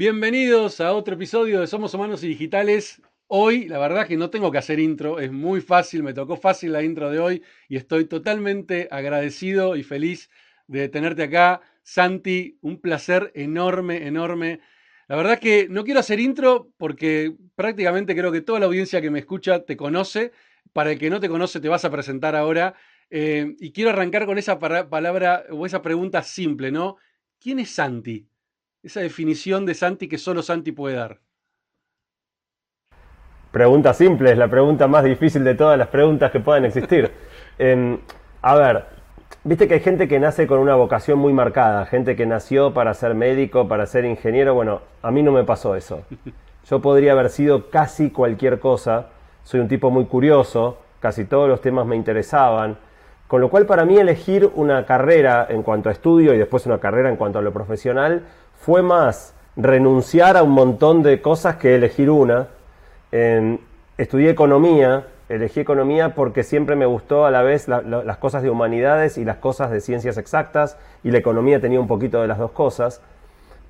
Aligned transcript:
Bienvenidos 0.00 0.80
a 0.80 0.94
otro 0.94 1.12
episodio 1.12 1.60
de 1.60 1.66
Somos 1.66 1.92
Humanos 1.92 2.24
y 2.24 2.28
Digitales. 2.28 3.02
Hoy, 3.26 3.68
la 3.68 3.78
verdad 3.78 4.06
que 4.06 4.16
no 4.16 4.30
tengo 4.30 4.50
que 4.50 4.56
hacer 4.56 4.80
intro, 4.80 5.20
es 5.20 5.30
muy 5.30 5.60
fácil, 5.60 6.02
me 6.02 6.14
tocó 6.14 6.38
fácil 6.38 6.72
la 6.72 6.82
intro 6.82 7.10
de 7.10 7.18
hoy 7.18 7.42
y 7.68 7.76
estoy 7.76 8.06
totalmente 8.06 8.88
agradecido 8.90 9.76
y 9.76 9.82
feliz 9.82 10.30
de 10.66 10.88
tenerte 10.88 11.24
acá. 11.24 11.60
Santi, 11.82 12.56
un 12.62 12.80
placer 12.80 13.30
enorme, 13.34 14.06
enorme. 14.06 14.60
La 15.06 15.16
verdad 15.16 15.38
que 15.38 15.68
no 15.68 15.84
quiero 15.84 16.00
hacer 16.00 16.18
intro 16.18 16.72
porque 16.78 17.36
prácticamente 17.54 18.16
creo 18.16 18.32
que 18.32 18.40
toda 18.40 18.58
la 18.58 18.64
audiencia 18.64 19.02
que 19.02 19.10
me 19.10 19.18
escucha 19.18 19.66
te 19.66 19.76
conoce. 19.76 20.32
Para 20.72 20.92
el 20.92 20.98
que 20.98 21.10
no 21.10 21.20
te 21.20 21.28
conoce, 21.28 21.60
te 21.60 21.68
vas 21.68 21.84
a 21.84 21.90
presentar 21.90 22.34
ahora. 22.34 22.72
Eh, 23.10 23.54
y 23.58 23.70
quiero 23.72 23.90
arrancar 23.90 24.24
con 24.24 24.38
esa 24.38 24.58
palabra 24.58 25.44
o 25.50 25.66
esa 25.66 25.82
pregunta 25.82 26.22
simple, 26.22 26.72
¿no? 26.72 26.96
¿Quién 27.38 27.58
es 27.58 27.68
Santi? 27.68 28.29
Esa 28.82 29.00
definición 29.00 29.66
de 29.66 29.74
Santi 29.74 30.08
que 30.08 30.16
solo 30.16 30.42
Santi 30.42 30.72
puede 30.72 30.96
dar. 30.96 31.20
Pregunta 33.52 33.92
simple, 33.92 34.32
es 34.32 34.38
la 34.38 34.48
pregunta 34.48 34.88
más 34.88 35.04
difícil 35.04 35.44
de 35.44 35.54
todas 35.54 35.76
las 35.76 35.88
preguntas 35.88 36.30
que 36.30 36.40
puedan 36.40 36.64
existir. 36.64 37.10
Em, 37.58 37.98
a 38.40 38.54
ver, 38.54 38.86
viste 39.44 39.68
que 39.68 39.74
hay 39.74 39.80
gente 39.80 40.08
que 40.08 40.18
nace 40.18 40.46
con 40.46 40.60
una 40.60 40.76
vocación 40.76 41.18
muy 41.18 41.34
marcada, 41.34 41.84
gente 41.84 42.16
que 42.16 42.24
nació 42.24 42.72
para 42.72 42.94
ser 42.94 43.14
médico, 43.14 43.68
para 43.68 43.84
ser 43.84 44.06
ingeniero. 44.06 44.54
Bueno, 44.54 44.80
a 45.02 45.10
mí 45.10 45.22
no 45.22 45.30
me 45.30 45.44
pasó 45.44 45.76
eso. 45.76 46.06
Yo 46.64 46.80
podría 46.80 47.12
haber 47.12 47.28
sido 47.28 47.68
casi 47.68 48.10
cualquier 48.10 48.60
cosa. 48.60 49.08
Soy 49.42 49.60
un 49.60 49.68
tipo 49.68 49.90
muy 49.90 50.06
curioso, 50.06 50.78
casi 51.00 51.26
todos 51.26 51.50
los 51.50 51.60
temas 51.60 51.84
me 51.84 51.96
interesaban. 51.96 52.78
Con 53.28 53.42
lo 53.42 53.50
cual 53.50 53.66
para 53.66 53.84
mí 53.84 53.98
elegir 53.98 54.50
una 54.54 54.86
carrera 54.86 55.46
en 55.50 55.62
cuanto 55.62 55.90
a 55.90 55.92
estudio 55.92 56.32
y 56.32 56.38
después 56.38 56.64
una 56.64 56.80
carrera 56.80 57.10
en 57.10 57.16
cuanto 57.16 57.38
a 57.38 57.42
lo 57.42 57.52
profesional 57.52 58.24
fue 58.60 58.82
más 58.82 59.34
renunciar 59.56 60.36
a 60.36 60.42
un 60.42 60.50
montón 60.52 61.02
de 61.02 61.20
cosas 61.20 61.56
que 61.56 61.74
elegir 61.74 62.10
una. 62.10 62.48
estudié 63.98 64.30
economía, 64.30 65.06
elegí 65.28 65.60
economía 65.60 66.14
porque 66.14 66.42
siempre 66.42 66.76
me 66.76 66.86
gustó 66.86 67.24
a 67.24 67.30
la 67.30 67.42
vez 67.42 67.68
las 67.68 68.16
cosas 68.18 68.42
de 68.42 68.50
humanidades 68.50 69.18
y 69.18 69.24
las 69.24 69.36
cosas 69.36 69.70
de 69.70 69.80
ciencias 69.80 70.18
exactas 70.18 70.76
y 71.02 71.10
la 71.10 71.18
economía 71.18 71.60
tenía 71.60 71.80
un 71.80 71.88
poquito 71.88 72.20
de 72.20 72.28
las 72.28 72.38
dos 72.38 72.52
cosas. 72.52 73.00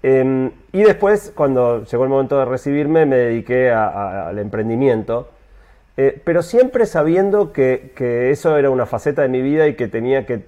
Em, 0.02 0.52
y 0.72 0.82
después, 0.82 1.32
cuando 1.36 1.84
llegó 1.84 2.04
el 2.04 2.10
momento 2.10 2.38
de 2.38 2.46
recibirme, 2.46 3.04
me 3.06 3.16
dediqué 3.16 3.70
al 3.70 4.38
emprendimiento, 4.38 5.28
eh, 5.96 6.20
pero 6.24 6.42
siempre 6.42 6.86
sabiendo 6.86 7.52
que, 7.52 8.30
eso 8.32 8.56
era 8.56 8.70
una 8.70 8.86
faceta 8.86 9.22
de 9.22 9.28
mi 9.28 9.42
vida 9.42 9.68
y 9.68 9.74
que 9.74 9.88
tenía 9.88 10.26
que 10.26 10.40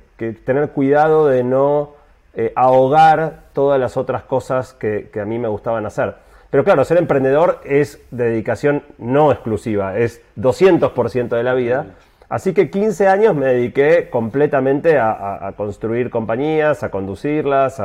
tener 0.45 0.71
cuidado 0.71 1.27
de 1.27 1.45
no 1.45 2.02
eh, 2.35 2.53
ahogar 2.57 3.45
todas 3.53 3.79
las 3.79 3.97
otras 3.97 4.23
cosas 4.23 4.73
que, 4.73 5.11
a 5.21 5.25
mí 5.25 5.39
me 5.39 5.49
gustaban 5.49 5.85
hacer. 5.85 6.15
Pero 6.51 6.65
claro, 6.65 6.85
ser 6.85 6.99
emprendedor 6.99 7.61
es 7.65 8.01
dedicación 8.11 8.83
no 8.99 9.33
exclusiva, 9.33 9.99
es 9.99 10.23
200% 10.37 11.29
de 11.29 11.43
la 11.43 11.55
vida. 11.55 11.87
Así 12.29 12.55
que 12.55 12.71
15 12.71 13.09
años 13.09 13.35
me 13.35 13.47
dediqué 13.47 14.09
completamente 14.11 14.99
a, 14.99 15.53
construir 15.57 16.09
compañías, 16.11 16.83
a 16.83 16.91
conducirlas, 16.91 17.81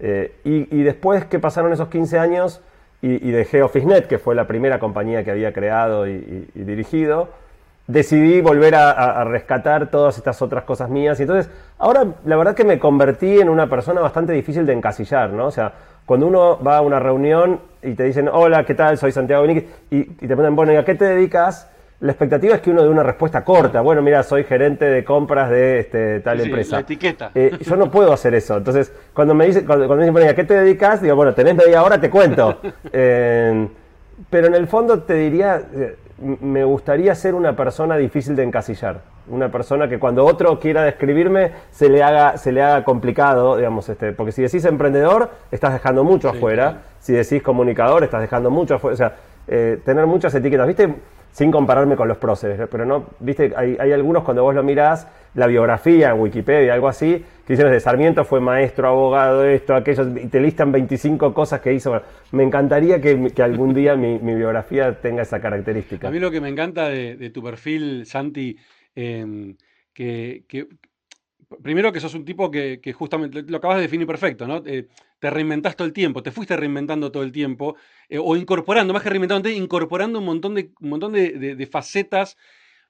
eh, 0.00 0.36
y, 0.44 0.82
después 0.82 1.24
que 1.24 1.38
pasaron 1.38 1.72
esos 1.72 1.88
15 1.88 2.18
años 2.18 2.60
y, 3.00 3.30
dejé 3.30 3.62
OfficeNet, 3.62 4.06
que 4.06 4.18
fue 4.18 4.34
la 4.34 4.46
primera 4.46 4.78
compañía 4.78 5.24
que 5.24 5.30
había 5.30 5.52
creado 5.52 6.06
y 6.06 6.50
dirigido, 6.54 7.30
decidí 7.88 8.42
volver 8.42 8.74
a, 8.74 9.24
rescatar 9.24 9.90
todas 9.90 10.18
estas 10.18 10.40
otras 10.42 10.62
cosas 10.64 10.90
mías. 10.90 11.18
Y 11.18 11.22
entonces, 11.22 11.50
ahora 11.78 12.06
la 12.24 12.36
verdad 12.36 12.54
que 12.54 12.64
me 12.64 12.78
convertí 12.78 13.40
en 13.40 13.48
una 13.48 13.68
persona 13.68 14.00
bastante 14.00 14.34
difícil 14.34 14.66
de 14.66 14.74
encasillar, 14.74 15.30
¿no? 15.30 15.46
O 15.46 15.50
sea, 15.50 15.72
cuando 16.04 16.26
uno 16.26 16.62
va 16.62 16.76
a 16.76 16.80
una 16.82 17.00
reunión 17.00 17.60
y 17.82 17.94
te 17.94 18.04
dicen, 18.04 18.28
hola, 18.28 18.64
¿qué 18.64 18.74
tal? 18.74 18.98
Soy 18.98 19.10
Santiago 19.10 19.42
Benítez, 19.42 19.70
y, 19.90 20.04
te 20.04 20.26
preguntan, 20.26 20.54
bueno, 20.54 20.72
¿y 20.72 20.76
a 20.76 20.84
qué 20.84 20.94
te 20.94 21.06
dedicas? 21.06 21.70
La 22.00 22.12
expectativa 22.12 22.54
es 22.54 22.60
que 22.60 22.70
uno 22.70 22.82
dé 22.82 22.90
una 22.90 23.02
respuesta 23.02 23.42
corta. 23.42 23.80
Bueno, 23.80 24.02
mira, 24.02 24.22
soy 24.22 24.44
gerente 24.44 24.84
de 24.84 25.02
compras 25.02 25.50
de 25.50 25.80
este, 25.80 26.20
tal 26.20 26.40
empresa. 26.40 26.76
La 26.76 26.82
etiqueta. 26.82 27.30
Eh, 27.34 27.58
yo 27.60 27.74
no 27.74 27.90
puedo 27.90 28.12
hacer 28.12 28.34
eso. 28.34 28.58
Entonces, 28.58 28.92
cuando 29.14 29.34
me 29.34 29.46
dicen, 29.46 29.64
cuando, 29.66 29.88
me 29.88 29.96
dicen, 29.96 30.12
bueno, 30.12 30.30
¿a 30.30 30.34
qué 30.34 30.44
te 30.44 30.54
dedicas? 30.54 31.02
Digo, 31.02 31.16
bueno, 31.16 31.34
tenés 31.34 31.56
media 31.56 31.82
hora, 31.82 31.98
te 31.98 32.10
cuento. 32.10 32.60
Eh, 32.92 33.68
pero 34.30 34.48
en 34.48 34.54
el 34.54 34.66
fondo 34.66 35.02
te 35.02 35.14
diría, 35.14 35.62
eh, 35.74 35.96
me 36.20 36.64
gustaría 36.64 37.14
ser 37.14 37.34
una 37.34 37.54
persona 37.54 37.96
difícil 37.96 38.34
de 38.34 38.42
encasillar, 38.42 39.02
una 39.28 39.50
persona 39.50 39.88
que 39.88 39.98
cuando 39.98 40.24
otro 40.24 40.58
quiera 40.58 40.82
describirme 40.82 41.52
se 41.70 41.88
le 41.88 42.02
haga, 42.02 42.36
se 42.38 42.50
le 42.50 42.62
haga 42.62 42.84
complicado, 42.84 43.56
digamos, 43.56 43.88
este, 43.88 44.12
porque 44.12 44.32
si 44.32 44.42
decís 44.42 44.64
emprendedor, 44.64 45.30
estás 45.50 45.72
dejando 45.72 46.04
mucho 46.04 46.28
afuera, 46.28 46.82
si 46.98 47.12
decís 47.12 47.42
comunicador, 47.42 48.02
estás 48.02 48.20
dejando 48.20 48.50
mucho 48.50 48.74
afuera, 48.76 48.94
o 48.94 48.96
sea, 48.96 49.16
eh, 49.46 49.80
tener 49.84 50.06
muchas 50.06 50.34
etiquetas, 50.34 50.66
¿viste? 50.66 50.94
Sin 51.38 51.52
compararme 51.52 51.94
con 51.94 52.08
los 52.08 52.18
próceres, 52.18 52.58
pero 52.68 52.84
no, 52.84 53.10
viste, 53.20 53.52
hay, 53.54 53.92
algunos 53.92 54.24
cuando 54.24 54.42
vos 54.42 54.52
lo 54.56 54.64
mirás, 54.64 55.06
la 55.34 55.46
biografía 55.46 56.10
en 56.10 56.18
Wikipedia, 56.18 56.74
algo 56.74 56.88
así, 56.88 57.24
que 57.46 57.52
dicen 57.52 57.70
de 57.70 57.78
Sarmiento 57.78 58.24
fue 58.24 58.40
maestro, 58.40 58.88
abogado, 58.88 59.44
esto, 59.44 59.76
aquello, 59.76 60.18
y 60.18 60.26
te 60.26 60.40
listan 60.40 60.72
25 60.72 61.32
cosas 61.32 61.60
que 61.60 61.72
hizo. 61.72 61.92
Me 62.32 62.42
encantaría 62.42 63.00
que, 63.00 63.30
algún 63.40 63.72
día 63.72 63.94
mi, 63.94 64.18
biografía 64.18 65.00
tenga 65.00 65.22
esa 65.22 65.40
característica. 65.40 66.08
A 66.08 66.10
mí 66.10 66.18
lo 66.18 66.32
que 66.32 66.40
me 66.40 66.48
encanta 66.48 66.88
de, 66.88 67.30
tu 67.30 67.40
perfil, 67.40 68.04
Santi, 68.04 68.56
em, 68.96 69.54
que, 69.92 70.42
primero 71.62 71.92
que 71.92 72.00
sos 72.00 72.14
un 72.14 72.24
tipo 72.24 72.50
que, 72.50 72.80
justamente 72.92 73.44
lo 73.46 73.58
acabas 73.58 73.76
de 73.76 73.82
definir 73.82 74.08
perfecto, 74.08 74.44
¿no? 74.44 74.60
Eh, 74.66 74.88
te 75.18 75.30
reinventás 75.30 75.76
todo 75.76 75.86
el 75.86 75.92
tiempo, 75.92 76.22
te 76.22 76.30
fuiste 76.30 76.56
reinventando 76.56 77.10
todo 77.10 77.22
el 77.22 77.32
tiempo, 77.32 77.76
eh, 78.08 78.18
o 78.18 78.36
incorporando, 78.36 78.92
más 78.92 79.02
que 79.02 79.10
reinventando, 79.10 79.48
incorporando 79.48 80.18
un 80.18 80.24
montón, 80.24 80.54
de, 80.54 80.72
un 80.80 80.90
montón 80.90 81.12
de, 81.12 81.68
facetas. 81.70 82.36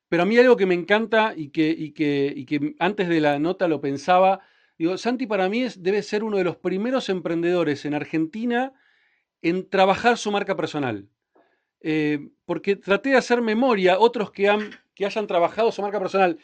Pero 0.09 0.23
a 0.23 0.27
mí 0.27 0.39
algo 0.39 0.57
que 0.57 0.67
me 0.67 0.75
encanta 0.75 1.35
y 1.37 1.51
que, 1.51 1.93
que, 1.95 2.45
que, 2.47 2.75
antes 2.79 3.09
de 3.09 3.21
la 3.21 3.39
nota 3.39 3.69
lo 3.69 3.81
pensaba, 3.81 4.41
digo, 4.79 4.97
Santi 4.97 5.27
para 5.27 5.49
mí 5.49 5.63
es, 5.63 5.83
debe 5.83 6.03
ser 6.03 6.25
uno 6.25 6.39
de 6.39 6.45
los 6.45 6.57
primeros 6.57 7.09
emprendedores 7.09 7.85
en 7.85 7.95
Argentina 7.95 8.73
en 9.43 9.69
trabajar 9.69 10.17
su 10.17 10.31
marca 10.31 10.57
personal. 10.57 11.09
Eh, 11.81 12.31
porque 12.45 12.77
traté 12.77 13.11
de 13.11 13.17
hacer 13.17 13.41
memoria, 13.41 13.99
otros 13.99 14.33
que, 14.33 14.49
han, 14.49 14.71
que 14.95 15.07
hayan 15.07 15.27
trabajado 15.27 15.71
su 15.71 15.83
marca 15.83 16.01
personal 16.01 16.39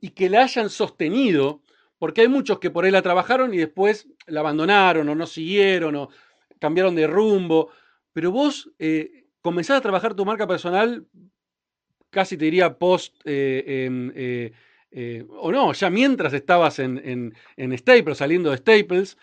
y 0.00 0.10
que 0.10 0.28
la 0.28 0.42
hayan 0.42 0.68
sostenido, 0.68 1.62
porque 1.98 2.22
hay 2.22 2.28
muchos 2.28 2.58
que 2.58 2.70
por 2.70 2.84
ahí 2.84 2.90
la 2.90 3.02
trabajaron 3.02 3.54
y 3.54 3.58
después 3.58 4.08
la 4.26 4.40
abandonaron 4.40 5.08
o 5.08 5.14
no 5.14 5.26
siguieron 5.26 5.96
o 5.96 6.08
cambiaron 6.58 6.94
de 6.94 7.06
rumbo. 7.06 7.70
Pero 8.12 8.30
vos 8.30 8.70
eh, 8.78 9.26
comenzás 9.40 9.78
a 9.78 9.80
trabajar 9.80 10.14
tu 10.14 10.24
marca 10.24 10.46
personal, 10.46 11.06
casi 12.10 12.36
te 12.36 12.44
diría 12.46 12.78
post, 12.78 13.14
eh, 13.24 13.84
em, 13.86 14.12
eh, 14.14 15.24
o 15.28 15.50
no, 15.50 15.72
ya 15.72 15.90
mientras 15.90 16.32
estabas 16.32 16.78
en, 16.78 17.34
en, 17.56 17.78
Staples, 17.78 18.18
saliendo 18.18 18.50
de 18.50 18.58
Staples, 18.58 19.18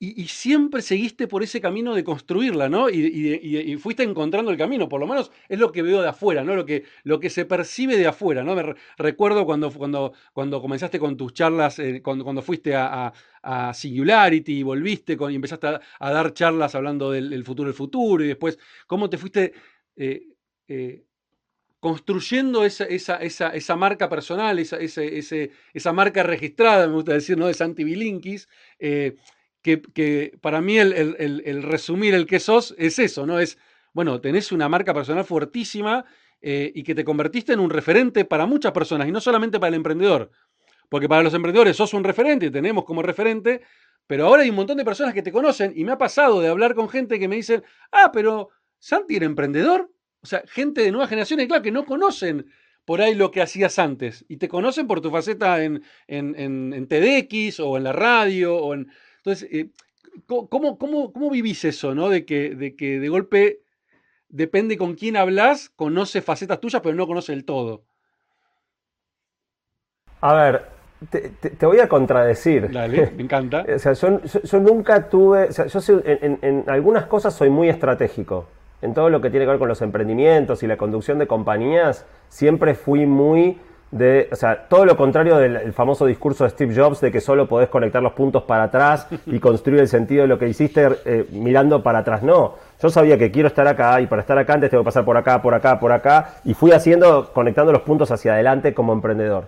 y, 0.00 0.28
siempre 0.28 0.80
seguiste 0.80 1.26
por 1.26 1.42
ese 1.42 1.60
camino 1.60 1.92
de 1.92 2.04
construirla, 2.04 2.68
¿no? 2.68 2.88
Y, 2.88 3.76
fuiste 3.78 4.04
encontrando 4.04 4.52
el 4.52 4.56
camino, 4.56 4.88
por 4.88 5.00
lo 5.00 5.08
menos 5.08 5.32
es 5.48 5.58
lo 5.58 5.72
que 5.72 5.82
veo 5.82 6.00
de 6.02 6.08
afuera, 6.08 6.44
¿no? 6.44 6.54
Lo 6.54 6.64
que, 6.64 7.30
se 7.30 7.44
percibe 7.44 7.96
de 7.96 8.06
afuera, 8.06 8.44
¿no? 8.44 8.54
Me 8.54 8.76
recuerdo 8.96 9.44
cuando, 9.44 9.72
cuando, 9.72 10.12
cuando 10.32 10.60
comenzaste 10.60 11.00
con 11.00 11.16
tus 11.16 11.32
charlas, 11.32 11.80
eh, 11.80 12.00
cuando, 12.00 12.42
fuiste 12.42 12.76
a, 12.76 13.12
Singularity 13.72 14.58
y 14.58 14.62
volviste 14.62 15.16
y 15.30 15.34
empezaste 15.34 15.66
a, 15.66 16.12
dar 16.12 16.32
charlas 16.32 16.74
hablando 16.74 17.10
del, 17.10 17.44
futuro 17.44 17.68
del 17.68 17.74
futuro 17.74 18.22
y 18.22 18.28
después 18.28 18.58
cómo 18.86 19.08
te 19.08 19.16
fuiste 19.16 19.52
eh, 19.96 20.26
eh, 20.68 21.04
construyendo 21.80 22.64
esa, 22.64 22.84
esa, 22.84 23.16
esa, 23.16 23.48
esa, 23.50 23.76
marca 23.76 24.08
personal, 24.08 24.58
esa, 24.58 24.76
esa, 24.76 25.92
marca 25.92 26.22
registrada, 26.22 26.86
me 26.86 26.94
gusta 26.94 27.14
decir, 27.14 27.38
¿no? 27.38 27.46
De 27.46 27.54
Santi 27.54 27.84
Bilinkis 27.84 28.48
que, 29.62 30.38
para 30.40 30.60
mí 30.60 30.78
el, 30.78 31.62
resumir 31.62 32.14
el 32.14 32.26
que 32.26 32.40
sos 32.40 32.74
es 32.78 32.98
eso, 32.98 33.26
¿no? 33.26 33.38
Es, 33.38 33.58
bueno, 33.92 34.20
tenés 34.20 34.52
una 34.52 34.68
marca 34.68 34.94
personal 34.94 35.24
fuertísima 35.24 36.04
eh, 36.40 36.70
y 36.74 36.82
que 36.82 36.94
te 36.94 37.04
convertiste 37.04 37.52
en 37.52 37.60
un 37.60 37.70
referente 37.70 38.24
para 38.24 38.46
muchas 38.46 38.72
personas 38.72 39.08
y 39.08 39.12
no 39.12 39.20
solamente 39.20 39.58
para 39.58 39.68
el 39.68 39.74
emprendedor. 39.74 40.30
Porque 40.88 41.08
para 41.08 41.22
los 41.22 41.34
emprendedores 41.34 41.76
sos 41.76 41.92
un 41.94 42.04
referente 42.04 42.46
y 42.46 42.50
tenemos 42.50 42.84
como 42.84 43.02
referente, 43.02 43.60
pero 44.06 44.26
ahora 44.26 44.42
hay 44.42 44.50
un 44.50 44.56
montón 44.56 44.78
de 44.78 44.84
personas 44.84 45.12
que 45.12 45.22
te 45.22 45.32
conocen 45.32 45.72
y 45.74 45.84
me 45.84 45.92
ha 45.92 45.98
pasado 45.98 46.40
de 46.40 46.48
hablar 46.48 46.74
con 46.74 46.88
gente 46.88 47.18
que 47.18 47.28
me 47.28 47.36
dicen, 47.36 47.62
ah, 47.92 48.10
pero 48.12 48.50
Santi 48.78 49.16
era 49.16 49.26
emprendedor. 49.26 49.90
O 50.20 50.26
sea, 50.26 50.42
gente 50.46 50.82
de 50.82 50.90
nuevas 50.90 51.10
generaciones, 51.10 51.46
claro, 51.46 51.62
que 51.62 51.70
no 51.70 51.84
conocen 51.84 52.46
por 52.84 53.02
ahí 53.02 53.14
lo 53.14 53.30
que 53.30 53.42
hacías 53.42 53.78
antes 53.78 54.24
y 54.28 54.38
te 54.38 54.48
conocen 54.48 54.86
por 54.86 55.02
tu 55.02 55.10
faceta 55.10 55.62
en, 55.62 55.82
en, 56.06 56.72
en 56.72 56.88
TEDx 56.88 57.60
o 57.60 57.76
en 57.76 57.84
la 57.84 57.92
radio 57.92 58.56
o 58.56 58.72
en, 58.72 58.90
entonces, 59.18 59.48
eh, 59.52 59.70
¿cómo, 60.26 60.78
cómo, 60.78 61.30
vivís 61.30 61.64
eso, 61.64 61.94
¿no? 61.94 62.08
De 62.08 62.24
que, 62.24 62.54
de 62.54 62.74
que 62.74 62.98
de 62.98 63.08
golpe 63.08 63.60
depende 64.28 64.76
con 64.76 64.94
quién 64.94 65.16
hablas, 65.16 65.70
conoce 65.70 66.22
facetas 66.22 66.60
tuyas, 66.60 66.82
pero 66.82 66.94
no 66.94 67.06
conoce 67.06 67.32
el 67.32 67.44
todo. 67.44 67.84
A 70.20 70.34
ver, 70.34 70.64
te, 71.10 71.66
voy 71.66 71.78
a 71.80 71.88
contradecir. 71.88 72.70
Dale, 72.72 73.12
me 73.16 73.22
encanta. 73.22 73.64
o 73.74 73.78
sea, 73.78 73.92
yo, 73.92 74.60
nunca 74.60 75.08
tuve, 75.08 75.44
o 75.44 75.52
sea, 75.52 75.66
yo 75.66 75.80
en, 76.04 76.64
algunas 76.66 77.06
cosas 77.06 77.34
soy 77.34 77.50
muy 77.50 77.68
estratégico. 77.68 78.46
En 78.80 78.94
todo 78.94 79.10
lo 79.10 79.20
que 79.20 79.30
tiene 79.30 79.44
que 79.44 79.50
ver 79.50 79.58
con 79.58 79.68
los 79.68 79.82
emprendimientos 79.82 80.62
y 80.62 80.68
la 80.68 80.76
conducción 80.76 81.18
de 81.18 81.26
compañías, 81.26 82.06
siempre 82.28 82.74
fui 82.74 83.06
muy 83.06 83.58
de, 83.90 84.28
o 84.30 84.36
sea, 84.36 84.66
todo 84.68 84.84
lo 84.84 84.96
contrario 84.96 85.38
del 85.38 85.72
famoso 85.72 86.04
discurso 86.04 86.44
de 86.44 86.50
Steve 86.50 86.74
Jobs 86.74 87.00
de 87.00 87.10
que 87.10 87.20
solo 87.20 87.48
podés 87.48 87.68
conectar 87.68 88.02
los 88.02 88.12
puntos 88.12 88.42
para 88.42 88.64
atrás 88.64 89.06
y 89.26 89.38
construir 89.40 89.80
el 89.80 89.88
sentido 89.88 90.22
de 90.22 90.28
lo 90.28 90.38
que 90.38 90.48
hiciste 90.48 90.88
eh, 91.04 91.26
mirando 91.32 91.82
para 91.82 92.00
atrás. 92.00 92.22
No, 92.22 92.56
yo 92.82 92.90
sabía 92.90 93.16
que 93.16 93.30
quiero 93.30 93.48
estar 93.48 93.66
acá 93.66 94.00
y 94.00 94.06
para 94.06 94.22
estar 94.22 94.36
acá 94.38 94.54
antes 94.54 94.70
tengo 94.70 94.82
que 94.82 94.88
pasar 94.88 95.04
por 95.04 95.16
acá, 95.16 95.40
por 95.40 95.54
acá, 95.54 95.80
por 95.80 95.92
acá 95.92 96.34
y 96.44 96.54
fui 96.54 96.72
haciendo, 96.72 97.32
conectando 97.32 97.72
los 97.72 97.82
puntos 97.82 98.10
hacia 98.10 98.34
adelante 98.34 98.74
como 98.74 98.92
emprendedor. 98.92 99.46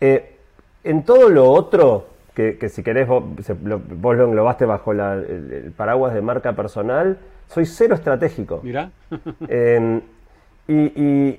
Eh, 0.00 0.36
en 0.82 1.04
todo 1.04 1.28
lo 1.28 1.50
otro, 1.50 2.06
que, 2.34 2.68
si 2.68 2.82
querés 2.82 3.06
vos 3.06 3.22
lo, 3.62 4.24
englobaste 4.24 4.64
bajo 4.64 4.92
el, 4.92 5.72
paraguas 5.76 6.14
de 6.14 6.22
marca 6.22 6.54
personal, 6.54 7.18
soy 7.48 7.66
cero 7.66 7.94
estratégico. 7.94 8.60
Mira. 8.62 8.90
Em, 9.48 10.00
y, 10.66 11.38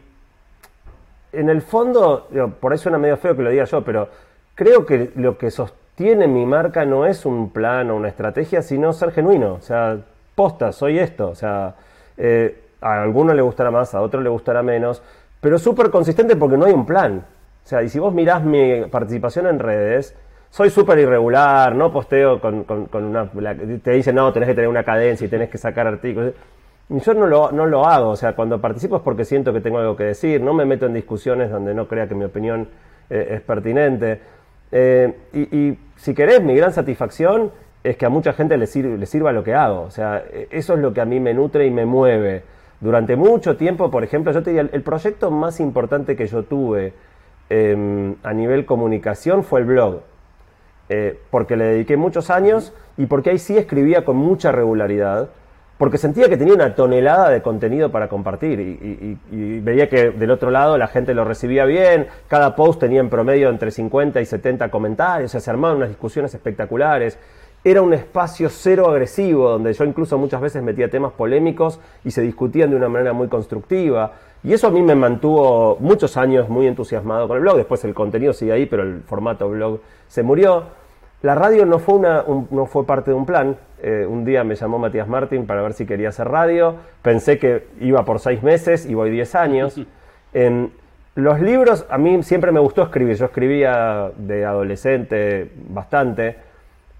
en 1.33 1.49
el 1.49 1.61
fondo, 1.61 2.27
por 2.59 2.73
eso 2.73 2.83
suena 2.83 2.97
medio 2.97 3.17
feo 3.17 3.35
que 3.35 3.43
lo 3.43 3.49
diga 3.49 3.65
yo, 3.65 3.83
pero 3.83 4.09
creo 4.55 4.85
que 4.85 5.11
lo 5.15 5.37
que 5.37 5.51
sostiene 5.51 6.27
mi 6.27 6.45
marca 6.45 6.85
no 6.85 7.05
es 7.05 7.25
un 7.25 7.51
plan 7.51 7.89
o 7.91 7.95
una 7.95 8.09
estrategia, 8.09 8.61
sino 8.61 8.93
ser 8.93 9.11
genuino. 9.11 9.53
O 9.53 9.61
sea, 9.61 9.97
posta, 10.35 10.71
soy 10.71 10.99
esto. 10.99 11.29
O 11.29 11.35
sea, 11.35 11.75
eh, 12.17 12.61
a 12.81 13.01
alguno 13.01 13.33
le 13.33 13.41
gustará 13.41 13.71
más, 13.71 13.93
a 13.95 14.01
otro 14.01 14.21
le 14.21 14.29
gustará 14.29 14.63
menos, 14.63 15.01
pero 15.39 15.59
súper 15.59 15.89
consistente 15.89 16.35
porque 16.35 16.57
no 16.57 16.65
hay 16.65 16.73
un 16.73 16.85
plan. 16.85 17.23
O 17.63 17.67
sea, 17.67 17.83
y 17.83 17.89
si 17.89 17.99
vos 17.99 18.13
mirás 18.13 18.43
mi 18.43 18.85
participación 18.85 19.47
en 19.47 19.59
redes, 19.59 20.15
soy 20.49 20.69
súper 20.69 20.99
irregular, 20.99 21.75
no 21.75 21.91
posteo 21.91 22.41
con, 22.41 22.65
una... 22.93 23.29
te 23.83 23.91
dicen, 23.91 24.15
no, 24.15 24.33
tenés 24.33 24.49
que 24.49 24.55
tener 24.55 24.67
una 24.67 24.83
cadencia 24.83 25.25
y 25.25 25.29
tenés 25.29 25.49
que 25.49 25.57
sacar 25.57 25.87
artículos. 25.87 26.33
Yo 26.99 27.13
no 27.13 27.25
lo, 27.25 27.51
no 27.51 27.65
lo 27.65 27.85
hago, 27.85 28.09
o 28.09 28.15
sea, 28.15 28.33
cuando 28.35 28.59
participo 28.59 28.97
es 28.97 29.01
porque 29.01 29.23
siento 29.25 29.53
que 29.53 29.61
tengo 29.61 29.79
algo 29.79 29.95
que 29.95 30.03
decir, 30.03 30.41
no 30.41 30.53
me 30.53 30.65
meto 30.65 30.85
en 30.85 30.93
discusiones 30.93 31.49
donde 31.49 31.73
no 31.73 31.87
crea 31.87 32.07
que 32.07 32.15
mi 32.15 32.25
opinión 32.25 32.67
eh, 33.09 33.27
es 33.31 33.41
pertinente. 33.41 34.19
Eh, 34.71 35.13
y, 35.33 35.77
si 35.95 36.13
querés, 36.13 36.41
mi 36.43 36.55
gran 36.55 36.73
satisfacción 36.73 37.51
es 37.83 37.97
que 37.97 38.05
a 38.05 38.09
mucha 38.09 38.33
gente 38.33 38.57
le 38.57 38.67
sirva 38.67 39.31
lo 39.31 39.43
que 39.43 39.53
hago. 39.53 39.81
O 39.81 39.91
sea, 39.91 40.23
e, 40.31 40.47
eso 40.51 40.73
es 40.73 40.79
lo 40.79 40.93
que 40.93 41.01
a 41.01 41.05
mí 41.05 41.19
me 41.19 41.33
nutre 41.33 41.65
y 41.65 41.71
me 41.71 41.85
mueve. 41.85 42.43
Durante 42.79 43.15
mucho 43.15 43.55
tiempo, 43.55 43.89
por 43.89 44.03
ejemplo, 44.03 44.31
yo 44.31 44.43
te 44.43 44.51
diría, 44.51 44.69
el 44.71 44.81
proyecto 44.81 45.31
más 45.31 45.59
importante 45.59 46.15
que 46.15 46.27
yo 46.27 46.43
tuve 46.43 46.93
Em, 47.53 48.15
a 48.23 48.31
nivel 48.31 48.65
comunicación 48.65 49.43
fue 49.43 49.59
el 49.59 49.65
blog, 49.65 50.03
eh, 50.87 51.19
porque 51.29 51.57
le 51.57 51.65
dediqué 51.65 51.97
muchos 51.97 52.29
años 52.29 52.73
y 52.95 53.07
porque 53.07 53.31
ahí 53.31 53.39
sí 53.39 53.57
escribía 53.57 54.05
con 54.05 54.15
mucha 54.15 54.53
regularidad, 54.53 55.31
porque 55.81 55.97
sentía 55.97 56.29
que 56.29 56.37
tenía 56.37 56.53
una 56.53 56.75
tonelada 56.75 57.31
de 57.31 57.41
contenido 57.41 57.89
para 57.89 58.07
compartir 58.07 58.59
y, 58.59 59.59
veía 59.61 59.89
que 59.89 60.11
del 60.11 60.29
otro 60.29 60.51
lado 60.51 60.77
la 60.77 60.85
gente 60.85 61.15
lo 61.15 61.25
recibía 61.25 61.65
bien, 61.65 62.05
cada 62.27 62.55
post 62.55 62.81
tenía 62.81 62.99
en 62.99 63.09
promedio 63.09 63.49
entre 63.49 63.71
50 63.71 64.21
y 64.21 64.25
70 64.27 64.69
comentarios, 64.69 65.31
se 65.31 65.49
armaban 65.49 65.77
unas 65.77 65.89
discusiones 65.89 66.35
espectaculares. 66.35 67.17
Era 67.63 67.81
un 67.81 67.95
espacio 67.95 68.49
cero 68.49 68.91
agresivo, 68.91 69.49
donde 69.49 69.73
yo 69.73 69.83
incluso 69.83 70.19
muchas 70.19 70.39
veces 70.39 70.61
metía 70.61 70.87
temas 70.87 71.13
polémicos 71.13 71.79
y 72.05 72.11
se 72.11 72.21
discutían 72.21 72.69
de 72.69 72.75
una 72.75 72.87
manera 72.87 73.13
muy 73.13 73.27
constructiva. 73.27 74.13
Y 74.43 74.53
eso 74.53 74.67
a 74.67 74.69
mí 74.71 74.83
me 74.83 74.93
mantuvo 74.93 75.77
muchos 75.79 76.15
años 76.15 76.47
muy 76.47 76.67
entusiasmado 76.67 77.27
con 77.27 77.37
el 77.37 77.41
blog. 77.41 77.57
Después 77.57 77.83
el 77.85 77.95
contenido 77.95 78.33
sigue 78.33 78.51
ahí, 78.51 78.67
pero 78.67 78.83
el 78.83 79.01
formato 79.01 79.49
blog 79.49 79.79
se 80.07 80.21
murió. 80.21 80.79
La 81.21 81.35
radio 81.35 81.67
no 81.67 81.77
fue, 81.77 81.95
una, 81.95 82.23
no 82.49 82.65
fue 82.65 82.85
parte 82.85 83.11
de 83.11 83.15
un 83.15 83.25
plan. 83.27 83.55
Eh, 83.83 84.05
un 84.09 84.25
día 84.25 84.43
me 84.43 84.55
llamó 84.55 84.79
Matías 84.79 85.07
Martín 85.07 85.45
para 85.45 85.61
ver 85.61 85.73
si 85.73 85.85
quería 85.85 86.09
hacer 86.09 86.27
radio. 86.27 86.75
Pensé 87.03 87.37
que 87.37 87.67
iba 87.79 88.03
por 88.05 88.19
seis 88.19 88.41
meses 88.41 88.87
y 88.87 88.93
voy 88.93 89.11
diez 89.11 89.35
años. 89.35 89.79
En 90.33 90.71
los 91.15 91.41
libros, 91.41 91.85
a 91.89 91.97
mí 91.97 92.23
siempre 92.23 92.53
me 92.53 92.61
gustó 92.61 92.83
escribir. 92.83 93.17
Yo 93.17 93.25
escribía 93.25 94.11
de 94.15 94.45
adolescente 94.45 95.51
bastante, 95.67 96.37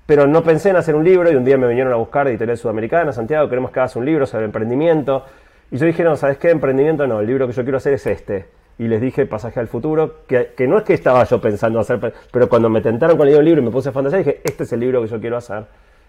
pero 0.06 0.28
no 0.28 0.44
pensé 0.44 0.72
en 0.72 0.76
hacer 0.76 0.96
un 0.96 1.06
libro 1.06 1.32
y 1.32 1.36
un 1.38 1.46
día 1.46 1.58
me 1.58 1.66
vinieron 1.66 1.94
a 1.94 1.96
buscar 1.96 2.26
de 2.26 2.32
Editorial 2.32 2.58
Sudamericana, 2.58 3.14
Santiago, 3.14 3.48
queremos 3.48 3.72
que 3.72 3.80
hagas 3.80 3.96
un 3.96 4.04
libro 4.04 4.26
sobre 4.26 4.44
emprendimiento. 4.44 5.24
Y 5.72 5.78
yo 5.78 5.86
dije, 5.86 6.04
no, 6.04 6.18
¿sabes 6.18 6.38
qué? 6.40 6.50
Emprendimiento 6.50 7.08
no, 7.08 7.22
el 7.22 7.28
libro 7.28 7.48
que 7.48 7.54
yo 7.54 7.64
quiero 7.64 7.78
hacer 7.78 7.94
es 7.94 8.06
este. 8.06 8.48
Y 8.82 8.88
les 8.88 9.00
dije 9.00 9.28
Pasaje 9.28 9.60
al 9.60 9.68
Futuro, 9.68 10.22
que, 10.26 10.56
no 10.68 10.80
es 10.80 10.84
que 10.84 10.96
estaba 10.96 11.24
yo 11.26 11.40
pensando 11.40 11.80
hacer, 11.80 12.00
pero 12.32 12.50
cuando 12.50 12.68
me 12.68 12.82
tentaron 12.82 13.16
con 13.16 13.28
el 13.28 13.46
libro 13.46 13.62
y 13.62 13.64
me 13.64 13.70
puse 13.70 13.90
a 13.90 13.92
fantasía, 13.92 14.18
dije, 14.18 14.42
este 14.44 14.64
es 14.64 14.74
el 14.74 14.80
libro 14.80 15.04
que 15.04 15.08
yo 15.08 15.22
quiero 15.22 15.38
hacer. 15.38 15.66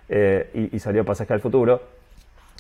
Eh, 0.08 0.70
y, 0.72 0.78
salió 0.78 1.04
Pasaje 1.04 1.34
al 1.34 1.40
Futuro. 1.40 1.82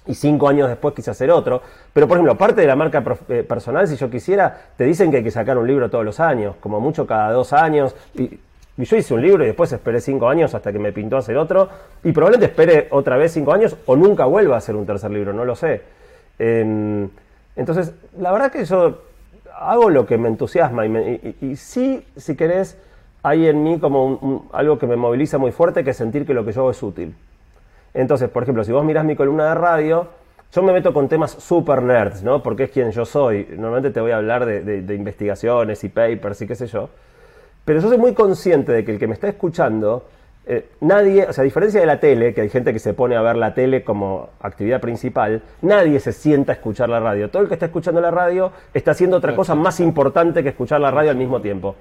Y 0.06 0.14
cinco 0.14 0.50
años 0.50 0.68
después 0.68 0.94
quise 0.94 1.10
hacer 1.10 1.30
otro. 1.30 1.62
Pero, 1.94 2.06
por 2.06 2.18
ejemplo, 2.18 2.36
parte 2.36 2.60
de 2.60 2.66
la 2.66 2.76
marca 2.76 3.02
eh, 3.30 3.42
personal, 3.42 3.88
si 3.88 3.96
yo 3.96 4.10
quisiera, 4.10 4.54
te 4.76 4.84
dicen 4.84 5.10
que 5.10 5.16
hay 5.16 5.24
que 5.24 5.30
sacar 5.30 5.56
un 5.56 5.66
libro 5.66 5.88
todos 5.88 6.04
los 6.04 6.20
años, 6.20 6.56
como 6.60 6.78
mucho 6.78 7.06
cada 7.06 7.32
dos 7.32 7.54
años. 7.54 7.96
Y, 8.12 8.38
yo 8.76 8.96
hice 8.98 9.14
un 9.14 9.22
libro 9.22 9.44
y 9.44 9.46
después 9.46 9.72
esperé 9.72 9.98
cinco 10.02 10.28
años 10.28 10.54
hasta 10.54 10.72
que 10.72 10.78
me 10.78 10.92
pintó 10.92 11.16
hacer 11.16 11.38
otro. 11.38 11.70
Y 12.04 12.12
probablemente 12.12 12.52
espere 12.52 12.88
otra 12.90 13.16
vez 13.16 13.32
cinco 13.32 13.54
años 13.54 13.78
o 13.86 13.96
nunca 13.96 14.26
vuelva 14.26 14.56
a 14.56 14.58
hacer 14.58 14.76
un 14.76 14.84
tercer 14.84 15.10
libro, 15.10 15.32
no 15.32 15.46
lo 15.46 15.56
sé 15.56 15.80
entonces, 17.56 17.92
la 18.18 18.32
verdad 18.32 18.50
que 18.50 18.64
yo 18.64 19.02
hago 19.58 19.90
lo 19.90 20.06
que 20.06 20.18
me 20.18 20.28
entusiasma 20.28 20.86
y, 20.86 21.56
sí, 21.56 22.06
si 22.16 22.36
querés, 22.36 22.78
hay 23.22 23.46
en 23.46 23.62
mí 23.62 23.78
como 23.78 24.48
algo 24.52 24.78
que 24.78 24.86
me 24.86 24.96
moviliza 24.96 25.38
muy 25.38 25.52
fuerte, 25.52 25.84
que 25.84 25.90
es 25.90 25.96
sentir 25.96 26.26
que 26.26 26.34
lo 26.34 26.44
que 26.44 26.52
yo 26.52 26.62
hago 26.62 26.70
es 26.70 26.82
útil. 26.82 27.14
Entonces, 27.94 28.28
por 28.28 28.42
ejemplo, 28.42 28.64
si 28.64 28.72
vos 28.72 28.84
mirás 28.84 29.04
mi 29.04 29.16
columna 29.16 29.48
de 29.48 29.54
radio, 29.54 30.08
yo 30.52 30.62
me 30.62 30.72
meto 30.72 30.92
con 30.92 31.08
temas 31.08 31.30
super 31.30 31.82
nerds, 31.82 32.22
¿no? 32.22 32.42
Porque 32.42 32.64
es 32.64 32.70
quien 32.70 32.90
yo 32.90 33.04
soy. 33.04 33.46
Normalmente 33.50 33.90
te 33.90 34.00
voy 34.00 34.10
a 34.10 34.16
hablar 34.16 34.44
de 34.44 34.94
investigaciones 34.94 35.84
y 35.84 35.88
papers 35.88 36.42
y 36.42 36.46
qué 36.46 36.54
sé 36.54 36.66
yo. 36.66 36.88
Pero 37.64 37.80
yo 37.80 37.88
soy 37.88 37.98
muy 37.98 38.12
consciente 38.12 38.72
de 38.72 38.84
que 38.84 38.92
el 38.92 38.98
que 38.98 39.06
me 39.06 39.14
está 39.14 39.28
escuchando 39.28 40.06
eh, 40.44 40.70
nadie, 40.80 41.26
o 41.28 41.32
sea, 41.32 41.42
a 41.42 41.44
diferencia 41.44 41.80
de 41.80 41.86
la 41.86 42.00
tele, 42.00 42.34
que 42.34 42.40
hay 42.40 42.48
gente 42.48 42.72
que 42.72 42.80
se 42.80 42.94
pone 42.94 43.16
a 43.16 43.22
ver 43.22 43.36
la 43.36 43.54
tele 43.54 43.84
como 43.84 44.30
actividad 44.40 44.80
principal, 44.80 45.42
nadie 45.60 46.00
se 46.00 46.12
sienta 46.12 46.52
a 46.52 46.54
escuchar 46.56 46.88
la 46.88 46.98
radio. 46.98 47.30
Todo 47.30 47.42
el 47.42 47.48
que 47.48 47.54
está 47.54 47.66
escuchando 47.66 48.00
la 48.00 48.10
radio 48.10 48.50
está 48.74 48.90
haciendo 48.90 49.18
otra 49.18 49.36
cosa 49.36 49.54
más 49.54 49.78
importante 49.78 50.42
que 50.42 50.48
escuchar 50.48 50.80
la 50.80 50.90
radio 50.90 51.10
al 51.10 51.16
mismo 51.16 51.40
tiempo. 51.40 51.76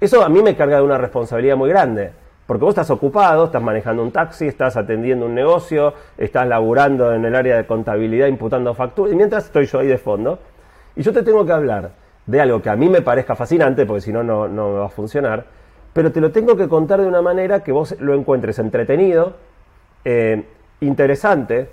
Eso 0.00 0.22
a 0.22 0.28
mí 0.28 0.42
me 0.42 0.54
carga 0.54 0.76
de 0.76 0.82
una 0.82 0.98
responsabilidad 0.98 1.56
muy 1.56 1.70
grande, 1.70 2.12
porque 2.46 2.64
vos 2.64 2.72
estás 2.72 2.90
ocupado, 2.90 3.46
estás 3.46 3.62
manejando 3.62 4.02
un 4.02 4.12
taxi, 4.12 4.48
estás 4.48 4.76
atendiendo 4.76 5.24
un 5.24 5.34
negocio, 5.34 5.94
estás 6.18 6.46
laburando 6.46 7.14
en 7.14 7.24
el 7.24 7.34
área 7.34 7.56
de 7.56 7.64
contabilidad, 7.64 8.26
imputando 8.26 8.74
facturas, 8.74 9.14
y 9.14 9.16
mientras 9.16 9.46
estoy 9.46 9.64
yo 9.64 9.78
ahí 9.78 9.86
de 9.86 9.96
fondo, 9.96 10.40
y 10.94 11.02
yo 11.02 11.12
te 11.12 11.22
tengo 11.22 11.46
que 11.46 11.52
hablar 11.52 11.92
de 12.26 12.40
algo 12.40 12.60
que 12.60 12.68
a 12.68 12.76
mí 12.76 12.90
me 12.90 13.00
parezca 13.00 13.34
fascinante, 13.34 13.86
porque 13.86 14.02
si 14.02 14.12
no, 14.12 14.22
no, 14.22 14.46
no 14.46 14.74
va 14.74 14.86
a 14.86 14.90
funcionar, 14.90 15.46
pero 15.94 16.12
te 16.12 16.20
lo 16.20 16.32
tengo 16.32 16.56
que 16.56 16.68
contar 16.68 17.00
de 17.00 17.06
una 17.06 17.22
manera 17.22 17.62
que 17.62 17.72
vos 17.72 17.94
lo 18.00 18.14
encuentres 18.14 18.58
entretenido, 18.58 19.34
eh, 20.04 20.44
interesante, 20.80 21.70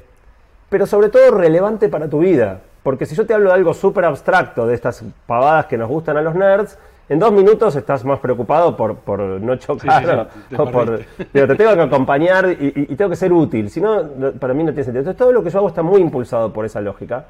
pero 0.70 0.86
sobre 0.86 1.10
todo 1.10 1.32
relevante 1.32 1.90
para 1.90 2.08
tu 2.08 2.20
vida. 2.20 2.62
Porque 2.84 3.06
si 3.06 3.16
yo 3.16 3.26
te 3.26 3.34
hablo 3.34 3.50
de 3.50 3.56
algo 3.56 3.74
súper 3.74 4.06
abstracto, 4.06 4.66
de 4.66 4.76
estas 4.76 5.04
pavadas 5.26 5.66
que 5.66 5.78
nos 5.78 5.90
gustan 5.90 6.18
a 6.18 6.22
los 6.22 6.36
nerds, 6.36 6.78
en 7.10 7.20
dos 7.20 7.32
minutos 7.32 7.76
estás 7.76 8.06
más 8.06 8.20
preocupado 8.20 8.78
por, 8.78 9.20
no 9.20 9.56
chocar 9.58 10.30
o 10.58 10.66
por... 10.72 11.02
Pero 11.32 11.48
te 11.48 11.56
tengo 11.56 11.74
que 11.74 11.82
acompañar 11.82 12.56
y, 12.58 12.96
tengo 12.96 13.10
que 13.10 13.18
ser 13.18 13.34
útil, 13.34 13.70
si 13.70 13.82
no, 13.82 14.32
para 14.40 14.54
mí 14.54 14.64
no 14.64 14.72
tiene 14.72 14.84
sentido. 14.84 15.02
Entonces 15.02 15.18
todo 15.18 15.32
lo 15.32 15.44
que 15.44 15.50
yo 15.50 15.60
hago 15.60 15.68
está 15.68 15.82
muy 15.82 16.00
impulsado 16.00 16.54
por 16.54 16.64
esa 16.64 16.80
lógica. 16.80 17.26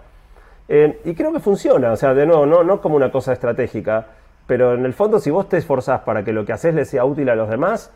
Eh, 0.67 1.01
y 1.05 1.15
creo 1.15 1.33
que 1.33 1.39
funciona, 1.39 1.91
o 1.91 1.98
sea, 1.98 2.13
de 2.13 2.25
nuevo, 2.25 2.45
no, 2.45 2.63
no 2.63 2.79
como 2.79 2.95
una 2.95 3.12
cosa 3.12 3.33
estratégica, 3.33 4.05
pero 4.51 4.74
en 4.74 4.86
el 4.86 4.91
fondo, 4.91 5.22
si 5.22 5.29
vos 5.29 5.48
te 5.48 5.55
esforzás 5.55 6.01
para 6.01 6.25
que 6.25 6.34
lo 6.34 6.43
que 6.43 6.51
haces 6.51 6.75
le 6.75 6.84
sea 6.84 7.05
útil 7.05 7.29
a 7.29 7.36
los 7.36 7.50
demás, 7.50 7.89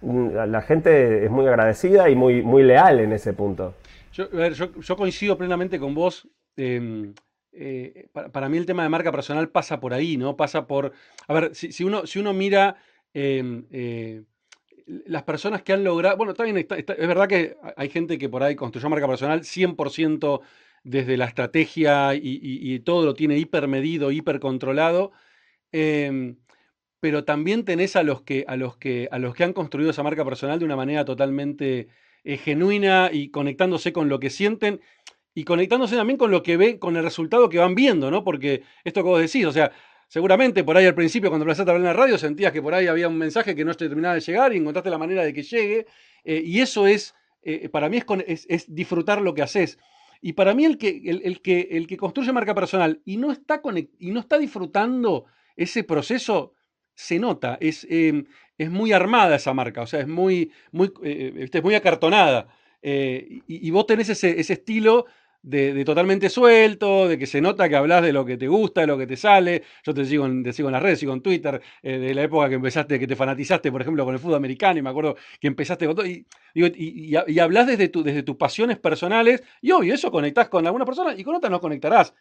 mm, 0.00 0.28
la 0.50 0.62
gente 0.62 1.26
es 1.26 1.30
muy 1.30 1.46
agradecida 1.46 2.08
y 2.08 2.16
muy, 2.16 2.40
muy 2.40 2.62
leal 2.62 3.00
en 3.00 3.12
ese 3.12 3.34
punto. 3.34 3.74
Yo, 4.10 4.26
yo, 4.30 4.96
coincido 4.96 5.36
plenamente 5.36 5.78
con 5.78 5.94
vos. 5.94 6.26
Em, 6.56 7.12
eh, 7.52 8.08
para, 8.32 8.48
mí 8.48 8.56
el 8.56 8.64
tema 8.64 8.84
de 8.84 8.88
marca 8.88 9.12
personal 9.12 9.50
pasa 9.50 9.80
por 9.80 9.92
ahí, 9.92 10.16
¿no? 10.16 10.34
Pasa 10.34 10.66
por... 10.66 10.92
A 11.26 11.34
ver, 11.34 11.54
si, 11.54 11.84
uno, 11.84 12.06
si 12.06 12.18
uno 12.18 12.32
mira... 12.32 12.76
Em, 13.12 13.66
eh, 13.70 14.22
las 14.86 15.24
personas 15.24 15.60
que 15.60 15.74
han 15.74 15.84
logrado, 15.84 16.16
bueno, 16.16 16.32
también 16.32 16.66
es 16.70 16.86
verdad 17.06 17.28
que 17.28 17.58
hay 17.76 17.90
gente 17.90 18.16
que 18.16 18.30
por 18.30 18.42
ahí 18.42 18.56
construyó 18.56 18.88
marca 18.88 19.06
personal 19.06 19.42
100% 19.42 20.40
desde 20.84 21.18
la 21.18 21.26
estrategia 21.26 22.14
y, 22.14 22.40
y, 22.42 22.78
todo 22.78 23.04
lo 23.04 23.12
tiene 23.12 23.36
hipermedido, 23.36 24.10
hipercontrolado, 24.10 25.12
Em, 25.72 26.36
pero 27.00 27.24
también 27.24 27.64
tenés 27.64 27.96
a 27.96 28.02
los, 28.02 28.22
que, 28.22 28.44
a, 28.48 28.56
los 28.56 28.76
que, 28.76 29.08
a 29.10 29.18
los 29.18 29.34
que 29.34 29.44
han 29.44 29.52
construido 29.52 29.90
esa 29.90 30.02
marca 30.02 30.24
personal 30.24 30.58
de 30.58 30.64
una 30.64 30.76
manera 30.76 31.04
totalmente 31.04 31.88
eh, 32.24 32.36
genuina 32.38 33.10
y 33.12 33.30
conectándose 33.30 33.92
con 33.92 34.08
lo 34.08 34.18
que 34.18 34.30
sienten 34.30 34.80
y 35.34 35.44
conectándose 35.44 35.94
también 35.94 36.18
con 36.18 36.30
lo 36.32 36.42
que 36.42 36.56
ven, 36.56 36.78
con 36.78 36.96
el 36.96 37.04
resultado 37.04 37.48
que 37.48 37.58
van 37.58 37.76
viendo, 37.76 38.10
¿no? 38.10 38.24
Porque 38.24 38.62
esto 38.82 39.02
que 39.02 39.08
vos 39.08 39.20
decís, 39.20 39.46
o 39.46 39.52
sea, 39.52 39.70
seguramente 40.08 40.64
por 40.64 40.76
ahí 40.76 40.86
al 40.86 40.96
principio 40.96 41.30
cuando 41.30 41.44
empezaste 41.44 41.70
a 41.70 41.74
hablar 41.74 41.90
en 41.90 41.96
la 41.96 42.02
radio 42.02 42.18
sentías 42.18 42.52
que 42.52 42.62
por 42.62 42.74
ahí 42.74 42.88
había 42.88 43.06
un 43.06 43.18
mensaje 43.18 43.54
que 43.54 43.64
no 43.64 43.72
te 43.74 43.86
terminaba 43.86 44.14
de 44.14 44.20
llegar 44.20 44.52
y 44.52 44.56
encontraste 44.56 44.90
la 44.90 44.98
manera 44.98 45.22
de 45.22 45.32
que 45.32 45.42
llegue. 45.44 45.86
Eh, 46.24 46.42
y 46.44 46.60
eso 46.60 46.88
es, 46.88 47.14
eh, 47.42 47.68
para 47.68 47.88
mí 47.88 48.00
es, 48.26 48.74
disfrutar 48.74 49.22
lo 49.22 49.34
que 49.34 49.42
haces. 49.42 49.78
Y 50.20 50.32
para 50.32 50.54
mí 50.54 50.64
el 50.64 50.78
que, 50.78 51.00
el, 51.04 51.40
que, 51.40 51.68
el 51.70 51.86
que 51.86 51.96
construye 51.96 52.32
marca 52.32 52.54
personal 52.54 53.00
y 53.04 53.18
no, 53.18 53.30
está 53.30 53.62
y 54.00 54.10
no 54.10 54.18
está 54.18 54.38
disfrutando 54.38 55.26
ese 55.58 55.84
proceso, 55.84 56.54
se 56.94 57.18
nota, 57.18 57.58
es, 57.60 57.86
em, 57.90 58.26
es 58.56 58.70
muy 58.70 58.92
armada 58.92 59.36
esa 59.36 59.54
marca, 59.54 59.82
o 59.82 59.86
sea, 59.86 60.00
es 60.00 60.08
muy, 60.08 60.50
muy, 60.72 60.92
es 61.02 61.62
muy 61.62 61.74
acartonada. 61.74 62.48
y, 62.82 63.70
vos 63.70 63.86
tenés 63.86 64.08
ese, 64.08 64.40
ese 64.40 64.54
estilo 64.54 65.06
de, 65.42 65.84
totalmente 65.84 66.28
suelto, 66.28 67.08
de 67.08 67.18
que 67.18 67.26
se 67.26 67.40
nota 67.40 67.68
que 67.68 67.76
hablas 67.76 68.02
de 68.02 68.12
lo 68.12 68.24
que 68.24 68.36
te 68.36 68.48
gusta, 68.48 68.82
de 68.82 68.86
lo 68.86 68.98
que 68.98 69.06
te 69.06 69.16
sale. 69.16 69.62
Yo 69.84 69.94
te 69.94 70.04
sigo 70.04 70.26
en, 70.26 70.42
te 70.42 70.52
sigo 70.52 70.68
en 70.68 70.72
las 70.72 70.82
redes, 70.82 70.98
sigo 70.98 71.12
en 71.12 71.22
Twitter, 71.22 71.60
eh, 71.82 71.98
de 71.98 72.14
la 72.14 72.22
época 72.22 72.48
que 72.48 72.56
empezaste, 72.56 72.98
que 72.98 73.06
te 73.06 73.16
fanatizaste, 73.16 73.70
por 73.72 73.80
ejemplo, 73.80 74.04
con 74.04 74.14
el 74.14 74.20
fútbol 74.20 74.36
americano, 74.36 74.78
y 74.78 74.82
me 74.82 74.90
acuerdo 74.90 75.16
que 75.40 75.46
empezaste 75.46 75.86
con 75.86 75.96
todo. 75.96 76.06
Y, 76.06 76.26
hablas 77.38 77.66
desde, 77.66 77.88
tu, 77.88 78.02
desde 78.02 78.22
tus 78.22 78.36
pasiones 78.36 78.78
personales, 78.78 79.42
y 79.60 79.70
obvio, 79.70 79.94
eso 79.94 80.10
conectás 80.10 80.48
con 80.48 80.66
alguna 80.66 80.84
persona 80.84 81.14
y 81.16 81.24
con 81.24 81.34
otras 81.34 81.50
no 81.50 81.60
conectarás. 81.60 82.14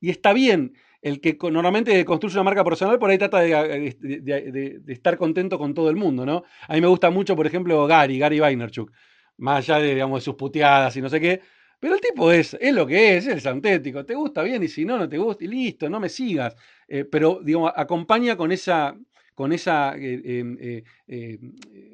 Y 0.00 0.10
está 0.10 0.32
bien. 0.32 0.74
El 1.00 1.20
que 1.20 1.38
normalmente 1.50 2.04
construye 2.04 2.34
una 2.34 2.44
marca 2.44 2.64
personal 2.64 2.98
por 2.98 3.10
ahí 3.10 3.18
trata 3.18 3.40
de, 3.40 3.96
de, 4.00 4.92
estar 4.92 5.16
contento 5.16 5.58
con 5.58 5.72
todo 5.72 5.90
el 5.90 5.96
mundo, 5.96 6.26
¿no? 6.26 6.42
A 6.66 6.74
mí 6.74 6.80
me 6.80 6.88
gusta 6.88 7.10
mucho, 7.10 7.36
por 7.36 7.46
ejemplo, 7.46 7.86
Gary, 7.86 8.18
Gary 8.18 8.40
Vaynerchuk. 8.40 8.90
Más 9.36 9.58
allá 9.58 9.80
de, 9.80 9.94
digamos, 9.94 10.20
de 10.20 10.24
sus 10.24 10.34
puteadas 10.34 10.96
y 10.96 11.00
no 11.00 11.08
sé 11.08 11.20
qué, 11.20 11.40
pero 11.80 11.94
el 11.94 12.00
tipo 12.00 12.32
es, 12.32 12.56
es 12.60 12.74
lo 12.74 12.86
que 12.86 13.16
es, 13.16 13.26
es 13.26 13.46
auténtico. 13.46 14.04
Te 14.04 14.14
gusta 14.14 14.42
bien 14.42 14.62
y 14.62 14.68
si 14.68 14.84
no, 14.84 14.98
no 14.98 15.08
te 15.08 15.18
gusta 15.18 15.44
y 15.44 15.48
listo, 15.48 15.88
no 15.88 16.00
me 16.00 16.08
sigas. 16.08 16.56
Eh, 16.88 17.04
pero, 17.04 17.40
digamos, 17.42 17.72
acompaña 17.76 18.36
con 18.36 18.50
esa, 18.50 18.96
con 19.34 19.52
esa, 19.52 19.96
eh, 19.96 20.20
em, 20.24 20.56
eh, 20.60 21.38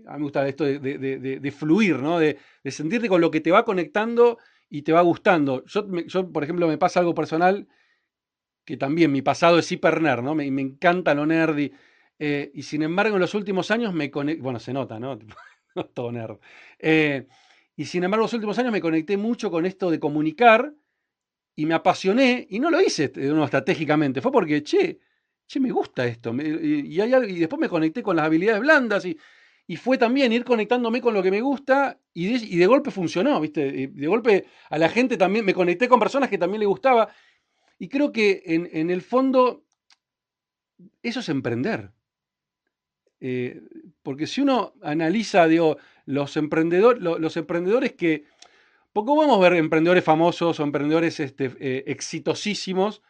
a 0.07 0.13
mí 0.15 0.19
me 0.19 0.23
gusta 0.23 0.49
esto 0.49 0.65
de, 0.65 0.79
de, 0.79 1.51
fluir, 1.53 1.99
¿no? 1.99 2.19
De, 2.19 2.39
sentirte 2.65 3.09
con 3.09 3.21
lo 3.21 3.31
que 3.31 3.43
te 3.43 3.51
va 3.51 3.65
conectando 3.65 4.39
y 4.71 4.83
te 4.83 4.93
va 4.93 5.03
gustando. 5.03 5.63
Yo, 5.67 5.87
yo, 6.07 6.33
por 6.33 6.45
ejemplo, 6.45 6.67
me 6.67 6.79
pasa 6.79 7.01
algo 7.01 7.15
personal 7.15 7.69
que 8.65 8.77
también 8.77 9.13
mi 9.13 9.23
pasado 9.23 9.59
es 9.59 9.71
hiper 9.71 10.01
nerd, 10.01 10.23
¿no? 10.23 10.35
Me, 10.35 10.51
me 10.51 10.63
encanta 10.63 11.15
lo 11.15 11.27
nerdy. 11.27 11.73
y 12.19 12.63
sin 12.63 12.83
embargo, 12.83 13.17
en 13.17 13.21
los 13.21 13.35
últimos 13.35 13.71
años 13.71 13.93
me 13.93 14.11
conecto, 14.11 14.43
bueno, 14.43 14.59
se 14.59 14.73
nota, 14.73 14.99
¿no? 14.99 15.19
Todo 15.95 16.13
nerd. 16.13 16.39
Y 17.77 17.85
sin 17.87 18.05
embargo, 18.05 18.25
los 18.25 18.33
últimos 18.33 18.59
años 18.59 18.73
me 18.73 18.81
conecté 18.81 19.17
mucho 19.17 19.51
con 19.51 19.67
esto 19.67 19.91
de 19.91 19.99
comunicar 19.99 20.73
y 21.57 21.67
me 21.67 21.75
apasioné, 21.75 22.47
y 22.51 22.59
no 22.59 22.71
lo 22.71 22.81
hice 22.81 23.13
uno 23.17 23.45
estratégicamente, 23.45 24.21
fue 24.21 24.33
porque, 24.33 24.63
che, 24.63 24.99
che, 25.47 25.61
me 25.61 25.71
gusta 25.71 26.05
esto. 26.05 26.35
y, 26.35 27.01
y, 27.01 27.39
después 27.39 27.61
me 27.61 27.69
conecté 27.69 28.03
con 28.03 28.17
las 28.17 28.27
habilidades 28.27 28.61
blandas 28.61 29.05
y, 29.05 29.17
y 29.67 29.77
fue 29.77 29.97
también 29.97 30.33
ir 30.33 30.45
conectándome 30.45 31.01
con 31.01 31.15
lo 31.15 31.23
que 31.23 31.31
me 31.31 31.41
gusta 31.41 31.99
y 32.13 32.27
de, 32.27 32.47
y 32.47 32.57
de 32.57 32.67
golpe 32.67 32.91
funcionó, 32.91 33.41
¿viste? 33.41 33.89
De 33.89 34.07
golpe 34.07 34.47
a 34.69 34.79
la 34.79 34.89
gente 34.89 35.17
también, 35.17 35.45
me 35.45 35.55
conecté 35.55 35.89
con 35.89 36.01
personas 36.01 36.29
que 36.29 36.39
también 36.39 36.61
le 36.61 36.67
gustaba. 36.67 37.09
Y 37.79 37.89
creo 37.89 38.13
que 38.13 38.43
en, 38.47 38.69
en 38.73 38.91
el 38.91 39.03
fondo 39.03 39.65
eso 41.03 41.21
es 41.21 41.29
emprender. 41.29 41.93
Eh, 43.21 43.63
porque 44.03 44.27
si 44.27 44.41
uno 44.41 44.75
analiza, 44.83 45.47
digo, 45.47 45.79
los, 46.07 46.37
emprendedores, 46.37 47.03
los, 47.03 47.37
emprendedores 47.37 47.93
que, 47.93 48.25
poco 48.93 49.17
vamos 49.17 49.37
a 49.37 49.41
ver 49.41 49.55
emprendedores 49.55 50.05
famosos 50.05 50.61
o 50.61 50.63
emprendedores 50.63 51.21
este, 51.21 51.53
eh, 51.59 51.85
exitosísimos, 51.87 53.03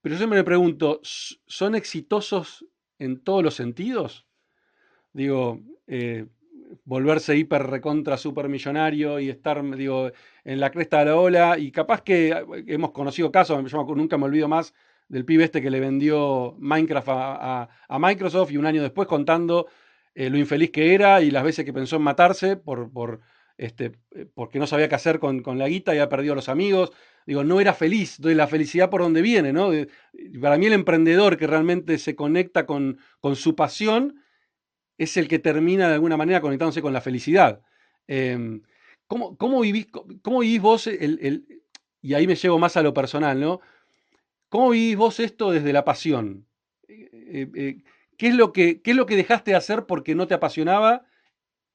pero 0.00 0.14
yo 0.14 0.18
siempre 0.18 0.38
me 0.38 0.44
pregunto, 0.44 1.00
¿son 1.02 1.74
exitosos 1.74 2.64
en 2.98 3.20
todos 3.22 3.42
los 3.42 3.54
sentidos? 3.54 4.26
Digo, 5.12 5.60
eh, 5.86 6.26
volverse 6.84 7.36
hiper 7.36 7.64
recontra 7.64 8.16
super 8.16 8.48
millonario 8.48 9.20
y 9.20 9.28
estar 9.30 9.62
digo, 9.76 10.10
en 10.44 10.60
la 10.60 10.70
cresta 10.70 11.00
de 11.00 11.04
la 11.06 11.16
ola 11.16 11.58
y 11.58 11.70
capaz 11.70 12.02
que 12.02 12.44
hemos 12.66 12.92
conocido 12.92 13.32
casos, 13.32 13.70
yo 13.70 13.84
nunca 13.94 14.18
me 14.18 14.24
olvido 14.24 14.48
más 14.48 14.74
del 15.08 15.24
pibe 15.24 15.44
este 15.44 15.62
que 15.62 15.70
le 15.70 15.80
vendió 15.80 16.54
Minecraft 16.58 17.08
a, 17.08 17.98
Microsoft 17.98 18.52
y 18.52 18.56
un 18.56 18.66
año 18.66 18.82
después 18.82 19.08
contando 19.08 19.66
eh, 20.14 20.30
lo 20.30 20.38
infeliz 20.38 20.70
que 20.70 20.94
era 20.94 21.22
y 21.22 21.30
las 21.30 21.44
veces 21.44 21.64
que 21.64 21.72
pensó 21.72 21.96
en 21.96 22.02
matarse 22.02 22.56
por, 22.56 22.90
por 22.90 23.20
este, 23.56 23.92
eh, 24.14 24.26
porque 24.34 24.58
no 24.58 24.66
sabía 24.66 24.88
qué 24.88 24.94
hacer 24.94 25.18
con, 25.18 25.42
la 25.58 25.68
guita 25.68 25.92
y 25.92 25.98
había 25.98 26.08
perdido 26.08 26.34
a 26.34 26.36
los 26.36 26.48
amigos. 26.48 26.92
Digo, 27.26 27.44
no 27.44 27.60
era 27.60 27.74
feliz, 27.74 28.16
doy 28.20 28.34
la 28.34 28.46
felicidad 28.46 28.88
por 28.88 29.02
donde 29.02 29.20
viene, 29.20 29.52
¿no? 29.52 29.70
para 30.40 30.56
mí 30.56 30.66
el 30.66 30.72
emprendedor 30.72 31.36
que 31.36 31.46
realmente 31.46 31.98
se 31.98 32.16
conecta 32.16 32.64
con, 32.64 32.98
con, 33.20 33.36
su 33.36 33.54
pasión 33.54 34.22
es 34.98 35.16
el 35.16 35.28
que 35.28 35.38
termina 35.38 35.88
de 35.88 35.94
alguna 35.94 36.16
manera 36.16 36.40
conectándose 36.40 36.82
con 36.82 36.92
la 36.92 37.00
felicidad. 37.00 37.62
Em, 38.06 38.62
¿cómo, 39.06 39.36
cómo, 39.38 39.60
vivís, 39.60 39.86
cómo, 40.22 40.40
vivís, 40.40 40.60
vos 40.60 40.86
el, 40.88 41.18
el, 41.22 41.62
y 42.02 42.14
ahí 42.14 42.26
me 42.26 42.34
llevo 42.34 42.58
más 42.58 42.76
a 42.76 42.82
lo 42.82 42.92
personal, 42.92 43.40
¿no? 43.40 43.60
¿Cómo 44.48 44.70
vivís 44.70 44.96
vos 44.96 45.20
esto 45.20 45.52
desde 45.52 45.72
la 45.72 45.84
pasión? 45.84 46.46
Eh, 46.88 47.08
eh, 47.12 47.50
eh, 47.54 47.76
¿qué, 48.16 48.28
es 48.28 48.34
lo 48.34 48.52
que, 48.52 48.80
es 48.84 48.96
lo 48.96 49.06
que 49.06 49.16
dejaste 49.16 49.52
de 49.52 49.56
hacer 49.56 49.86
porque 49.86 50.14
no 50.14 50.26
te 50.26 50.34
apasionaba 50.34 51.02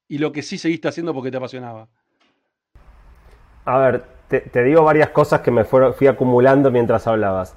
y 0.06 0.18
lo 0.18 0.32
que 0.32 0.42
sí 0.42 0.58
seguiste 0.58 0.88
haciendo 0.88 1.14
porque 1.14 1.30
te 1.30 1.38
apasionaba? 1.38 1.88
A 3.64 3.78
ver, 3.78 4.04
te, 4.28 4.62
digo 4.62 4.82
varias 4.82 5.10
cosas 5.10 5.40
que 5.40 5.50
me 5.50 5.64
fui 5.64 6.06
acumulando 6.06 6.70
mientras 6.70 7.06
hablabas. 7.06 7.56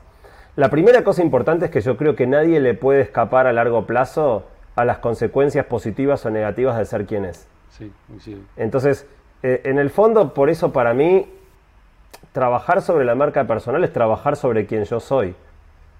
La 0.55 0.69
primera 0.69 1.03
cosa 1.03 1.21
importante 1.21 1.65
es 1.65 1.71
que 1.71 1.81
yo 1.81 1.97
creo 1.97 2.15
que 2.15 2.25
nadie 2.25 2.59
le 2.59 2.73
puede 2.73 3.01
escapar 3.01 3.47
a 3.47 3.53
largo 3.53 3.85
plazo 3.85 4.45
a 4.77 4.85
las 4.85 4.99
consecuencias 4.99 5.65
positivas 5.65 6.25
o 6.25 6.29
negativas 6.29 6.77
de 6.77 6.85
ser 6.85 7.05
quien 7.05 7.25
es. 7.25 7.47
Sí, 7.69 7.91
sí. 8.19 8.41
Entonces, 8.55 9.05
en 9.43 9.77
el 9.77 9.89
fondo, 9.89 10.33
por 10.33 10.49
eso 10.49 10.71
para 10.71 10.93
mí 10.93 11.27
trabajar 12.31 12.81
sobre 12.81 13.03
la 13.05 13.15
marca 13.15 13.45
personal 13.45 13.83
es 13.83 13.91
trabajar 13.91 14.35
sobre 14.35 14.65
quien 14.65 14.83
yo 14.83 14.99
soy. 14.99 15.35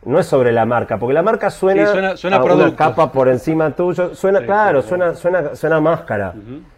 No 0.06 0.20
es 0.20 0.28
sobre 0.28 0.52
la 0.52 0.66
marca, 0.66 1.00
porque 1.00 1.14
la 1.14 1.24
marca 1.24 1.50
suena, 1.50 2.16
suena, 2.16 2.38
a 2.38 2.44
una 2.44 2.76
capa 2.76 3.12
por 3.12 3.28
encima 3.28 3.72
tuyo, 3.72 4.14
suena, 4.14 4.42
claro, 4.42 4.84
suena, 4.84 5.16
suena, 5.16 5.56
suena 5.56 5.82
máscara. 5.82 6.36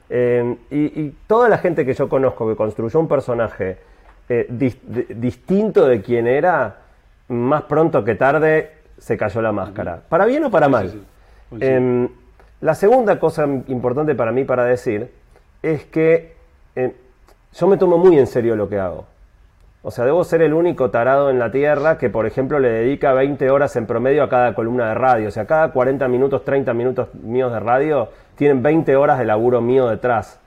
Eh, 0.09 0.55
y, 0.71 1.09
toda 1.27 1.49
la 1.49 1.57
gente 1.57 1.85
que 1.85 1.93
yo 1.93 2.07
conozco 2.07 2.47
que 2.47 2.55
construyó 2.55 2.99
un 2.99 3.07
personaje 3.07 3.77
eh, 4.29 4.47
distinto 5.09 5.85
de 5.85 6.01
quien 6.01 6.25
era, 6.25 6.77
más 7.27 7.63
pronto 7.63 8.03
que 8.03 8.15
tarde 8.15 8.77
se 8.97 9.17
cayó 9.17 9.41
la 9.41 9.51
máscara. 9.51 9.99
¿Para 10.07 10.25
bien 10.25 10.45
o 10.45 10.49
para 10.49 10.69
mal? 10.69 11.01
Em, 11.59 12.07
la 12.61 12.75
segunda 12.75 13.19
cosa 13.19 13.45
importante 13.67 14.15
para 14.15 14.31
mí 14.31 14.43
para 14.43 14.65
decir 14.65 15.09
es 15.63 15.85
que 15.85 16.35
eh, 16.75 16.93
yo 17.53 17.67
me 17.67 17.77
tomo 17.77 17.97
muy 17.97 18.17
en 18.19 18.27
serio 18.27 18.55
lo 18.55 18.69
que 18.69 18.79
hago. 18.79 19.05
O 19.81 19.91
sea, 19.91 20.03
debo 20.03 20.23
ser 20.25 20.41
el 20.41 20.53
único 20.53 20.89
tarado 20.89 21.29
en 21.29 21.39
la 21.39 21.51
Tierra 21.51 21.97
que, 21.97 22.09
por 22.09 22.25
ejemplo, 22.25 22.59
le 22.59 22.69
dedica 22.69 23.13
20 23.13 23.49
horas 23.49 23.75
en 23.77 23.85
promedio 23.85 24.23
a 24.23 24.29
cada 24.29 24.53
columna 24.53 24.89
de 24.89 24.95
radio. 24.95 25.29
O 25.29 25.31
sea, 25.31 25.45
cada 25.45 25.71
40 25.71 26.07
minutos, 26.09 26.43
30 26.43 26.73
minutos 26.73 27.13
míos 27.15 27.51
de 27.53 27.61
radio 27.61 28.09
tienen 28.35 28.61
20 28.61 28.95
horas 28.97 29.19
de 29.19 29.25
laburo 29.25 29.61
mío 29.61 29.87
detrás. 29.87 30.39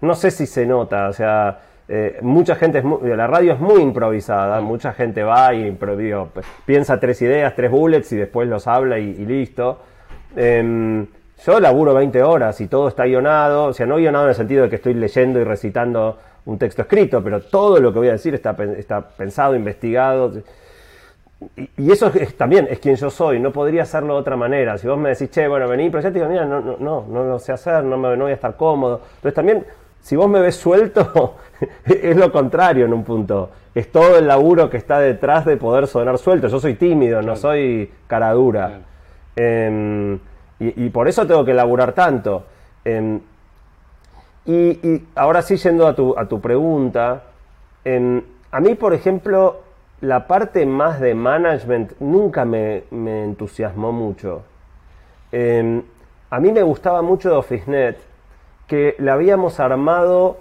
No 0.00 0.16
sé 0.16 0.32
si 0.32 0.46
se 0.46 0.66
nota, 0.66 1.08
o 1.08 1.12
sea, 1.12 1.60
eh, 1.88 2.18
mucha 2.22 2.56
gente, 2.56 2.78
es 2.78 2.84
la 3.16 3.26
radio 3.26 3.52
es 3.52 3.60
muy 3.60 3.82
improvisada, 3.82 4.60
mucha 4.60 4.92
gente 4.92 5.22
va 5.22 5.52
y 5.52 5.76
piensa 6.64 6.98
tres 6.98 7.20
ideas, 7.22 7.54
tres 7.54 7.70
bullets 7.70 8.12
y 8.12 8.16
después 8.16 8.48
los 8.48 8.66
habla 8.66 8.98
y, 8.98 9.14
listo. 9.26 9.80
Em, 10.36 11.06
yo 11.44 11.60
laburo 11.60 11.94
20 11.94 12.22
horas 12.22 12.60
y 12.60 12.68
todo 12.68 12.88
está 12.88 13.04
guionado, 13.04 13.64
o 13.64 13.72
sea, 13.72 13.86
no 13.86 13.96
guionado 13.96 14.24
en 14.24 14.30
el 14.30 14.36
sentido 14.36 14.62
de 14.64 14.70
que 14.70 14.76
estoy 14.76 14.94
leyendo 14.94 15.40
y 15.40 15.44
recitando 15.44 16.18
un 16.44 16.58
texto 16.58 16.82
escrito, 16.82 17.22
pero 17.22 17.40
todo 17.40 17.80
lo 17.80 17.92
que 17.92 17.98
voy 17.98 18.08
a 18.08 18.12
decir 18.12 18.34
está, 18.34 18.56
está 18.76 19.00
pensado, 19.00 19.54
investigado. 19.54 20.32
Y, 21.76 21.90
eso 21.90 22.12
es, 22.14 22.36
también 22.36 22.68
es 22.70 22.78
quien 22.78 22.94
yo 22.94 23.10
soy, 23.10 23.40
no 23.40 23.52
podría 23.52 23.82
hacerlo 23.82 24.14
de 24.14 24.20
otra 24.20 24.36
manera. 24.36 24.78
Si 24.78 24.86
vos 24.86 24.98
me 24.98 25.10
decís, 25.10 25.30
che, 25.30 25.48
bueno, 25.48 25.68
vení, 25.68 25.90
pero 25.90 26.02
ya 26.02 26.10
te 26.10 26.14
digo, 26.14 26.28
mira, 26.28 26.44
no, 26.44 26.60
no, 26.60 26.76
no, 26.78 27.06
no 27.08 27.24
lo 27.24 27.38
sé 27.38 27.52
hacer, 27.52 27.82
no, 27.84 27.96
me, 27.96 28.16
no 28.16 28.24
voy 28.24 28.32
a 28.32 28.36
estar 28.36 28.56
cómodo. 28.56 29.00
Entonces 29.16 29.34
también, 29.34 29.64
si 30.00 30.14
vos 30.14 30.28
me 30.28 30.40
ves 30.40 30.56
suelto, 30.56 31.36
es 31.84 32.16
lo 32.16 32.30
contrario 32.30 32.84
en 32.84 32.92
un 32.92 33.02
punto. 33.02 33.50
Es 33.74 33.90
todo 33.90 34.18
el 34.18 34.28
laburo 34.28 34.70
que 34.70 34.76
está 34.76 35.00
detrás 35.00 35.44
de 35.44 35.56
poder 35.56 35.88
sonar 35.88 36.18
suelto. 36.18 36.46
Yo 36.46 36.60
soy 36.60 36.74
tímido, 36.74 37.22
no 37.22 37.34
soy 37.34 37.90
cara 38.06 38.32
dura. 38.32 38.80
Em, 39.36 40.18
y, 40.58 40.90
por 40.90 41.08
eso 41.08 41.26
tengo 41.26 41.44
que 41.44 41.54
laburar 41.54 41.92
tanto. 41.92 42.44
Em, 42.84 43.20
y, 44.46 45.02
ahora 45.14 45.42
sí, 45.42 45.56
yendo 45.56 45.86
a 45.86 45.94
tu, 45.94 46.16
a 46.16 46.26
tu 46.26 46.40
pregunta, 46.40 47.22
a 47.84 48.60
mí, 48.60 48.74
por 48.74 48.94
ejemplo, 48.94 49.62
la 50.02 50.26
parte 50.26 50.66
más 50.66 51.00
de 51.00 51.14
management 51.14 51.92
nunca 52.00 52.44
me, 52.44 52.84
entusiasmó 52.90 53.92
mucho. 53.92 54.42
Em, 55.30 55.82
a 56.28 56.40
mí 56.40 56.52
me 56.52 56.62
gustaba 56.62 57.02
mucho 57.02 57.30
de 57.30 57.36
OfficeNet 57.36 57.98
que 58.66 58.96
la 58.98 59.14
habíamos 59.14 59.60
armado 59.60 60.38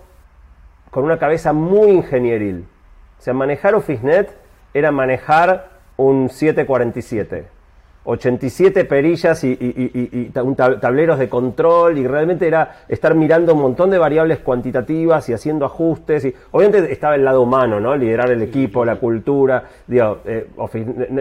con 0.89 1.03
una 1.03 1.19
cabeza 1.19 1.53
muy 1.53 1.91
ingenieril. 1.91 2.65
O 3.19 3.21
sea, 3.21 3.33
manejar 3.33 3.75
OfficeNet 3.75 4.35
era 4.73 4.91
manejar 4.91 5.69
un 5.95 6.29
747. 6.29 7.45
87 8.03 8.85
perillas 8.85 9.43
y, 9.43 9.55
y, 9.59 10.31
tableros 10.31 11.19
de 11.19 11.29
control 11.29 11.99
y 11.99 12.07
realmente 12.07 12.47
era 12.47 12.83
estar 12.87 13.13
mirando 13.13 13.53
un 13.53 13.61
montón 13.61 13.91
de 13.91 13.99
variables 13.99 14.39
cuantitativas 14.39 15.29
y 15.29 15.33
haciendo 15.33 15.65
ajustes 15.65 16.25
y 16.25 16.33
obviamente 16.51 16.91
estaba 16.91 17.15
el 17.15 17.23
lado 17.23 17.43
humano, 17.43 17.79
¿no? 17.79 17.95
Liderar 17.95 18.31
el 18.31 18.41
equipo, 18.41 18.83
la 18.83 18.95
cultura, 18.95 19.63
digo, 19.85 20.19
eh, 20.25 20.47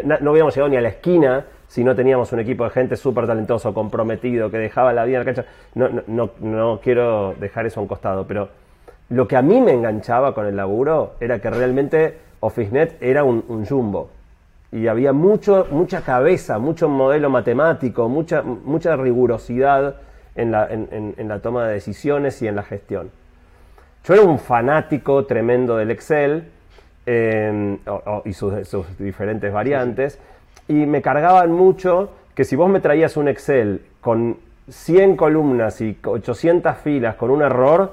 no, 0.02 0.30
habíamos 0.30 0.54
llegado 0.54 0.70
ni 0.70 0.76
a 0.76 0.80
la 0.80 0.88
esquina 0.88 1.44
si 1.68 1.84
no 1.84 1.94
teníamos 1.94 2.32
un 2.32 2.40
equipo 2.40 2.64
de 2.64 2.70
gente 2.70 2.96
súper 2.96 3.26
talentoso, 3.26 3.74
comprometido, 3.74 4.50
que 4.50 4.58
dejaba 4.58 4.92
la 4.92 5.04
vida 5.04 5.18
en 5.18 5.26
la 5.26 5.32
cancha. 5.32 5.50
No, 5.74 5.88
no, 6.06 6.30
no, 6.40 6.80
quiero 6.82 7.34
dejar 7.38 7.66
eso 7.66 7.78
a 7.78 7.82
un 7.82 7.88
costado, 7.88 8.26
pero 8.26 8.48
lo 9.10 9.28
que 9.28 9.36
a 9.36 9.42
mí 9.42 9.60
me 9.60 9.72
enganchaba 9.72 10.34
con 10.34 10.46
el 10.46 10.56
laburo 10.56 11.14
era 11.20 11.38
que 11.40 11.50
realmente 11.50 12.18
OfficeNet 12.40 13.00
era 13.02 13.22
un, 13.22 13.44
un 13.48 13.66
jumbo 13.66 14.10
y 14.72 14.86
había 14.86 15.12
mucho, 15.12 15.66
mucha 15.70 16.02
cabeza, 16.02 16.58
mucho 16.58 16.88
modelo 16.88 17.28
matemático, 17.28 18.08
mucha, 18.08 18.42
mucha 18.42 18.96
rigurosidad 18.96 19.96
en 20.36 20.52
la, 20.52 20.68
en, 20.70 21.28
la, 21.28 21.40
toma 21.40 21.66
de 21.66 21.74
decisiones 21.74 22.40
y 22.42 22.46
en 22.46 22.56
la 22.56 22.62
gestión. 22.62 23.10
Yo 24.04 24.14
era 24.14 24.22
un 24.22 24.38
fanático 24.38 25.26
tremendo 25.26 25.76
del 25.76 25.90
Excel 25.90 26.44
em, 27.04 27.78
y 28.24 28.32
sus, 28.32 28.66
sus, 28.68 28.98
diferentes 28.98 29.52
variantes, 29.52 30.18
y 30.68 30.86
me 30.86 31.02
cargaban 31.02 31.50
mucho 31.50 32.10
que 32.34 32.44
si 32.44 32.54
vos 32.54 32.70
me 32.70 32.80
traías 32.80 33.16
un 33.16 33.26
Excel 33.26 33.82
con 34.00 34.38
100 34.68 35.16
columnas 35.16 35.80
y 35.80 35.98
800 36.02 36.76
filas 36.78 37.16
con 37.16 37.30
un 37.30 37.42
error, 37.42 37.92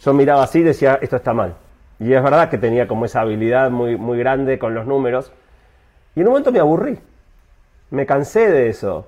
yo 0.00 0.12
miraba 0.12 0.42
así 0.42 0.60
y 0.60 0.62
decía, 0.62 0.98
esto 1.00 1.16
está 1.16 1.32
mal. 1.32 1.54
Y 1.98 2.12
es 2.12 2.22
verdad 2.22 2.50
que 2.50 2.58
tenía 2.58 2.86
como 2.86 3.06
esa 3.06 3.22
habilidad 3.22 3.70
muy, 3.70 3.96
muy 3.96 4.18
grande 4.18 4.58
con 4.58 4.74
los 4.74 4.86
números, 4.86 5.32
y 6.18 6.20
en 6.20 6.26
un 6.26 6.32
momento 6.32 6.50
me 6.50 6.58
aburrí. 6.58 6.98
Me 7.90 8.04
cansé 8.04 8.50
de 8.50 8.68
eso. 8.68 9.06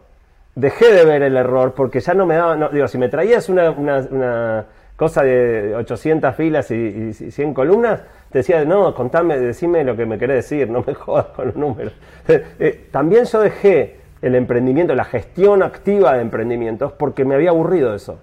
Dejé 0.55 0.93
de 0.93 1.05
ver 1.05 1.23
el 1.23 1.37
error 1.37 1.75
porque 1.75 1.99
ya 1.99 2.15
no 2.15 2.25
me 2.25 2.37
daba. 2.37 2.69
digo, 2.69 2.87
si 2.87 2.99
me 2.99 3.09
traías 3.09 3.49
una, 3.49 4.65
cosa 4.95 5.25
de 5.25 5.75
800 5.75 6.37
filas 6.37 6.71
y, 6.71 7.13
100 7.13 7.53
columnas, 7.53 8.03
te 8.31 8.39
decía, 8.39 8.65
no, 8.65 8.95
contame, 8.95 9.41
decime 9.41 9.83
lo 9.83 9.97
que 9.97 10.07
me 10.07 10.19
querés 10.19 10.49
decir, 10.49 10.71
no 10.71 10.85
me 10.87 10.95
jodas 10.95 11.27
con 11.35 11.49
los 11.49 11.57
números. 11.57 11.95
Eh, 12.29 12.87
también 12.93 13.25
yo 13.25 13.41
dejé 13.41 13.97
el 14.23 14.37
emprendimiento, 14.37 14.95
la 14.95 15.05
gestión 15.05 15.65
activa 15.65 16.15
de 16.15 16.23
emprendimientos, 16.23 16.93
porque 16.93 17.25
me 17.25 17.35
había 17.35 17.51
aburrido 17.51 17.93
eso. 17.93 18.21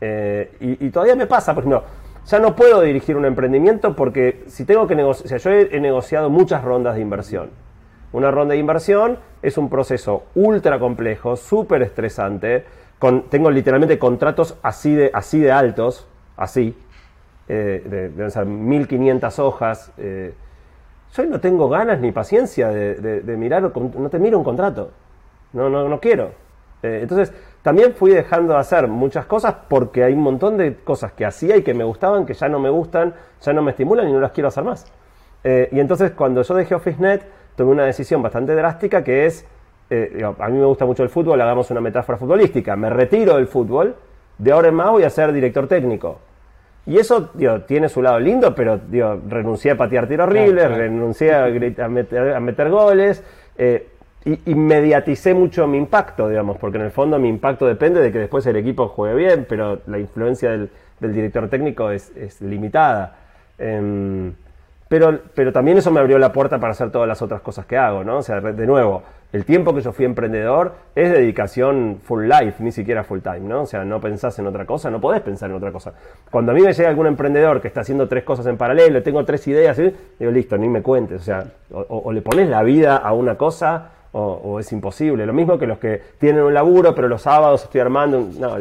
Eh, 0.00 0.50
y, 0.60 0.88
todavía 0.88 1.14
me 1.14 1.26
pasa, 1.26 1.54
porque 1.54 1.68
no, 1.68 1.82
ya 2.24 2.38
no 2.38 2.56
puedo 2.56 2.80
dirigir 2.80 3.18
un 3.18 3.26
emprendimiento 3.26 3.94
porque 3.94 4.44
si 4.46 4.64
tengo 4.64 4.86
que 4.86 4.96
negociar, 4.96 5.26
o 5.26 5.28
sea, 5.28 5.36
yo 5.36 5.50
he 5.50 5.78
negociado 5.78 6.30
muchas 6.30 6.64
rondas 6.64 6.94
de 6.94 7.02
inversión 7.02 7.50
una 8.14 8.30
ronda 8.30 8.52
de 8.52 8.60
inversión 8.60 9.18
es 9.42 9.58
un 9.58 9.68
proceso 9.68 10.26
ultra 10.36 10.78
complejo, 10.78 11.34
súper 11.34 11.82
estresante. 11.82 12.64
Tengo 13.28 13.50
literalmente 13.50 13.98
contratos 13.98 14.56
así 14.62 14.94
de, 14.94 15.10
así 15.12 15.40
de 15.40 15.50
altos, 15.50 16.06
así, 16.36 16.78
eh, 17.48 17.82
de, 17.84 18.08
de, 18.10 18.44
1500 18.44 19.38
hojas. 19.40 19.92
Eh. 19.98 20.32
Yo 21.12 21.26
no 21.26 21.40
tengo 21.40 21.68
ganas 21.68 22.00
ni 22.00 22.12
paciencia 22.12 22.68
de, 22.68 23.36
mirar, 23.36 23.62
no 23.62 24.08
te 24.08 24.18
miro 24.20 24.38
un 24.38 24.44
contrato. 24.44 24.92
No, 25.52 25.68
no, 25.68 25.88
no 25.88 25.98
quiero. 25.98 26.30
Eh, 26.84 27.00
entonces, 27.02 27.32
también 27.62 27.94
fui 27.94 28.12
dejando 28.12 28.52
de 28.52 28.60
hacer 28.60 28.86
muchas 28.86 29.26
cosas 29.26 29.56
porque 29.68 30.04
hay 30.04 30.12
un 30.12 30.22
montón 30.22 30.56
de 30.56 30.76
cosas 30.76 31.12
que 31.14 31.26
hacía 31.26 31.56
y 31.56 31.62
que 31.62 31.74
me 31.74 31.82
gustaban, 31.82 32.26
que 32.26 32.34
ya 32.34 32.48
no 32.48 32.60
me 32.60 32.70
gustan, 32.70 33.12
ya 33.40 33.52
no 33.52 33.60
me 33.60 33.72
estimulan 33.72 34.08
y 34.08 34.12
no 34.12 34.20
las 34.20 34.30
quiero 34.30 34.48
hacer 34.48 34.62
más. 34.62 34.86
y 35.44 35.80
entonces, 35.80 36.12
cuando 36.12 36.42
yo 36.42 36.54
dejé 36.54 36.76
OfficeNet, 36.76 37.43
tomé 37.56 37.72
una 37.72 37.84
decisión 37.84 38.22
bastante 38.22 38.54
drástica 38.54 39.02
que 39.04 39.26
es, 39.26 39.46
eh, 39.90 40.22
a 40.38 40.48
mí 40.48 40.58
me 40.58 40.64
gusta 40.64 40.84
mucho 40.86 41.02
el 41.02 41.08
fútbol, 41.08 41.40
hagamos 41.40 41.70
una 41.70 41.80
metáfora 41.80 42.18
futbolística, 42.18 42.76
me 42.76 42.90
retiro 42.90 43.36
del 43.36 43.46
fútbol, 43.46 43.94
de 44.38 44.52
ahora 44.52 44.68
en 44.68 44.74
más 44.74 44.90
voy 44.90 45.04
a 45.04 45.10
ser 45.10 45.32
director 45.32 45.66
técnico. 45.68 46.18
Y 46.86 46.98
eso 46.98 47.30
tiene 47.66 47.88
su 47.88 48.02
lado 48.02 48.20
lindo, 48.20 48.54
pero 48.54 48.78
renuncié 49.28 49.70
a 49.70 49.76
patear 49.76 50.06
tiros 50.06 50.26
horribles, 50.26 50.70
renuncié 50.70 51.34
a, 51.34 51.88
meter, 51.88 52.70
goles, 52.70 53.24
eh, 53.56 53.88
y, 54.26 54.54
mediaticé 54.54 55.32
mucho 55.32 55.66
mi 55.66 55.78
impacto, 55.78 56.28
digamos, 56.28 56.58
porque 56.58 56.76
en 56.76 56.84
el 56.84 56.90
fondo 56.90 57.18
mi 57.18 57.28
impacto 57.28 57.66
depende 57.66 58.00
de 58.00 58.12
que 58.12 58.18
después 58.18 58.44
el 58.46 58.56
equipo 58.56 58.88
juegue 58.88 59.14
bien, 59.14 59.46
pero 59.48 59.80
la 59.86 59.98
influencia 59.98 60.50
del, 60.50 60.70
director 61.00 61.48
técnico 61.48 61.90
es, 61.90 62.12
limitada. 62.42 63.16
Em, 63.58 64.34
pero, 64.94 65.18
pero 65.34 65.52
también 65.52 65.76
eso 65.76 65.90
me 65.90 65.98
abrió 65.98 66.20
la 66.20 66.32
puerta 66.32 66.60
para 66.60 66.70
hacer 66.70 66.92
todas 66.92 67.08
las 67.08 67.20
otras 67.20 67.40
cosas 67.40 67.66
que 67.66 67.76
hago, 67.76 68.04
¿no? 68.04 68.18
O 68.18 68.22
sea, 68.22 68.40
de 68.40 68.64
nuevo, 68.64 69.02
el 69.32 69.44
tiempo 69.44 69.74
que 69.74 69.80
yo 69.80 69.90
fui 69.90 70.04
emprendedor 70.04 70.74
es 70.94 71.10
dedicación 71.10 71.98
full 72.00 72.28
life, 72.28 72.62
ni 72.62 72.70
siquiera 72.70 73.02
full 73.02 73.18
time, 73.18 73.40
¿no? 73.40 73.62
O 73.62 73.66
sea, 73.66 73.84
no 73.84 74.00
pensás 74.00 74.38
en 74.38 74.46
otra 74.46 74.64
cosa, 74.66 74.92
no 74.92 75.00
podés 75.00 75.20
pensar 75.22 75.50
en 75.50 75.56
otra 75.56 75.72
cosa. 75.72 75.94
Cuando 76.30 76.52
a 76.52 76.54
mí 76.54 76.60
me 76.60 76.72
llega 76.72 76.88
algún 76.88 77.08
emprendedor 77.08 77.60
que 77.60 77.66
está 77.66 77.80
haciendo 77.80 78.06
tres 78.06 78.22
cosas 78.22 78.46
en 78.46 78.56
paralelo, 78.56 79.02
tengo 79.02 79.24
tres 79.24 79.48
ideas, 79.48 79.76
digo, 79.76 80.30
listo, 80.30 80.56
ni 80.56 80.68
me 80.68 80.80
cuentes. 80.80 81.22
O 81.22 81.24
sea, 81.24 81.44
o, 81.72 82.12
le 82.12 82.22
pones 82.22 82.48
la 82.48 82.62
vida 82.62 82.96
a 82.96 83.12
una 83.14 83.36
cosa 83.36 83.90
o, 84.12 84.60
es 84.60 84.70
imposible. 84.70 85.26
Lo 85.26 85.32
mismo 85.32 85.58
que 85.58 85.66
los 85.66 85.78
que 85.78 86.00
tienen 86.20 86.44
un 86.44 86.54
laburo, 86.54 86.94
pero 86.94 87.08
los 87.08 87.22
sábados 87.22 87.64
estoy 87.64 87.80
armando, 87.80 88.28
no, 88.38 88.54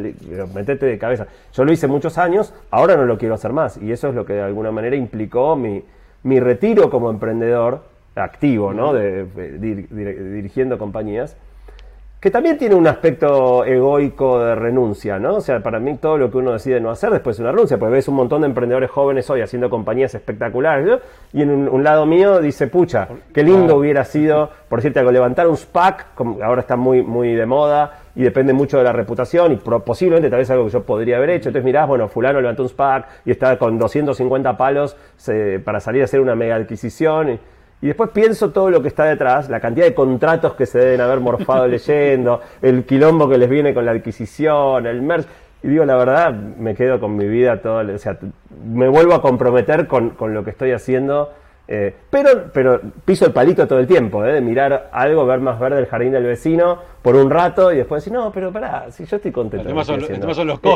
metete 0.55 0.87
de 0.87 0.97
cabeza. 0.97 1.27
Yo 1.53 1.63
lo 1.63 1.71
hice 1.71 1.85
muchos 1.87 2.17
años, 2.17 2.55
ahora 2.71 2.95
no 2.95 3.05
lo 3.05 3.19
quiero 3.19 3.35
hacer 3.35 3.53
más. 3.53 3.77
Y 3.77 3.91
eso 3.91 4.09
es 4.09 4.15
lo 4.15 4.25
que 4.25 4.33
de 4.33 4.41
alguna 4.41 4.71
manera 4.71 4.95
implicó 4.95 5.55
mi 5.55 5.83
mi 6.23 6.39
retiro 6.39 6.89
como 6.89 7.09
emprendedor 7.09 7.81
activo, 8.15 8.73
¿no? 8.73 8.93
De, 8.93 9.25
dirigiendo 9.25 10.77
compañías, 10.77 11.35
que 12.23 12.31
también 12.31 12.57
tiene 12.57 12.75
un 12.75 12.87
aspecto 12.87 13.65
egoico 13.65 14.39
de 14.39 14.55
renuncia, 14.55 15.19
¿no? 15.19 15.35
O 15.35 15.41
sea, 15.41 15.61
para 15.61 15.79
mí 15.79 15.97
todo 15.97 16.17
lo 16.17 16.31
que 16.31 16.37
uno 16.37 16.53
decide 16.53 16.79
no 16.79 16.89
hacer 16.89 17.09
después 17.09 17.35
es 17.35 17.41
una 17.41 17.51
renuncia, 17.51 17.77
porque 17.77 17.95
ves 17.95 18.07
un 18.07 18.15
montón 18.15 18.41
de 18.41 18.47
emprendedores 18.47 18.89
jóvenes 18.89 19.29
hoy 19.29 19.41
haciendo 19.41 19.69
compañías 19.69 20.15
espectaculares, 20.15 20.85
¿no? 20.85 20.99
Y 21.33 21.41
en 21.41 21.67
un, 21.67 21.83
lado 21.83 22.05
mío 22.05 22.39
dice, 22.39 22.67
pucha, 22.67 23.09
qué 23.33 23.43
lindo 23.43 23.75
hubiera 23.75 24.05
sido, 24.05 24.49
por 24.69 24.79
decirte 24.79 24.99
algo, 24.99 25.11
levantar 25.11 25.49
un 25.49 25.57
SPAC, 25.57 26.13
como 26.15 26.41
ahora 26.41 26.61
está 26.61 26.77
muy, 26.77 27.03
muy 27.03 27.35
de 27.35 27.45
moda, 27.45 28.02
y 28.15 28.23
depende 28.23 28.53
mucho 28.53 28.77
de 28.77 28.83
la 28.83 28.93
reputación 28.93 29.53
y 29.53 29.55
posiblemente 29.57 30.29
tal 30.29 30.39
vez 30.39 30.49
algo 30.51 30.65
que 30.65 30.71
yo 30.71 30.83
podría 30.83 31.17
haber 31.17 31.31
hecho. 31.31 31.49
Entonces 31.49 31.65
mirás, 31.65 31.87
bueno, 31.87 32.07
fulano 32.07 32.39
levantó 32.39 32.63
un 32.63 32.69
SPAC 32.69 33.07
y 33.25 33.31
está 33.31 33.57
con 33.57 33.79
250 33.79 34.55
palos 34.55 34.95
para 35.63 35.79
salir 35.79 36.01
a 36.01 36.05
hacer 36.05 36.19
una 36.19 36.35
mega 36.35 36.55
adquisición. 36.55 37.39
Y, 37.81 37.87
después 37.87 38.11
pienso 38.11 38.51
todo 38.51 38.69
lo 38.69 38.81
que 38.81 38.87
está 38.87 39.05
detrás, 39.05 39.49
la 39.49 39.59
cantidad 39.59 39.85
de 39.85 39.93
contratos 39.93 40.53
que 40.53 40.65
se 40.65 40.79
deben 40.79 41.01
haber 41.01 41.19
morfado 41.19 41.67
leyendo, 41.69 42.39
el 42.61 42.85
quilombo 42.85 43.27
que 43.27 43.37
les 43.37 43.49
viene 43.49 43.73
con 43.73 43.85
la 43.85 43.91
adquisición, 43.91 44.85
el 44.85 45.01
MERS. 45.01 45.27
Y 45.63 45.69
digo, 45.69 45.85
la 45.85 45.95
verdad, 45.95 46.33
me 46.33 46.75
quedo 46.75 46.99
con 46.99 47.15
mi 47.15 47.25
vida 47.25 47.61
todo, 47.61 47.79
o 47.79 47.97
sea, 47.97 48.17
me 48.65 48.89
vuelvo 48.89 49.13
a 49.13 49.21
comprometer 49.21 49.87
con, 49.87 50.11
con 50.11 50.33
lo 50.33 50.43
que 50.43 50.49
estoy 50.49 50.71
haciendo 50.71 51.31
eh, 51.75 51.91
pero, 52.07 52.51
pero 52.53 52.79
piso 53.03 53.25
el 53.25 53.31
palito 53.31 53.65
todo 53.65 53.79
el 53.79 53.87
tiempo, 53.87 54.23
¿eh? 54.23 54.33
de 54.33 54.41
mirar 54.41 54.91
algo, 54.91 55.25
ver 55.25 55.39
más 55.39 55.59
verde 55.59 55.79
el 55.79 55.87
jardín 55.87 56.11
del 56.11 56.23
vecino 56.23 56.77
por 57.01 57.15
un 57.15 57.31
rato 57.31 57.73
y 57.73 57.77
después 57.77 58.03
decir, 58.03 58.13
no, 58.13 58.31
pero 58.31 58.53
pará, 58.53 58.91
si 58.91 59.05
yo 59.05 59.15
estoy 59.15 59.31
contento. 59.31 59.67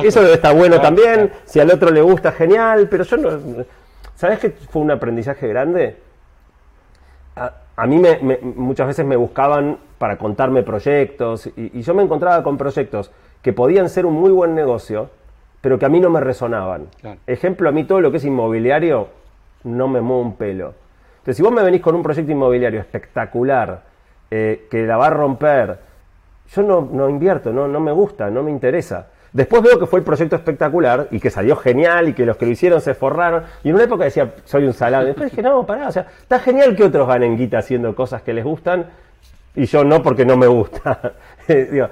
Eso 0.04 0.24
está 0.34 0.54
bueno 0.54 0.82
también, 0.82 1.32
si 1.46 1.60
al 1.60 1.70
otro 1.70 1.92
le 1.92 2.02
gusta, 2.02 2.32
genial, 2.32 2.88
pero 2.90 3.04
yo 3.04 3.18
no... 3.18 3.30
¿Sabes 4.16 4.40
que 4.40 4.50
fue 4.50 4.82
un 4.82 4.90
aprendizaje 4.90 5.48
grande? 5.48 5.98
A, 7.36 7.86
mí 7.86 8.00
me, 8.00 8.40
muchas 8.42 8.88
veces 8.88 9.06
me 9.06 9.18
buscaban 9.18 9.78
para 10.00 10.18
contarme 10.18 10.64
proyectos 10.64 11.46
y, 11.56 11.80
yo 11.80 11.94
me 11.94 12.02
encontraba 12.02 12.42
con 12.42 12.58
proyectos 12.58 13.12
que 13.44 13.54
podían 13.54 13.88
ser 13.90 14.08
un 14.08 14.16
muy 14.16 14.32
buen 14.32 14.56
negocio, 14.56 15.12
pero 15.62 15.78
que 15.78 15.86
a 15.86 15.90
mí 15.90 16.00
no 16.00 16.10
me 16.10 16.22
resonaban. 16.22 16.88
Ejemplo, 17.28 17.70
a 17.70 17.72
mí 17.72 17.84
todo 17.84 18.02
lo 18.02 18.10
que 18.10 18.18
es 18.18 18.26
inmobiliario 18.26 19.10
no 19.64 19.88
me 19.88 20.02
muevo 20.02 20.24
un 20.24 20.36
pelo. 20.38 20.74
Entonces, 21.28 21.40
si 21.40 21.44
vos 21.44 21.52
me 21.52 21.62
venís 21.62 21.82
con 21.82 21.94
un 21.94 22.02
proyecto 22.02 22.32
inmobiliario 22.32 22.80
espectacular, 22.80 23.82
eh, 24.32 24.66
que 24.72 24.86
la 24.86 24.96
va 24.96 25.08
a 25.08 25.10
romper, 25.10 25.78
yo 26.56 26.62
no, 26.62 27.10
invierto, 27.10 27.52
no, 27.52 27.68
me 27.82 27.92
gusta, 27.92 28.30
no 28.30 28.44
me 28.44 28.50
interesa. 28.50 29.08
Después 29.34 29.62
veo 29.62 29.78
que 29.78 29.88
fue 29.88 30.00
el 30.00 30.06
proyecto 30.06 30.38
espectacular 30.38 31.10
y 31.12 31.20
que 31.20 31.30
salió 31.30 31.58
genial 31.58 32.08
y 32.08 32.14
que 32.14 32.26
los 32.26 32.38
que 32.38 32.46
lo 32.46 32.54
hicieron 32.54 32.80
se 32.80 32.94
forraron. 32.94 33.44
Y 33.62 33.68
en 33.68 33.76
una 33.76 33.84
época 33.84 34.06
decía, 34.06 34.36
soy 34.46 34.64
un 34.68 34.74
salado. 34.74 35.04
Después 35.04 35.30
dije, 35.30 35.42
no, 35.42 35.66
pará, 35.66 35.90
o 35.90 35.92
sea, 35.92 36.08
está 36.22 36.40
genial 36.40 36.78
que 36.78 36.86
otros 36.86 37.06
ganen 37.06 37.36
guita 37.36 37.58
haciendo 37.58 37.94
cosas 37.94 38.22
que 38.22 38.34
les 38.34 38.46
gustan 38.46 38.86
y 39.54 39.66
yo 39.66 39.84
no 39.84 40.02
porque 40.02 40.26
no 40.26 40.38
me 40.38 40.48
gusta. 40.48 41.12
digo, 41.50 41.90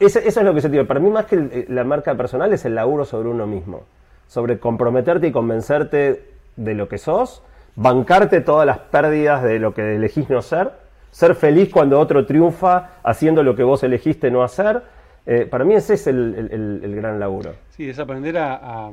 eso, 0.00 0.20
es 0.20 0.42
lo 0.42 0.54
que 0.54 0.62
yo 0.62 0.70
digo. 0.70 0.86
Para 0.86 1.00
mí 1.00 1.10
más 1.10 1.26
que 1.26 1.66
la 1.68 1.84
marca 1.84 2.14
personal 2.14 2.50
es 2.54 2.64
el 2.64 2.74
laburo 2.74 3.04
sobre 3.04 3.28
uno 3.28 3.46
mismo. 3.46 3.82
Sobre 4.26 4.58
comprometerte 4.58 5.26
y 5.26 5.32
convencerte 5.32 6.24
de 6.56 6.74
lo 6.74 6.88
que 6.88 6.96
sos, 6.96 7.42
bancarte 7.76 8.40
todas 8.40 8.66
las 8.66 8.78
pérdidas 8.78 9.42
de 9.42 9.58
lo 9.58 9.74
que 9.74 9.96
elegís 9.96 10.28
no 10.30 10.42
ser, 10.42 10.72
ser 11.10 11.34
feliz 11.34 11.70
cuando 11.70 11.98
otro 11.98 12.26
triunfa 12.26 12.98
haciendo 13.02 13.42
lo 13.42 13.54
que 13.54 13.62
vos 13.62 13.82
elegiste 13.82 14.30
no 14.30 14.42
hacer. 14.42 14.82
Eh, 15.26 15.46
para 15.46 15.64
mí 15.64 15.74
ese 15.74 15.94
es 15.94 16.06
el, 16.06 16.92
gran 16.96 17.18
laburo. 17.18 17.54
Sí, 17.70 17.88
es 17.88 17.98
aprender 17.98 18.36
a, 18.38 18.90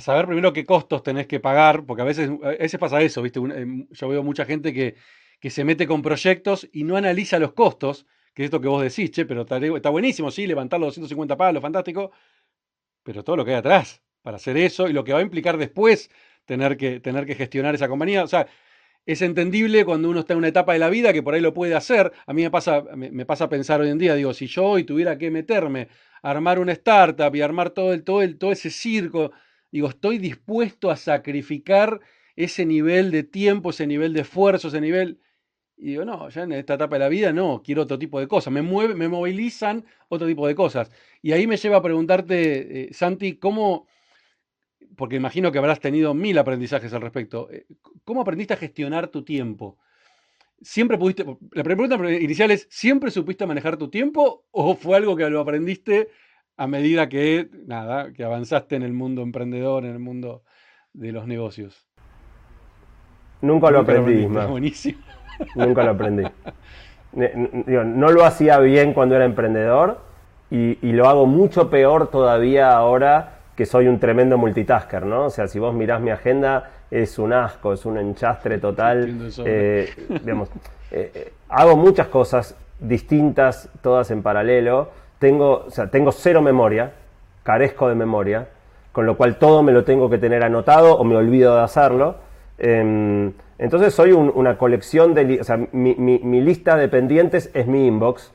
saber 0.00 0.26
primero 0.26 0.52
qué 0.52 0.64
costos 0.64 1.02
tenés 1.02 1.26
que 1.26 1.40
pagar, 1.40 1.84
porque 1.84 2.02
a 2.02 2.06
veces, 2.06 2.30
a 2.42 2.48
veces 2.48 2.78
pasa 2.78 3.00
eso, 3.02 3.22
¿viste? 3.22 3.40
Eh, 3.40 3.86
yo 3.90 4.08
veo 4.08 4.22
mucha 4.22 4.44
gente 4.44 4.72
que, 4.72 4.94
que 5.38 5.50
se 5.50 5.64
mete 5.64 5.86
con 5.86 6.00
proyectos 6.00 6.68
y 6.72 6.84
no 6.84 6.96
analiza 6.96 7.38
los 7.38 7.52
costos, 7.52 8.06
que 8.32 8.42
es 8.42 8.46
esto 8.46 8.60
que 8.60 8.68
vos 8.68 8.82
decís, 8.82 9.10
che, 9.10 9.26
pero 9.26 9.42
está, 9.42 9.58
está 9.58 9.90
buenísimo, 9.90 10.30
sí, 10.30 10.46
levantar 10.46 10.80
los 10.80 10.90
250 10.90 11.36
palos, 11.36 11.60
fantástico, 11.60 12.12
pero 13.02 13.22
todo 13.22 13.36
lo 13.36 13.44
que 13.44 13.50
hay 13.50 13.56
atrás 13.58 14.00
para 14.22 14.36
hacer 14.36 14.56
eso 14.56 14.88
y 14.88 14.92
lo 14.92 15.04
que 15.04 15.12
va 15.12 15.18
a 15.18 15.22
implicar 15.22 15.58
después 15.58 16.10
tener 16.44 16.76
que, 16.76 17.00
tener 17.00 17.26
que 17.26 17.34
gestionar 17.34 17.74
esa 17.74 17.88
compañía. 17.88 18.24
O 18.24 18.28
sea, 18.28 18.46
es 19.04 19.20
entendible 19.22 19.84
cuando 19.84 20.08
uno 20.10 20.20
está 20.20 20.34
en 20.34 20.38
una 20.38 20.48
etapa 20.48 20.72
de 20.72 20.78
la 20.78 20.88
vida 20.88 21.12
que 21.12 21.22
por 21.22 21.34
ahí 21.34 21.40
lo 21.40 21.54
puede 21.54 21.74
hacer. 21.74 22.12
A 22.26 22.32
mí 22.32 22.42
me 22.42 22.50
pasa, 22.50 22.82
me, 22.94 23.26
pasa 23.26 23.44
a 23.44 23.48
pensar 23.48 23.80
hoy 23.80 23.88
en 23.88 23.98
día, 23.98 24.14
digo, 24.14 24.32
si 24.32 24.46
yo 24.46 24.64
hoy 24.64 24.84
tuviera 24.84 25.18
que 25.18 25.30
meterme 25.30 25.88
armar 26.22 26.58
una 26.58 26.72
startup 26.72 27.34
y 27.34 27.40
armar 27.40 27.70
todo, 27.70 27.92
el, 27.92 28.04
todo, 28.04 28.22
el, 28.22 28.38
todo 28.38 28.52
ese 28.52 28.70
circo, 28.70 29.32
digo, 29.72 29.88
estoy 29.88 30.18
dispuesto 30.18 30.90
a 30.90 30.96
sacrificar 30.96 32.00
ese 32.36 32.64
nivel 32.64 33.10
de 33.10 33.24
tiempo, 33.24 33.70
ese 33.70 33.86
nivel 33.86 34.12
de 34.12 34.20
esfuerzo, 34.20 34.68
ese 34.68 34.80
nivel... 34.80 35.20
Y 35.76 35.86
digo, 35.86 36.04
no, 36.04 36.28
ya 36.28 36.42
en 36.42 36.52
esta 36.52 36.74
etapa 36.74 36.94
de 36.94 37.00
la 37.00 37.08
vida 37.08 37.32
no, 37.32 37.60
quiero 37.64 37.82
otro 37.82 37.98
tipo 37.98 38.20
de 38.20 38.28
cosas. 38.28 38.52
Me, 38.52 38.62
mueve, 38.62 38.94
me 38.94 39.08
movilizan 39.08 39.84
otro 40.08 40.28
tipo 40.28 40.46
de 40.46 40.54
cosas. 40.54 40.92
Y 41.22 41.32
ahí 41.32 41.48
me 41.48 41.56
lleva 41.56 41.78
a 41.78 41.82
preguntarte, 41.82 42.84
eh, 42.84 42.94
Santi, 42.94 43.36
¿cómo, 43.36 43.88
porque 44.96 45.16
imagino 45.16 45.52
que 45.52 45.58
habrás 45.58 45.80
tenido 45.80 46.14
mil 46.14 46.38
aprendizajes 46.38 46.92
al 46.92 47.02
respecto. 47.02 47.48
Eh, 47.50 47.66
¿Cómo 48.04 48.20
aprendiste 48.20 48.54
a 48.54 48.56
gestionar 48.56 49.08
tu 49.08 49.22
tiempo? 49.22 49.78
¿Siempre 50.60 50.96
pudiste, 50.96 51.24
la 51.52 51.64
pregunta 51.64 51.96
inicial 52.10 52.50
es, 52.50 52.66
¿siempre 52.70 53.10
supiste 53.10 53.46
manejar 53.46 53.76
tu 53.76 53.88
tiempo 53.88 54.44
o 54.50 54.76
fue 54.76 54.96
algo 54.96 55.16
que 55.16 55.28
lo 55.28 55.40
aprendiste 55.40 56.08
a 56.56 56.66
medida 56.66 57.08
que, 57.08 57.48
nada, 57.66 58.12
que 58.12 58.22
avanzaste 58.22 58.76
en 58.76 58.82
el 58.82 58.92
mundo 58.92 59.22
emprendedor, 59.22 59.84
en 59.84 59.92
el 59.92 59.98
mundo 59.98 60.44
de 60.92 61.10
los 61.10 61.26
negocios? 61.26 61.88
Nunca, 63.40 63.72
lo 63.72 63.80
aprendí, 63.80 64.24
Buenísimo. 64.26 64.98
Nunca 65.56 65.82
lo 65.82 65.90
aprendí. 65.90 66.22
no 67.12 68.10
lo 68.10 68.24
hacía 68.24 68.60
bien 68.60 68.94
cuando 68.94 69.16
era 69.16 69.24
emprendedor 69.24 70.00
y, 70.48 70.78
y 70.86 70.92
lo 70.92 71.08
hago 71.08 71.26
mucho 71.26 71.70
peor 71.70 72.08
todavía 72.08 72.70
ahora 72.72 73.41
que 73.56 73.66
soy 73.66 73.86
un 73.86 73.98
tremendo 73.98 74.38
multitasker, 74.38 75.04
¿no? 75.04 75.26
O 75.26 75.30
sea, 75.30 75.46
si 75.46 75.58
vos 75.58 75.74
mirás 75.74 76.00
mi 76.00 76.10
agenda, 76.10 76.70
es 76.90 77.18
un 77.18 77.32
asco, 77.32 77.72
es 77.72 77.84
un 77.84 77.98
enchastre 77.98 78.58
total. 78.58 79.30
Eh, 79.44 79.90
digamos, 80.08 80.48
eh, 80.90 81.10
eh, 81.14 81.32
hago 81.48 81.76
muchas 81.76 82.08
cosas 82.08 82.56
distintas, 82.80 83.68
todas 83.82 84.10
en 84.10 84.22
paralelo. 84.22 84.90
Tengo, 85.18 85.64
o 85.66 85.70
sea, 85.70 85.88
tengo 85.88 86.12
cero 86.12 86.40
memoria, 86.40 86.92
carezco 87.42 87.88
de 87.88 87.94
memoria, 87.94 88.48
con 88.90 89.06
lo 89.06 89.16
cual 89.16 89.36
todo 89.36 89.62
me 89.62 89.72
lo 89.72 89.84
tengo 89.84 90.08
que 90.08 90.18
tener 90.18 90.42
anotado 90.42 90.96
o 90.96 91.04
me 91.04 91.16
olvido 91.16 91.54
de 91.54 91.62
hacerlo. 91.62 92.16
Em, 92.58 93.32
entonces 93.58 93.94
soy 93.94 94.12
una 94.12 94.56
colección 94.56 95.14
de... 95.14 95.40
O 95.40 95.44
sea, 95.44 95.58
mi, 95.72 95.94
mi 95.94 96.40
lista 96.40 96.76
de 96.76 96.88
pendientes 96.88 97.50
es 97.54 97.66
mi 97.66 97.86
inbox 97.86 98.32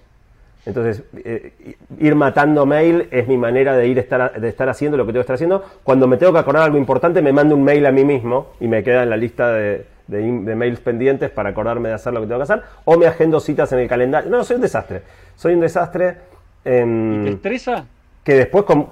entonces, 0.66 1.04
eh, 1.24 1.54
ir 1.98 2.16
matando 2.16 2.66
mail 2.66 3.08
es 3.12 3.26
mi 3.28 3.38
manera 3.38 3.76
de 3.78 3.88
ir 3.88 3.98
estar, 4.00 4.40
de 4.40 4.50
estar 4.50 4.68
haciendo 4.68 4.98
lo 4.98 5.06
que 5.06 5.14
tengo 5.14 5.22
que 5.22 5.22
estar 5.22 5.36
haciendo. 5.36 5.64
Cuando 5.84 6.08
me 6.08 6.18
tengo 6.18 6.34
que 6.34 6.40
acordar 6.40 6.64
algo 6.64 6.78
importante, 6.78 7.22
me 7.22 7.32
mando 7.32 7.56
un 7.56 7.64
mail 7.64 7.86
a 7.86 7.92
mí 7.92 8.04
mismo 8.04 8.48
y 8.60 8.68
me 8.68 8.84
queda 8.84 9.04
en 9.04 9.10
la 9.10 9.16
lista 9.18 9.54
de, 9.54 9.86
mails 10.08 10.82
pendientes 10.82 11.30
para 11.30 11.50
acordarme 11.50 11.90
de 11.90 11.96
hacer 11.96 12.14
lo 12.14 12.20
que 12.20 12.28
tengo 12.28 12.40
que 12.40 12.44
hacer. 12.44 12.64
O 12.84 12.98
me 12.98 13.08
agendo 13.08 13.40
citas 13.40 13.72
en 13.72 13.80
el 13.80 13.88
calendario. 13.88 14.30
No, 14.30 14.44
soy 14.44 14.58
un 14.58 14.62
desastre. 14.62 15.04
Soy 15.38 15.54
un 15.54 15.62
desastre. 15.62 16.18
¿Y 16.66 17.24
te 17.24 17.30
estresa? 17.30 17.86
Que 18.26 18.36
después, 18.36 18.66
con, 18.66 18.90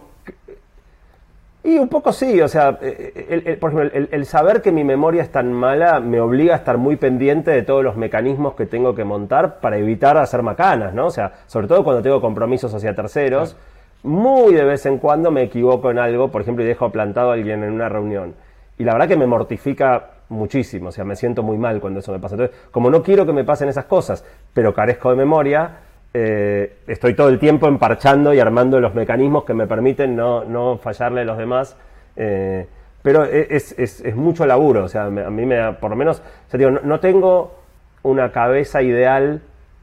y 1.66 1.80
un 1.80 1.90
poco 1.90 2.14
sí, 2.14 2.40
o 2.42 2.48
sea, 2.48 2.78
eh, 2.80 3.58
por 3.60 3.72
ejemplo, 3.72 4.08
el, 4.12 4.26
saber 4.28 4.62
que 4.62 4.72
mi 4.72 4.84
memoria 4.84 5.24
es 5.24 5.32
tan 5.32 5.52
mala 5.52 6.00
me 6.00 6.22
obliga 6.22 6.54
a 6.54 6.58
estar 6.58 6.78
muy 6.78 6.96
pendiente 6.96 7.50
de 7.50 7.64
todos 7.64 7.84
los 7.84 7.98
mecanismos 7.98 8.54
que 8.54 8.68
tengo 8.68 8.94
que 8.94 9.04
montar 9.04 9.60
para 9.62 9.78
evitar 9.78 10.16
hacer 10.18 10.44
macanas, 10.44 10.94
¿no? 10.94 11.08
O 11.08 11.10
sea, 11.10 11.32
sobre 11.48 11.68
todo 11.68 11.84
cuando 11.84 12.04
tengo 12.04 12.22
compromisos 12.22 12.72
hacia 12.76 12.94
terceros, 12.94 13.58
muy 14.04 14.54
de 14.54 14.64
vez 14.64 14.86
en 14.86 15.00
cuando 15.00 15.32
me 15.32 15.42
equivoco 15.42 15.90
en 15.90 15.98
algo, 15.98 16.30
por 16.30 16.44
ejemplo, 16.44 16.64
y 16.64 16.68
dejo 16.68 16.92
plantado 16.92 17.32
a 17.32 17.34
alguien 17.34 17.64
en 17.64 17.74
una 17.74 17.90
reunión. 17.90 18.36
Y 18.78 18.84
la 18.84 18.94
verdad 18.94 19.08
que 19.08 19.18
me 19.18 19.26
mortifica 19.26 20.12
muchísimo, 20.30 20.90
o 20.90 20.92
sea, 20.92 21.04
me 21.04 21.16
siento 21.16 21.42
muy 21.42 21.58
mal 21.58 21.82
cuando 21.82 22.00
eso 22.00 22.12
me 22.12 22.20
pasa. 22.20 22.36
Entonces, 22.36 22.56
como 22.70 22.92
no 22.92 23.02
quiero 23.02 23.26
que 23.26 23.34
me 23.34 23.44
pasen 23.44 23.70
esas 23.70 23.86
cosas, 23.86 24.24
pero 24.54 24.72
carezco 24.72 25.10
de 25.10 25.16
memoria, 25.16 25.80
eh, 26.18 26.78
estoy 26.88 27.14
todo 27.14 27.28
el 27.28 27.40
tiempo 27.40 27.68
emparchando 27.68 28.34
y 28.34 28.40
armando 28.40 28.80
los 28.80 28.96
mecanismos 28.96 29.44
que 29.44 29.54
me 29.54 29.68
permiten 29.68 30.16
no, 30.16 30.80
fallarle 30.82 31.22
a 31.22 31.24
los 31.26 31.38
demás. 31.38 31.76
Eh, 32.16 32.66
pero 33.02 33.26
e, 33.26 33.48
es, 33.50 34.16
mucho 34.16 34.46
laburo, 34.46 34.86
o 34.86 34.88
sea, 34.88 35.08
a 35.08 35.10
mí 35.10 35.46
me 35.46 35.74
por 35.74 35.90
lo 35.90 35.98
menos, 35.98 36.24
no, 36.84 37.00
tengo 37.02 37.60
una 38.04 38.32
cabeza 38.32 38.82
ideal 38.82 39.42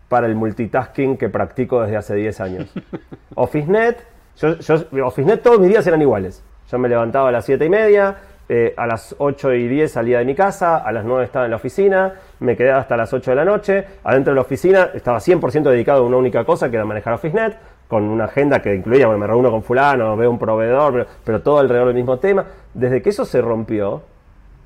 para 0.08 0.26
el 0.26 0.34
multitasking 0.34 1.18
que 1.18 1.28
practico 1.28 1.82
desde 1.82 1.98
hace 1.98 2.14
10 2.14 2.40
años. 2.40 2.74
OfficeNet, 3.34 3.98
yo, 4.38 4.58
yo, 4.58 5.06
OfficeNet 5.06 5.42
todos 5.42 5.60
mis 5.60 5.68
días 5.68 5.86
eran 5.86 6.00
iguales. 6.00 6.42
Yo 6.70 6.78
me 6.78 6.88
levantaba 6.88 7.28
a 7.28 7.32
las 7.32 7.44
7 7.44 7.62
y 7.62 7.68
media, 7.68 8.16
eh, 8.48 8.74
a 8.76 8.86
las 8.86 9.14
8 9.18 9.54
y 9.54 9.68
10 9.68 9.90
salía 9.90 10.18
de 10.18 10.24
mi 10.24 10.34
casa, 10.34 10.78
a 10.78 10.92
las 10.92 11.04
9 11.04 11.24
estaba 11.24 11.44
en 11.44 11.52
la 11.52 11.56
oficina, 11.56 12.14
me 12.40 12.56
quedaba 12.56 12.80
hasta 12.80 12.96
las 12.96 13.12
8 13.12 13.30
de 13.30 13.34
la 13.36 13.44
noche, 13.44 13.86
adentro 14.04 14.32
de 14.32 14.34
la 14.34 14.42
oficina 14.42 14.90
estaba 14.94 15.18
100% 15.18 15.62
dedicado 15.62 16.02
a 16.02 16.06
una 16.06 16.16
única 16.16 16.44
cosa 16.44 16.70
que 16.70 16.76
era 16.76 16.84
manejar 16.84 17.14
OfficeNet, 17.14 17.56
con 17.92 18.04
una 18.04 18.24
agenda 18.24 18.62
que 18.62 18.74
incluía, 18.74 19.06
bueno, 19.06 19.20
me 19.20 19.26
reúno 19.26 19.50
con 19.50 19.62
fulano, 19.62 20.16
veo 20.16 20.30
un 20.30 20.38
proveedor, 20.38 21.06
pero, 21.24 21.42
todo 21.42 21.58
alrededor 21.58 21.88
del 21.88 21.96
mismo 21.96 22.18
tema. 22.18 22.42
Desde 22.72 23.02
que 23.02 23.10
eso 23.10 23.26
se 23.26 23.42
rompió, 23.42 24.00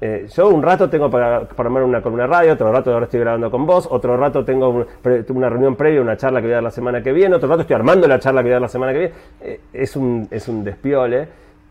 eh, 0.00 0.28
yo 0.32 0.48
un 0.48 0.62
rato 0.62 0.88
tengo 0.88 1.10
para, 1.10 1.48
armar 1.56 1.82
una 1.82 2.00
columna 2.00 2.28
radio, 2.28 2.52
otro 2.52 2.70
rato 2.70 2.92
ahora 2.92 3.06
estoy 3.06 3.18
grabando 3.18 3.50
con 3.50 3.66
vos, 3.66 3.88
otro 3.90 4.16
rato 4.16 4.44
tengo 4.44 4.86
una 5.30 5.48
reunión 5.48 5.74
previa, 5.74 6.00
una 6.02 6.16
charla 6.16 6.40
que 6.40 6.46
voy 6.46 6.52
a 6.52 6.56
dar 6.56 6.62
la 6.62 6.70
semana 6.70 7.02
que 7.02 7.12
viene, 7.12 7.34
otro 7.34 7.48
rato 7.48 7.62
estoy 7.62 7.74
armando 7.74 8.06
la 8.06 8.20
charla 8.20 8.42
que 8.42 8.44
voy 8.44 8.52
a 8.52 8.54
dar 8.54 8.62
la 8.62 8.68
semana 8.68 8.92
que 8.92 8.98
viene. 8.98 9.14
Eh, 9.40 9.60
es, 9.72 9.96
un, 9.96 10.28
es 10.30 10.46
un 10.46 10.62
despiole. 10.62 11.28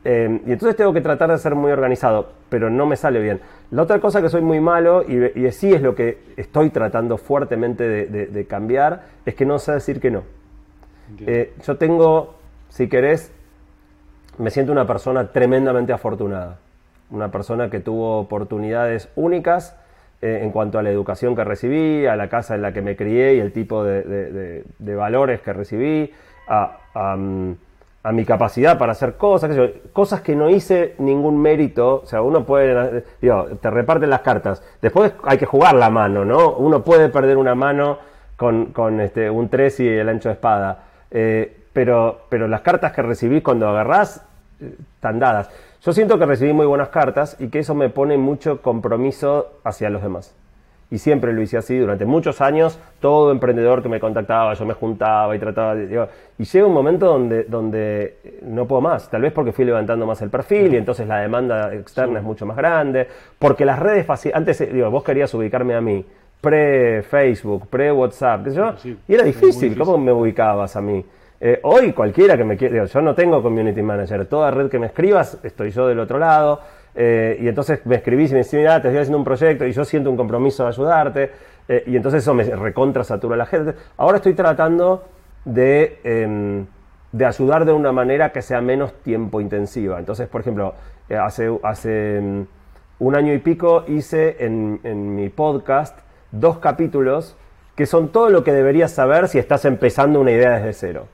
Em, 0.07 0.39
y 0.45 0.51
entonces 0.51 0.75
tengo 0.75 0.93
que 0.93 1.01
tratar 1.01 1.31
de 1.31 1.37
ser 1.39 1.55
muy 1.55 1.71
organizado, 1.71 2.29
pero 2.47 2.69
no 2.69 2.85
me 2.85 2.95
sale 2.95 3.19
bien. 3.19 3.41
La 3.71 3.81
otra 3.81 3.99
cosa 3.99 4.21
que 4.21 4.29
soy 4.29 4.41
muy 4.41 4.59
malo, 4.59 5.03
y, 5.03 5.51
sí 5.51 5.73
es 5.73 5.81
lo 5.81 5.95
que 5.95 6.19
estoy 6.37 6.69
tratando 6.69 7.17
fuertemente 7.17 7.89
de, 7.89 8.45
cambiar, 8.45 9.05
es 9.25 9.33
que 9.33 9.47
no 9.47 9.57
sé 9.57 9.71
decir 9.71 9.99
que 9.99 10.11
no. 10.11 10.21
Eh, 11.25 11.53
yo 11.65 11.77
tengo, 11.77 12.35
si 12.69 12.87
querés, 12.87 13.33
me 14.37 14.51
siento 14.51 14.71
una 14.71 14.85
persona 14.85 15.31
tremendamente 15.31 15.91
afortunada. 15.91 16.59
Una 17.09 17.31
persona 17.31 17.71
que 17.71 17.79
tuvo 17.79 18.19
oportunidades 18.19 19.09
únicas 19.15 19.75
eh, 20.21 20.41
en 20.43 20.51
cuanto 20.51 20.77
a 20.77 20.83
la 20.83 20.91
educación 20.91 21.35
que 21.35 21.43
recibí, 21.43 22.05
a 22.05 22.15
la 22.15 22.29
casa 22.29 22.53
en 22.53 22.61
la 22.61 22.73
que 22.73 22.83
me 22.83 22.95
crié 22.95 23.35
y 23.35 23.39
el 23.39 23.51
tipo 23.51 23.83
de, 23.83 24.63
valores 24.79 25.41
que 25.41 25.51
recibí, 25.51 26.11
a, 26.47 27.15
mm, 27.17 27.53
a 28.05 28.11
mi 28.11 28.23
capacidad 28.23 28.77
para 28.77 28.91
hacer 28.91 29.15
cosas, 29.15 29.57
cosas 29.91 30.21
que 30.21 30.35
no 30.35 30.47
hice 30.47 30.93
ningún 30.99 31.41
mérito, 31.41 32.01
o 32.03 32.05
sea, 32.05 32.21
uno 32.21 32.45
puede, 32.45 33.03
digo, 33.19 33.47
te 33.59 33.71
reparten 33.71 34.11
las 34.11 34.21
cartas, 34.21 34.61
después 34.79 35.13
hay 35.23 35.39
que 35.39 35.47
jugar 35.47 35.73
la 35.73 35.89
mano, 35.89 36.23
¿no? 36.23 36.51
Uno 36.51 36.83
puede 36.83 37.09
perder 37.09 37.35
una 37.37 37.55
mano 37.55 37.97
con, 38.35 39.01
este, 39.01 39.27
un 39.27 39.49
3 39.49 39.79
y 39.79 39.87
el 39.87 40.07
ancho 40.07 40.29
de 40.29 40.33
espada, 40.33 40.83
eh, 41.09 41.63
pero, 41.73 42.21
pero 42.29 42.47
las 42.47 42.61
cartas 42.61 42.91
que 42.91 43.01
recibí 43.01 43.41
cuando 43.41 43.67
agarrás, 43.67 44.23
eh, 44.61 44.75
están 44.93 45.17
dadas. 45.17 45.49
Yo 45.81 45.91
siento 45.91 46.19
que 46.19 46.27
recibí 46.27 46.53
muy 46.53 46.67
buenas 46.67 46.89
cartas 46.89 47.35
y 47.39 47.47
que 47.47 47.57
eso 47.57 47.73
me 47.73 47.89
pone 47.89 48.19
mucho 48.19 48.61
compromiso 48.61 49.59
hacia 49.63 49.89
los 49.89 50.03
demás 50.03 50.35
y 50.91 50.97
siempre 50.97 51.33
lo 51.33 51.41
hice 51.41 51.57
así 51.57 51.77
durante 51.77 52.05
muchos 52.05 52.41
años. 52.41 52.79
Todo 52.99 53.31
emprendedor 53.31 53.81
que 53.81 53.89
me 53.89 53.99
contactaba, 53.99 54.53
yo 54.53 54.65
me 54.65 54.73
juntaba 54.73 55.35
y 55.35 55.39
trataba 55.39 55.75
de. 55.75 56.07
y 56.37 56.43
llega 56.43 56.67
un 56.67 56.73
momento 56.73 57.07
donde, 57.07 57.43
donde 57.43 58.17
no 58.43 58.65
puedo 58.65 58.81
más. 58.81 59.09
Tal 59.09 59.21
vez 59.21 59.33
porque 59.33 59.51
fui 59.51 59.65
levantando 59.65 60.05
más 60.05 60.21
el 60.21 60.29
perfil 60.29 60.73
y 60.73 60.77
entonces 60.77 61.07
la 61.07 61.19
demanda 61.19 61.73
externa 61.73 62.19
es 62.19 62.25
mucho 62.25 62.45
más 62.45 62.57
grande. 62.57 63.07
Porque 63.39 63.65
las 63.65 63.79
redes 63.79 64.05
fáciles. 64.05 64.35
Antes, 64.35 64.61
eh, 64.61 64.69
digo, 64.71 64.89
vos 64.91 65.03
querías 65.03 65.33
ubicarme 65.33 65.75
a 65.75 65.81
mí 65.81 66.05
pre-Facebook, 66.39 67.67
pre-WhatsApp, 67.69 68.45
y 69.07 69.13
era 69.13 69.23
difícil. 69.23 69.75
¿Cómo 69.75 69.97
me 69.97 70.11
ubicabas 70.11 70.75
a 70.75 70.81
mí? 70.81 71.03
Eh, 71.39 71.59
hoy 71.63 71.91
cualquiera 71.91 72.37
que 72.37 72.43
me 72.43 72.55
quiera, 72.55 72.85
yo 72.85 73.01
no 73.01 73.13
tengo 73.13 73.41
community 73.41 73.81
manager, 73.81 74.25
toda 74.25 74.51
red 74.51 74.69
que 74.69 74.79
me 74.79 74.87
escribas 74.87 75.37
estoy 75.43 75.71
yo 75.71 75.87
del 75.87 75.99
otro 75.99 76.17
lado. 76.19 76.61
Eh, 76.95 77.37
y 77.41 77.47
entonces 77.47 77.85
me 77.85 77.95
escribís 77.95 78.31
y 78.31 78.33
me 78.33 78.39
decís, 78.39 78.53
mira, 78.53 78.81
te 78.81 78.87
estoy 78.87 79.01
haciendo 79.01 79.17
un 79.17 79.25
proyecto 79.25 79.65
y 79.65 79.73
yo 79.73 79.83
siento 79.83 80.09
un 80.09 80.17
compromiso 80.17 80.63
de 80.63 80.69
ayudarte. 80.69 81.31
Eh, 81.67 81.83
y 81.87 81.95
entonces 81.95 82.23
eso 82.23 82.33
me 82.33 82.43
recontra 82.43 83.03
satura 83.03 83.35
a 83.35 83.37
la 83.37 83.45
gente. 83.45 83.75
Ahora 83.97 84.17
estoy 84.17 84.33
tratando 84.33 85.03
de, 85.43 85.99
em, 86.03 86.65
de 87.11 87.25
ayudar 87.25 87.65
de 87.65 87.73
una 87.73 87.91
manera 87.91 88.31
que 88.31 88.41
sea 88.41 88.61
menos 88.61 88.93
tiempo 89.01 89.41
intensiva. 89.41 89.99
Entonces, 89.99 90.27
por 90.27 90.41
ejemplo, 90.41 90.73
eh, 91.09 91.15
hace, 91.17 91.51
hace 91.63 92.17
em, 92.17 92.45
un 92.99 93.15
año 93.15 93.33
y 93.33 93.39
pico 93.39 93.83
hice 93.87 94.37
en, 94.39 94.79
en 94.83 95.15
mi 95.15 95.29
podcast 95.29 95.97
dos 96.31 96.59
capítulos 96.59 97.35
que 97.75 97.85
son 97.85 98.09
todo 98.09 98.29
lo 98.29 98.43
que 98.43 98.53
deberías 98.53 98.91
saber 98.91 99.27
si 99.27 99.37
estás 99.37 99.65
empezando 99.65 100.21
una 100.21 100.31
idea 100.31 100.51
desde 100.51 100.73
cero. 100.73 101.07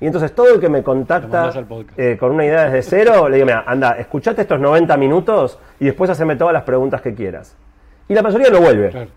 Y 0.00 0.06
entonces 0.06 0.34
todo 0.34 0.54
el 0.54 0.60
que 0.60 0.68
me 0.68 0.82
contacta 0.82 1.52
eh, 1.96 2.16
con 2.18 2.32
una 2.32 2.44
idea 2.44 2.70
desde 2.70 2.82
cero, 2.82 3.28
le 3.28 3.36
digo, 3.36 3.46
mira, 3.46 3.64
anda, 3.66 3.92
escuchate 3.98 4.42
estos 4.42 4.60
90 4.60 4.96
minutos 4.96 5.58
y 5.80 5.86
después 5.86 6.10
haceme 6.10 6.36
todas 6.36 6.52
las 6.52 6.62
preguntas 6.64 7.00
que 7.00 7.14
quieras. 7.14 7.56
Y 8.08 8.14
la 8.14 8.22
mayoría 8.22 8.50
no 8.50 8.60
vuelve. 8.60 9.08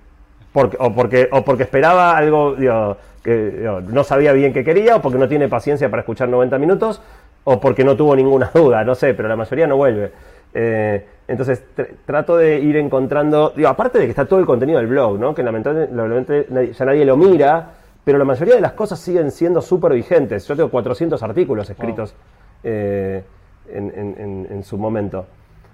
porque, 0.52 0.78
o, 0.80 0.94
porque, 0.94 1.30
o 1.32 1.44
porque 1.44 1.64
esperaba 1.64 2.18
algo 2.18 2.56
que 2.56 3.82
no 3.88 4.04
sabía 4.04 4.34
bien 4.34 4.54
qué 4.54 4.64
quería, 4.64 4.98
o 4.98 5.02
porque 5.02 5.18
no 5.18 5.28
tiene 5.28 5.48
paciencia 5.48 5.90
para 5.90 6.02
escuchar 6.02 6.28
90 6.30 6.58
minutos, 6.58 7.02
o 7.44 7.60
porque 7.60 7.84
no 7.84 7.96
tuvo 7.96 8.16
ninguna 8.16 8.52
duda, 8.54 8.84
no 8.84 8.96
sé, 8.96 9.14
pero 9.14 9.28
la 9.28 9.36
mayoría 9.36 9.68
no 9.68 9.78
vuelve. 9.78 10.12
Eh, 10.54 11.06
entonces 11.28 11.64
trato 12.06 12.36
de 12.36 12.60
ir 12.60 12.76
encontrando, 12.76 13.54
digo, 13.56 13.70
aparte 13.70 14.00
de 14.00 14.06
que 14.06 14.10
está 14.10 14.26
todo 14.26 14.40
el 14.40 14.46
contenido 14.46 14.80
del 14.80 14.88
blog, 14.88 15.18
¿no? 15.18 15.34
que 15.34 15.44
lamentablemente 15.44 16.48
ya 16.74 16.86
nadie 16.86 17.06
lo 17.06 17.16
mira, 17.16 17.70
pero 18.04 18.18
la 18.18 18.26
mayoría 18.26 18.56
de 18.56 18.62
las 18.62 18.74
cosas 18.74 19.00
siguen 19.00 19.32
siendo 19.32 19.62
súper 19.62 19.94
vigentes. 19.94 20.48
Yo 20.48 20.56
tengo 20.56 20.70
400 20.70 21.22
artículos 21.22 21.70
escritos 21.70 22.16
eh, 22.64 23.24
en, 23.70 24.64
su 24.64 24.78
momento. 24.78 25.26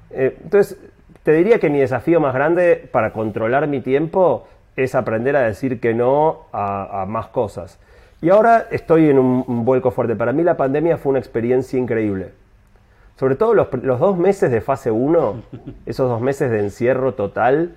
Eh, 0.10 0.38
entonces, 0.44 0.78
te 1.24 1.32
diría 1.34 1.60
que 1.60 1.70
mi 1.70 1.80
desafío 1.80 2.20
más 2.20 2.34
grande 2.34 2.90
para 2.92 3.12
controlar 3.14 3.68
mi 3.68 3.82
tiempo 3.82 4.48
es 4.76 4.94
aprender 4.94 5.36
a 5.36 5.42
decir 5.42 5.80
que 5.80 5.94
no 5.94 6.48
a, 6.52 7.06
más 7.08 7.28
cosas. 7.28 7.80
Y 8.22 8.30
ahora 8.30 8.68
estoy 8.72 9.10
en 9.10 9.20
un, 9.20 9.66
vuelco 9.66 9.92
fuerte. 9.92 10.16
Para 10.16 10.34
mí 10.34 10.44
la 10.44 10.58
pandemia 10.58 10.98
fue 10.98 11.12
una 11.12 11.20
experiencia 11.20 11.80
increíble. 11.80 12.32
Sobre 13.16 13.36
todo 13.36 13.54
los, 13.54 13.70
dos 13.72 14.18
meses 14.18 14.52
de 14.52 14.62
fase 14.62 14.92
1, 14.92 15.44
esos 15.86 16.10
dos 16.10 16.22
meses 16.22 16.52
de 16.52 16.60
encierro 16.60 17.14
total, 17.14 17.76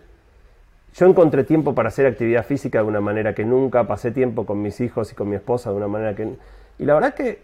yo 0.94 1.06
encontré 1.06 1.44
tiempo 1.44 1.74
para 1.74 1.88
hacer 1.88 2.06
actividad 2.06 2.44
física 2.44 2.78
de 2.78 2.84
una 2.84 3.00
manera 3.00 3.34
que 3.34 3.44
nunca, 3.44 3.86
pasé 3.86 4.10
tiempo 4.10 4.44
con 4.44 4.60
mis 4.60 4.80
hijos 4.80 5.12
y 5.12 5.14
con 5.14 5.28
mi 5.28 5.36
esposa 5.36 5.70
de 5.70 5.76
una 5.76 5.88
manera 5.88 6.14
que... 6.14 6.34
Y 6.78 6.84
la 6.84 6.94
verdad 6.94 7.14
que 7.14 7.38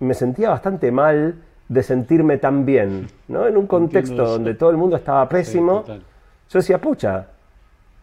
me 0.00 0.14
sentía 0.14 0.50
bastante 0.50 0.92
mal 0.92 1.34
de 1.68 1.82
sentirme 1.82 2.38
tan 2.38 2.64
bien, 2.64 3.08
¿no? 3.28 3.46
En 3.46 3.56
un 3.56 3.66
contexto 3.66 4.26
donde 4.26 4.54
todo 4.54 4.70
el 4.70 4.76
mundo 4.76 4.96
estaba 4.96 5.28
pésimo. 5.28 5.84
yo 5.86 6.58
decía, 6.58 6.78
pucha, 6.78 7.26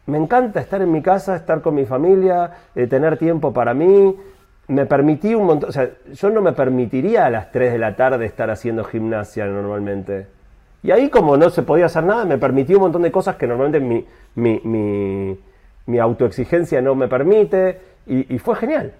me 0.08 0.18
encanta 0.18 0.60
estar 0.60 0.82
en 0.82 0.92
mi 0.92 1.02
casa, 1.02 1.36
estar 1.36 1.62
con 1.62 1.76
mi 1.76 1.86
familia, 1.86 2.52
eh, 2.76 2.88
tener 2.88 3.18
tiempo 3.18 3.54
para 3.54 3.74
mí. 3.74 4.16
Me 4.68 4.86
permití 4.86 5.36
un 5.36 5.46
montón, 5.46 5.70
o 5.70 5.74
sea, 5.74 5.90
yo 6.12 6.30
no 6.30 6.42
me 6.42 6.54
permitiría 6.54 7.26
a 7.26 7.30
las 7.30 7.52
3 7.52 7.74
de 7.74 7.78
la 7.78 7.96
tarde 7.96 8.26
estar 8.26 8.50
haciendo 8.50 8.84
gimnasia 8.84 9.46
normalmente. 9.46 10.28
Y 10.84 10.92
ahí 10.92 11.10
como 11.10 11.38
no 11.38 11.50
se 11.50 11.62
podía 11.62 11.86
hacer 11.86 12.04
nada, 12.04 12.26
me 12.26 12.38
permití 12.38 12.74
un 12.74 12.82
montón 12.82 13.04
de 13.04 13.12
cosas 13.12 13.36
que 13.36 13.46
normalmente 13.46 13.80
mi, 13.80 14.06
mi, 14.36 14.60
mi, 14.64 15.38
mi 15.86 16.00
autoexigencia 16.00 16.82
no 16.82 16.96
me 16.96 17.08
permite 17.08 17.80
y, 18.08 18.38
fue 18.40 18.56
genial. 18.56 18.94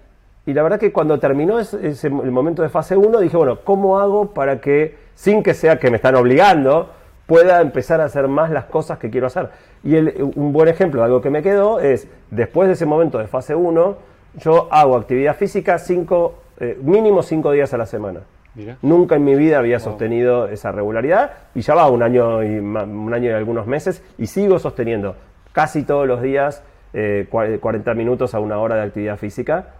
Y 0.46 0.54
la 0.54 0.62
verdad 0.62 0.78
que 0.78 0.92
cuando 0.92 1.18
terminó 1.18 1.58
ese, 1.58 2.06
el 2.06 2.30
momento 2.30 2.62
de 2.62 2.68
fase 2.68 2.96
1 2.96 3.18
dije, 3.20 3.36
bueno, 3.36 3.60
¿cómo 3.64 3.98
hago 3.98 4.32
para 4.32 4.60
que, 4.60 4.96
sin 5.14 5.42
que 5.42 5.54
sea 5.54 5.78
que 5.78 5.90
me 5.90 5.96
están 5.96 6.14
obligando, 6.14 6.90
pueda 7.26 7.60
empezar 7.60 8.00
a 8.00 8.04
hacer 8.04 8.28
más 8.28 8.50
las 8.50 8.64
cosas 8.66 8.98
que 8.98 9.10
quiero 9.10 9.26
hacer? 9.26 9.50
Y 9.84 9.96
un 9.96 10.52
buen 10.52 10.68
ejemplo, 10.68 11.02
algo 11.02 11.20
que 11.20 11.30
me 11.30 11.42
quedó, 11.42 11.80
es 11.80 12.08
después 12.30 12.68
de 12.68 12.74
ese 12.74 12.86
momento 12.86 13.18
de 13.18 13.26
fase 13.26 13.54
1, 13.54 13.96
yo 14.36 14.68
hago 14.70 14.96
actividad 14.96 15.36
física 15.36 15.78
cinco, 15.78 16.34
eh, 16.58 16.78
mínimo 16.80 17.22
5 17.22 17.50
días 17.52 17.74
a 17.74 17.78
la 17.78 17.86
semana. 17.86 18.20
Nunca 18.82 19.16
en 19.16 19.24
mi 19.24 19.34
vida 19.34 19.58
había 19.58 19.78
sostenido 19.78 20.48
esa 20.48 20.72
regularidad 20.72 21.32
y 21.54 21.62
ya 21.62 21.74
va 21.74 21.88
un 21.90 22.02
año 22.02 22.42
y, 22.42 22.58
un 22.58 23.14
año 23.14 23.30
y 23.30 23.32
algunos 23.32 23.66
meses 23.66 24.02
y 24.18 24.26
sigo 24.26 24.58
sosteniendo 24.58 25.16
casi 25.52 25.84
todos 25.84 26.06
los 26.06 26.20
días 26.20 26.62
40 26.92 27.90
eh, 27.90 27.94
minutos 27.94 28.34
a 28.34 28.40
una 28.40 28.58
hora 28.58 28.76
de 28.76 28.82
actividad 28.82 29.16
física. 29.16 29.74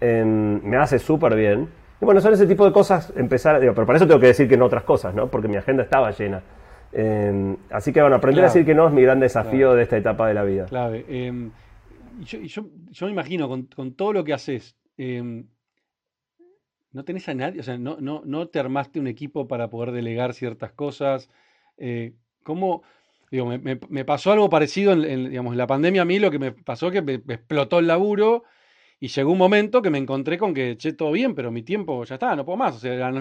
Em, 0.00 0.60
me 0.62 0.76
hace 0.76 0.98
súper 0.98 1.36
bien. 1.36 1.68
Y 2.00 2.04
bueno, 2.04 2.20
son 2.20 2.34
ese 2.34 2.46
tipo 2.46 2.66
de 2.66 2.72
cosas, 2.72 3.12
empezar, 3.16 3.60
digo, 3.60 3.72
pero 3.74 3.86
para 3.86 3.96
eso 3.96 4.06
tengo 4.06 4.20
que 4.20 4.26
decir 4.26 4.48
que 4.48 4.56
no 4.56 4.66
otras 4.66 4.82
cosas, 4.82 5.14
¿no? 5.14 5.28
Porque 5.28 5.48
mi 5.48 5.56
agenda 5.56 5.82
estaba 5.82 6.10
llena. 6.10 6.42
Em, 6.92 7.56
así 7.70 7.92
que 7.92 8.00
bueno, 8.00 8.16
aprender 8.16 8.44
a 8.44 8.48
decir 8.48 8.64
que 8.64 8.74
no 8.74 8.88
es 8.88 8.92
mi 8.92 9.02
gran 9.02 9.20
desafío 9.20 9.74
de 9.74 9.84
esta 9.84 9.96
etapa 9.96 10.28
de 10.28 10.34
la 10.34 10.42
vida. 10.42 10.66
Clave. 10.66 11.04
Em, 11.08 11.50
yo, 12.20 12.62
yo, 12.90 13.06
me 13.06 13.12
imagino, 13.12 13.48
con, 13.48 13.62
con, 13.64 13.94
todo 13.94 14.12
lo 14.12 14.24
que 14.24 14.34
haces, 14.34 14.76
no 16.96 17.04
tenés 17.04 17.28
a 17.28 17.34
nadie, 17.34 17.60
o 17.60 17.62
sea, 17.62 17.76
no, 17.76 17.98
no, 18.00 18.22
no 18.24 18.48
te 18.48 18.58
armaste 18.58 18.98
un 18.98 19.06
equipo 19.06 19.46
para 19.46 19.68
poder 19.68 19.92
delegar 19.92 20.32
ciertas 20.32 20.72
cosas. 20.72 21.28
Eh, 21.76 22.14
¿Cómo? 22.42 22.84
Digo, 23.30 23.44
me, 23.44 24.04
pasó 24.06 24.32
algo 24.32 24.48
parecido 24.48 24.94
en, 24.94 25.28
digamos, 25.28 25.56
la 25.56 25.66
pandemia 25.66 26.02
a 26.02 26.04
mí, 26.06 26.18
lo 26.18 26.30
que 26.30 26.38
me 26.38 26.52
pasó 26.52 26.90
que 26.90 27.02
me, 27.02 27.14
explotó 27.14 27.80
el 27.80 27.86
laburo 27.86 28.44
y 28.98 29.08
llegó 29.08 29.30
un 29.30 29.36
momento 29.36 29.82
que 29.82 29.90
me 29.90 29.98
encontré 29.98 30.38
con 30.38 30.54
que, 30.54 30.78
che, 30.78 30.94
todo 30.94 31.12
bien, 31.12 31.34
pero 31.34 31.50
mi 31.50 31.62
tiempo 31.62 32.02
ya 32.04 32.14
está, 32.14 32.34
no 32.34 32.46
puedo 32.46 32.56
más. 32.56 32.76
O 32.76 32.78
sea, 32.78 33.12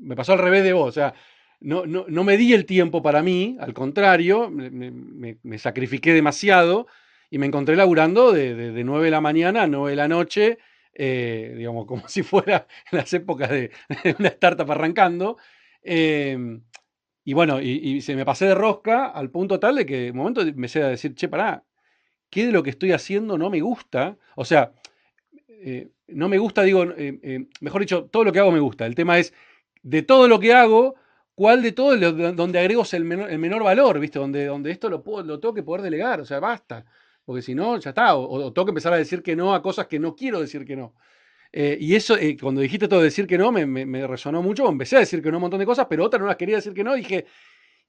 me 0.00 0.16
pasó 0.16 0.32
al 0.32 0.40
revés 0.40 0.64
de 0.64 0.72
vos, 0.72 0.88
o 0.88 0.92
sea, 0.92 1.14
no, 1.60 1.86
no, 1.86 2.06
no 2.08 2.24
me 2.24 2.36
di 2.36 2.52
el 2.52 2.66
tiempo 2.66 3.00
para 3.00 3.22
mí, 3.22 3.56
al 3.60 3.74
contrario, 3.74 4.50
me, 4.50 5.58
sacrifiqué 5.58 6.12
demasiado 6.14 6.88
y 7.30 7.38
me 7.38 7.46
encontré 7.46 7.76
laburando 7.76 8.32
de, 8.32 8.56
de, 8.56 8.72
de 8.72 8.82
9 8.82 9.04
de 9.04 9.10
la 9.12 9.20
mañana 9.20 9.62
a 9.62 9.66
9 9.68 9.90
de 9.90 9.96
la 9.96 10.08
noche 10.08 10.58
eh, 10.94 11.54
digamos, 11.56 11.86
como 11.86 12.06
si 12.08 12.22
fuera 12.22 12.66
en 12.90 12.98
las 12.98 13.12
épocas 13.12 13.50
de, 13.50 13.70
una 14.18 14.28
startup 14.28 14.70
arrancando. 14.70 15.36
Em, 15.82 16.62
y 17.24 17.32
bueno, 17.32 17.60
y, 17.60 18.00
se 18.02 18.16
me 18.16 18.24
pasé 18.24 18.46
de 18.46 18.54
rosca 18.54 19.06
al 19.06 19.30
punto 19.30 19.58
tal 19.58 19.76
de 19.76 19.86
que 19.86 19.96
de 19.96 20.12
momento 20.12 20.42
me 20.56 20.68
sé 20.68 20.82
a 20.82 20.88
decir, 20.88 21.14
che, 21.14 21.28
pará, 21.28 21.64
¿qué 22.30 22.46
de 22.46 22.52
lo 22.52 22.62
que 22.62 22.70
estoy 22.70 22.92
haciendo 22.92 23.38
no 23.38 23.50
me 23.50 23.60
gusta? 23.60 24.18
O 24.36 24.44
sea, 24.44 24.72
eh, 25.48 25.88
no 26.08 26.28
me 26.28 26.38
gusta, 26.38 26.62
digo, 26.62 26.84
eh, 26.96 27.46
mejor 27.60 27.80
dicho, 27.80 28.06
todo 28.06 28.24
lo 28.24 28.32
que 28.32 28.40
hago 28.40 28.52
me 28.52 28.60
gusta. 28.60 28.84
El 28.86 28.94
tema 28.94 29.18
es, 29.18 29.32
de 29.82 30.02
todo 30.02 30.28
lo 30.28 30.38
que 30.38 30.52
hago, 30.52 30.96
¿cuál 31.34 31.62
de 31.62 31.72
todo 31.72 31.96
donde 31.96 32.58
agrego 32.58 32.84
el 32.92 33.04
menor, 33.04 33.30
el 33.30 33.38
menor 33.38 33.62
valor, 33.62 33.98
¿viste? 34.00 34.18
Donde, 34.18 34.46
donde 34.46 34.70
esto 34.70 34.90
lo, 34.90 35.02
puedo, 35.02 35.22
lo 35.22 35.40
tengo 35.40 35.54
que 35.54 35.62
poder 35.62 35.82
delegar, 35.82 36.20
o 36.20 36.26
sea, 36.26 36.40
basta 36.40 36.84
porque 37.24 37.42
si 37.42 37.54
no, 37.54 37.78
ya 37.78 37.90
está, 37.90 38.16
o, 38.16 38.52
tengo 38.52 38.66
que 38.66 38.70
empezar 38.70 38.92
a 38.92 38.98
decir 38.98 39.22
que 39.22 39.34
no 39.34 39.54
a 39.54 39.62
cosas 39.62 39.86
que 39.86 39.98
no 39.98 40.14
quiero 40.14 40.40
decir 40.40 40.64
que 40.64 40.76
no. 40.76 40.94
Eh, 41.52 41.78
y 41.80 41.94
eso, 41.94 42.16
eh, 42.16 42.36
cuando 42.40 42.60
dijiste 42.60 42.88
todo 42.88 43.00
de 43.00 43.06
decir 43.06 43.26
que 43.26 43.38
no, 43.38 43.52
me, 43.52 44.06
resonó 44.06 44.42
mucho, 44.42 44.68
empecé 44.68 44.96
a 44.96 45.00
decir 45.00 45.22
que 45.22 45.30
no 45.30 45.38
un 45.38 45.42
montón 45.42 45.60
de 45.60 45.66
cosas, 45.66 45.86
pero 45.88 46.04
otras 46.04 46.20
no 46.20 46.26
las 46.26 46.36
quería 46.36 46.56
decir 46.56 46.74
que 46.74 46.82
no, 46.82 46.94
dije, 46.94 47.26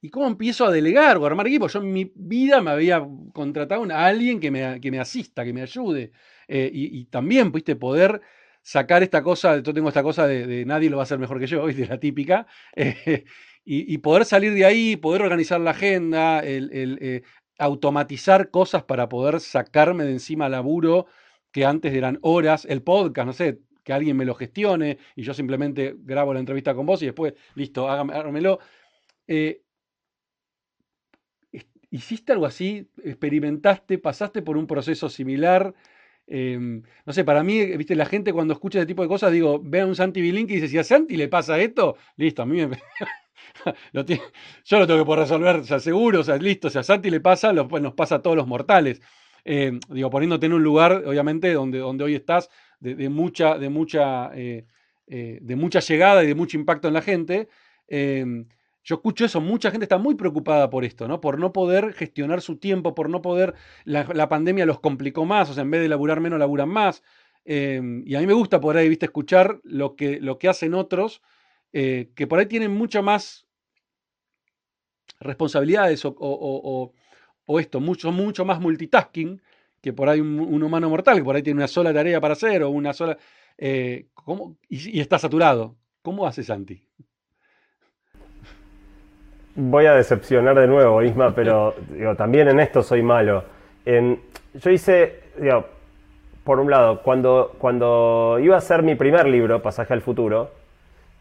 ¿y 0.02 0.10
cómo 0.10 0.28
empiezo 0.28 0.65
a 0.65 0.71
delegar 0.71 1.17
o 1.17 1.24
a 1.24 1.28
armar 1.28 1.48
equipo? 1.48 1.67
Yo 1.67 1.80
en 1.80 1.91
mi 1.91 2.12
vida 2.15 2.62
me 2.62 2.71
había 2.71 3.06
contratado 3.34 3.84
a 3.91 4.06
alguien 4.06 4.39
que 4.39 4.52
me, 4.52 4.80
que 4.80 4.91
me 4.91 5.00
asista, 5.00 5.43
que 5.43 5.52
me 5.52 5.63
ayude, 5.63 6.12
eh, 6.48 6.69
y, 6.71 7.06
también, 7.06 7.52
pudiste 7.52 7.76
poder 7.76 8.21
sacar 8.62 9.04
esta 9.04 9.24
cosa, 9.24 9.58
yo 9.60 9.74
tengo 9.74 9.89
esta 9.89 10.04
cosa 10.04 10.28
de, 10.28 10.63
nadie 10.65 10.89
lo 10.89 10.98
va 10.98 11.04
a 11.04 11.06
hacer 11.06 11.19
mejor 11.19 11.39
que 11.39 11.48
yo, 11.48 11.65
de 11.67 11.88
la 11.88 12.00
típica, 12.00 12.45
y, 13.65 13.98
poder 13.98 14.26
salir 14.26 14.54
de 14.54 14.65
ahí, 14.65 14.95
poder 14.95 15.24
organizar 15.24 15.60
la 15.60 15.71
agenda, 15.71 16.39
el, 16.41 17.24
automatizar 17.58 18.50
cosas 18.52 18.84
para 18.84 19.10
poder 19.10 19.39
sacarme 19.39 20.04
de 20.04 20.12
encima 20.12 20.50
laburo 20.50 21.08
que 21.52 21.65
antes 21.65 21.94
eran 21.94 22.20
horas, 22.22 22.65
el 22.65 22.82
podcast, 22.82 23.26
no 23.26 23.34
sé, 23.34 23.60
que 23.84 23.94
alguien 23.94 24.18
me 24.18 24.26
lo 24.26 24.36
gestione 24.36 24.98
y 25.15 25.22
yo 25.24 25.34
simplemente 25.34 25.96
grabo 26.00 26.34
la 26.34 26.39
entrevista 26.39 26.76
con 26.76 26.86
vos 26.86 27.02
y 27.02 27.06
después, 27.06 27.34
listo, 27.56 27.88
hágamelo. 27.89 28.60
Eh, 29.28 29.62
¿Hiciste 31.91 32.34
algo 32.34 32.46
así? 32.46 32.89
¿Experimentaste? 33.04 33.98
¿Pasaste 34.00 34.41
por 34.41 34.58
un 34.58 34.68
proceso 34.68 35.08
similar? 35.08 35.74
Em, 36.28 36.84
no 37.06 37.13
sé, 37.13 37.24
para 37.24 37.44
mí, 37.44 37.63
viste, 37.78 37.96
la 37.96 38.06
gente 38.06 38.34
cuando 38.34 38.54
escucha 38.54 38.80
ese 38.80 38.88
tipo 38.88 39.04
de 39.04 39.08
cosas, 39.08 39.32
digo, 39.32 39.62
ve 39.63 39.82
a 39.82 39.86
un 39.86 39.96
Santi 39.96 40.20
Bilink 40.22 40.50
y 40.50 40.56
dice, 40.56 40.68
si 40.68 40.78
a 40.78 40.84
Santi 40.84 41.15
le 41.15 41.28
pasa 41.30 41.60
esto, 41.60 41.96
listo, 42.18 42.41
a 42.41 42.46
mí 42.46 42.65
me, 42.65 42.78
yo 43.93 44.80
lo 44.80 44.88
tengo 44.88 45.00
que 45.00 45.06
poder 45.06 45.19
resolver, 45.19 45.58
o 45.58 45.63
sea, 45.63 45.80
seguro, 45.80 46.19
o 46.21 46.24
sea, 46.24 46.38
listo, 46.38 46.67
o 46.67 46.71
sea, 46.71 46.82
a 46.82 46.84
Santi 46.84 47.10
le 47.10 47.19
pasa, 47.19 47.54
lo, 47.54 47.67
pues, 47.67 47.82
nos 47.82 47.93
pasa 47.93 48.15
a 48.15 48.21
todos 48.21 48.36
los 48.36 48.48
mortales. 48.48 49.02
Eh, 49.45 49.80
digo, 49.89 50.10
poniéndote 50.10 50.48
en 50.48 50.54
un 50.54 50.63
lugar, 50.63 51.04
obviamente, 51.06 51.54
donde, 51.54 51.78
donde 51.78 52.04
hoy 52.04 52.15
estás, 52.15 52.50
de, 52.80 53.10
mucha, 53.10 53.58
de, 53.58 53.69
mucha, 53.69 54.32
eh, 54.36 54.65
eh, 55.08 55.39
de 55.41 55.56
mucha 55.56 55.80
llegada 55.80 56.24
y 56.24 56.28
de 56.28 56.36
mucho 56.36 56.58
impacto 56.58 56.88
en 56.88 56.93
la 56.95 57.02
gente. 57.02 57.48
yo 57.88 58.95
escucho 58.95 59.26
eso, 59.26 59.41
mucha 59.41 59.71
gente 59.71 59.86
está 59.86 59.98
muy 59.98 60.15
preocupada 60.15 60.69
por 60.69 60.84
esto, 60.84 61.08
¿no? 61.08 61.21
Por 61.21 61.39
no 61.39 61.54
poder 61.54 61.93
gestionar 61.93 62.41
su 62.41 62.58
tiempo, 62.58 62.93
por 62.95 63.10
no 63.10 63.21
poder, 63.21 63.54
la, 63.86 64.30
pandemia 64.30 64.65
los 64.65 64.80
complicó 64.80 65.26
más, 65.26 65.50
o 65.50 65.54
sea, 65.54 65.63
en 65.63 65.71
vez 65.71 65.82
de 65.82 65.89
laburar 65.89 66.19
menos, 66.19 66.39
laburan 66.39 66.69
más. 66.69 67.04
y 67.45 68.15
a 68.15 68.19
mí 68.19 68.28
me 68.28 68.34
gusta 68.34 68.60
por 68.60 68.78
ahí, 68.78 68.89
viste, 68.89 69.06
escuchar 69.06 69.60
lo 69.63 69.95
que, 69.95 70.19
lo 70.19 70.39
que 70.39 70.50
hacen 70.50 70.74
otros, 70.74 71.21
que 71.76 72.28
por 72.28 72.40
ahí 72.40 72.46
tienen 72.46 72.72
mucha 72.72 73.02
más 73.02 73.46
responsabilidades 75.20 76.04
o, 76.06 76.94
esto, 77.60 77.80
mucho, 77.82 78.12
mucho 78.14 78.46
más 78.46 78.62
multitasking 78.62 79.42
que 79.82 79.92
por 79.94 80.08
ahí 80.08 80.22
un, 80.22 80.64
humano 80.64 80.90
mortal, 80.90 81.18
que 81.18 81.24
por 81.24 81.36
ahí 81.36 81.44
tiene 81.44 81.60
una 81.60 81.68
sola 81.68 81.94
tarea 81.94 82.22
para 82.22 82.34
hacer 82.34 82.64
o 82.64 82.70
una 82.70 82.94
sola... 82.94 83.18
Eh, 83.58 84.08
y, 84.70 85.00
está 85.00 85.20
saturado. 85.20 85.76
¿Cómo 86.02 86.26
hace 86.26 86.44
Santi? 86.44 86.82
Voy 89.56 89.86
a 89.86 89.94
decepcionar 89.94 90.58
de 90.58 90.68
nuevo, 90.68 91.04
Isma, 91.04 91.36
pero 91.36 91.76
también 92.18 92.48
en 92.48 92.62
esto 92.62 92.82
soy 92.84 93.04
malo. 93.04 93.44
yo 93.86 94.70
hice, 94.72 95.24
por 96.44 96.60
un 96.60 96.72
lado, 96.72 97.04
cuando, 97.04 97.56
cuando 97.60 98.40
iba 98.42 98.56
a 98.56 98.60
hacer 98.60 98.82
mi 98.82 98.96
primer 98.96 99.28
libro, 99.28 99.62
Pasaje 99.62 99.94
al 99.94 100.02
Futuro, 100.02 100.64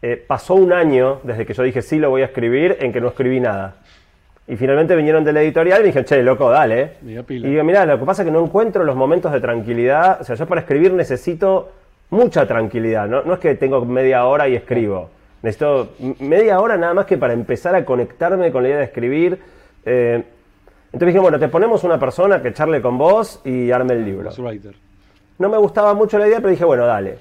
eh, 0.01 0.23
pasó 0.25 0.55
un 0.55 0.73
año 0.73 1.19
desde 1.23 1.45
que 1.45 1.53
yo 1.53 1.63
dije 1.63 1.81
sí 1.81 1.97
lo 1.97 2.09
voy 2.09 2.21
a 2.21 2.25
escribir 2.25 2.77
en 2.79 2.93
que 2.93 3.01
no 3.01 3.07
escribí 3.07 3.39
nada. 3.39 3.77
Y 4.47 4.55
finalmente 4.57 4.95
vinieron 4.95 5.23
de 5.23 5.33
la 5.33 5.41
editorial 5.41 5.79
y 5.79 5.81
me 5.81 5.87
dijeron, 5.87 6.05
che, 6.05 6.21
loco, 6.21 6.51
dale. 6.51 6.91
Y 7.47 7.49
digo, 7.49 7.63
mirá, 7.63 7.85
lo 7.85 7.99
que 7.99 8.05
pasa 8.05 8.21
es 8.21 8.27
que 8.27 8.31
no 8.31 8.43
encuentro 8.43 8.83
los 8.83 8.95
momentos 8.95 9.31
de 9.31 9.41
tranquilidad. 9.41 10.21
O 10.21 10.23
sea, 10.23 10.35
yo 10.35 10.45
para 10.45 10.61
escribir 10.61 10.93
necesito 10.93 11.71
mucha 12.11 12.45
tranquilidad. 12.47 13.07
No, 13.07 13.23
no 13.23 13.33
es 13.33 13.39
que 13.39 13.55
tengo 13.55 13.83
media 13.85 14.25
hora 14.25 14.47
y 14.47 14.55
escribo. 14.55 15.09
Necesito 15.41 15.93
media 16.19 16.59
hora 16.59 16.77
nada 16.77 16.93
más 16.93 17.07
que 17.07 17.17
para 17.17 17.33
empezar 17.33 17.73
a 17.73 17.83
conectarme 17.85 18.51
con 18.51 18.61
la 18.61 18.69
idea 18.69 18.77
de 18.79 18.85
escribir. 18.85 19.39
Eh, 19.83 20.23
entonces 20.85 21.07
dije, 21.07 21.19
bueno, 21.19 21.39
te 21.39 21.47
ponemos 21.47 21.83
una 21.83 21.99
persona 21.99 22.41
que 22.41 22.53
charle 22.53 22.81
con 22.81 22.97
vos 22.97 23.41
y 23.43 23.71
arme 23.71 23.95
el 23.95 24.05
libro. 24.05 24.29
No 25.39 25.49
me 25.49 25.57
gustaba 25.57 25.93
mucho 25.93 26.17
la 26.17 26.27
idea, 26.27 26.37
pero 26.37 26.49
dije, 26.49 26.65
bueno, 26.65 26.85
dale. 26.85 27.17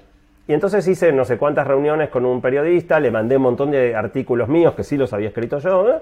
Y 0.46 0.52
entonces 0.52 0.86
hice 0.86 1.12
no 1.12 1.24
sé 1.24 1.38
cuántas 1.38 1.66
reuniones 1.66 2.10
con 2.10 2.26
un 2.26 2.40
periodista, 2.40 3.00
le 3.00 3.10
mandé 3.10 3.36
un 3.36 3.42
montón 3.42 3.70
de 3.70 3.94
artículos 3.94 4.48
míos 4.48 4.74
que 4.74 4.84
sí 4.84 4.96
los 4.96 5.12
había 5.12 5.28
escrito 5.28 5.58
yo, 5.58 5.88
¿eh? 5.88 5.98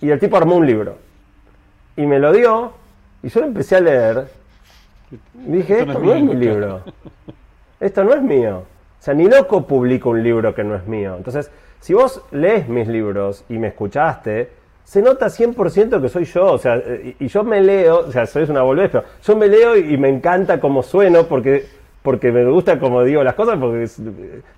y 0.00 0.10
el 0.10 0.18
tipo 0.18 0.36
armó 0.36 0.56
un 0.56 0.66
libro. 0.66 0.96
Y 1.96 2.06
me 2.06 2.18
lo 2.18 2.32
dio, 2.32 2.72
y 3.22 3.28
yo 3.28 3.40
lo 3.40 3.46
empecé 3.46 3.76
a 3.76 3.80
leer. 3.80 4.26
Y 5.46 5.52
dije, 5.52 5.80
Esto 5.80 5.92
no 5.92 5.92
esto 5.92 6.02
es 6.02 6.04
no 6.04 6.14
es 6.14 6.22
mío, 6.22 6.34
mi 6.34 6.40
libro. 6.40 6.80
Esto 7.80 8.04
no 8.04 8.14
es 8.14 8.22
mío. 8.22 8.58
O 8.58 9.02
sea, 9.04 9.12
ni 9.12 9.28
loco 9.28 9.66
publico 9.66 10.10
un 10.10 10.22
libro 10.22 10.54
que 10.54 10.64
no 10.64 10.74
es 10.76 10.86
mío. 10.86 11.14
Entonces, 11.16 11.50
si 11.80 11.92
vos 11.92 12.22
lees 12.32 12.66
mis 12.68 12.88
libros 12.88 13.44
y 13.50 13.58
me 13.58 13.68
escuchaste, 13.68 14.50
se 14.84 15.02
nota 15.02 15.26
100% 15.26 16.00
que 16.00 16.08
soy 16.08 16.24
yo. 16.24 16.52
O 16.52 16.58
sea, 16.58 16.76
eh, 16.76 17.16
y 17.18 17.24
y 17.26 17.28
yo 17.28 17.44
me 17.44 17.60
leo, 17.60 17.98
o 18.06 18.10
sea, 18.10 18.24
soy 18.26 18.44
una 18.44 18.62
boludez, 18.62 18.90
pero 18.90 19.04
yo 19.22 19.36
me 19.36 19.48
leo 19.48 19.76
y 19.76 19.96
me 19.98 20.08
encanta 20.08 20.58
cómo 20.58 20.82
sueno 20.82 21.24
porque, 21.24 21.66
porque 22.04 22.30
me 22.30 22.44
gusta 22.44 22.78
como 22.78 23.02
digo 23.02 23.24
las 23.24 23.32
cosas, 23.34 23.56
porque 23.58 23.84
es- 23.84 23.98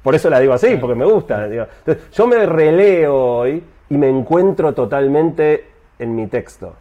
por 0.02 0.16
eso 0.16 0.28
la 0.28 0.40
digo 0.40 0.52
así, 0.52 0.76
porque 0.80 0.96
me 0.96 1.04
gusta. 1.04 1.46
digo. 1.46 1.64
Entonces, 1.78 2.10
yo 2.10 2.26
me 2.26 2.44
releo 2.44 3.14
hoy 3.16 3.62
y 3.88 3.96
me 3.96 4.08
encuentro 4.08 4.74
totalmente 4.74 5.64
en 6.00 6.16
mi 6.16 6.26
texto 6.26 6.74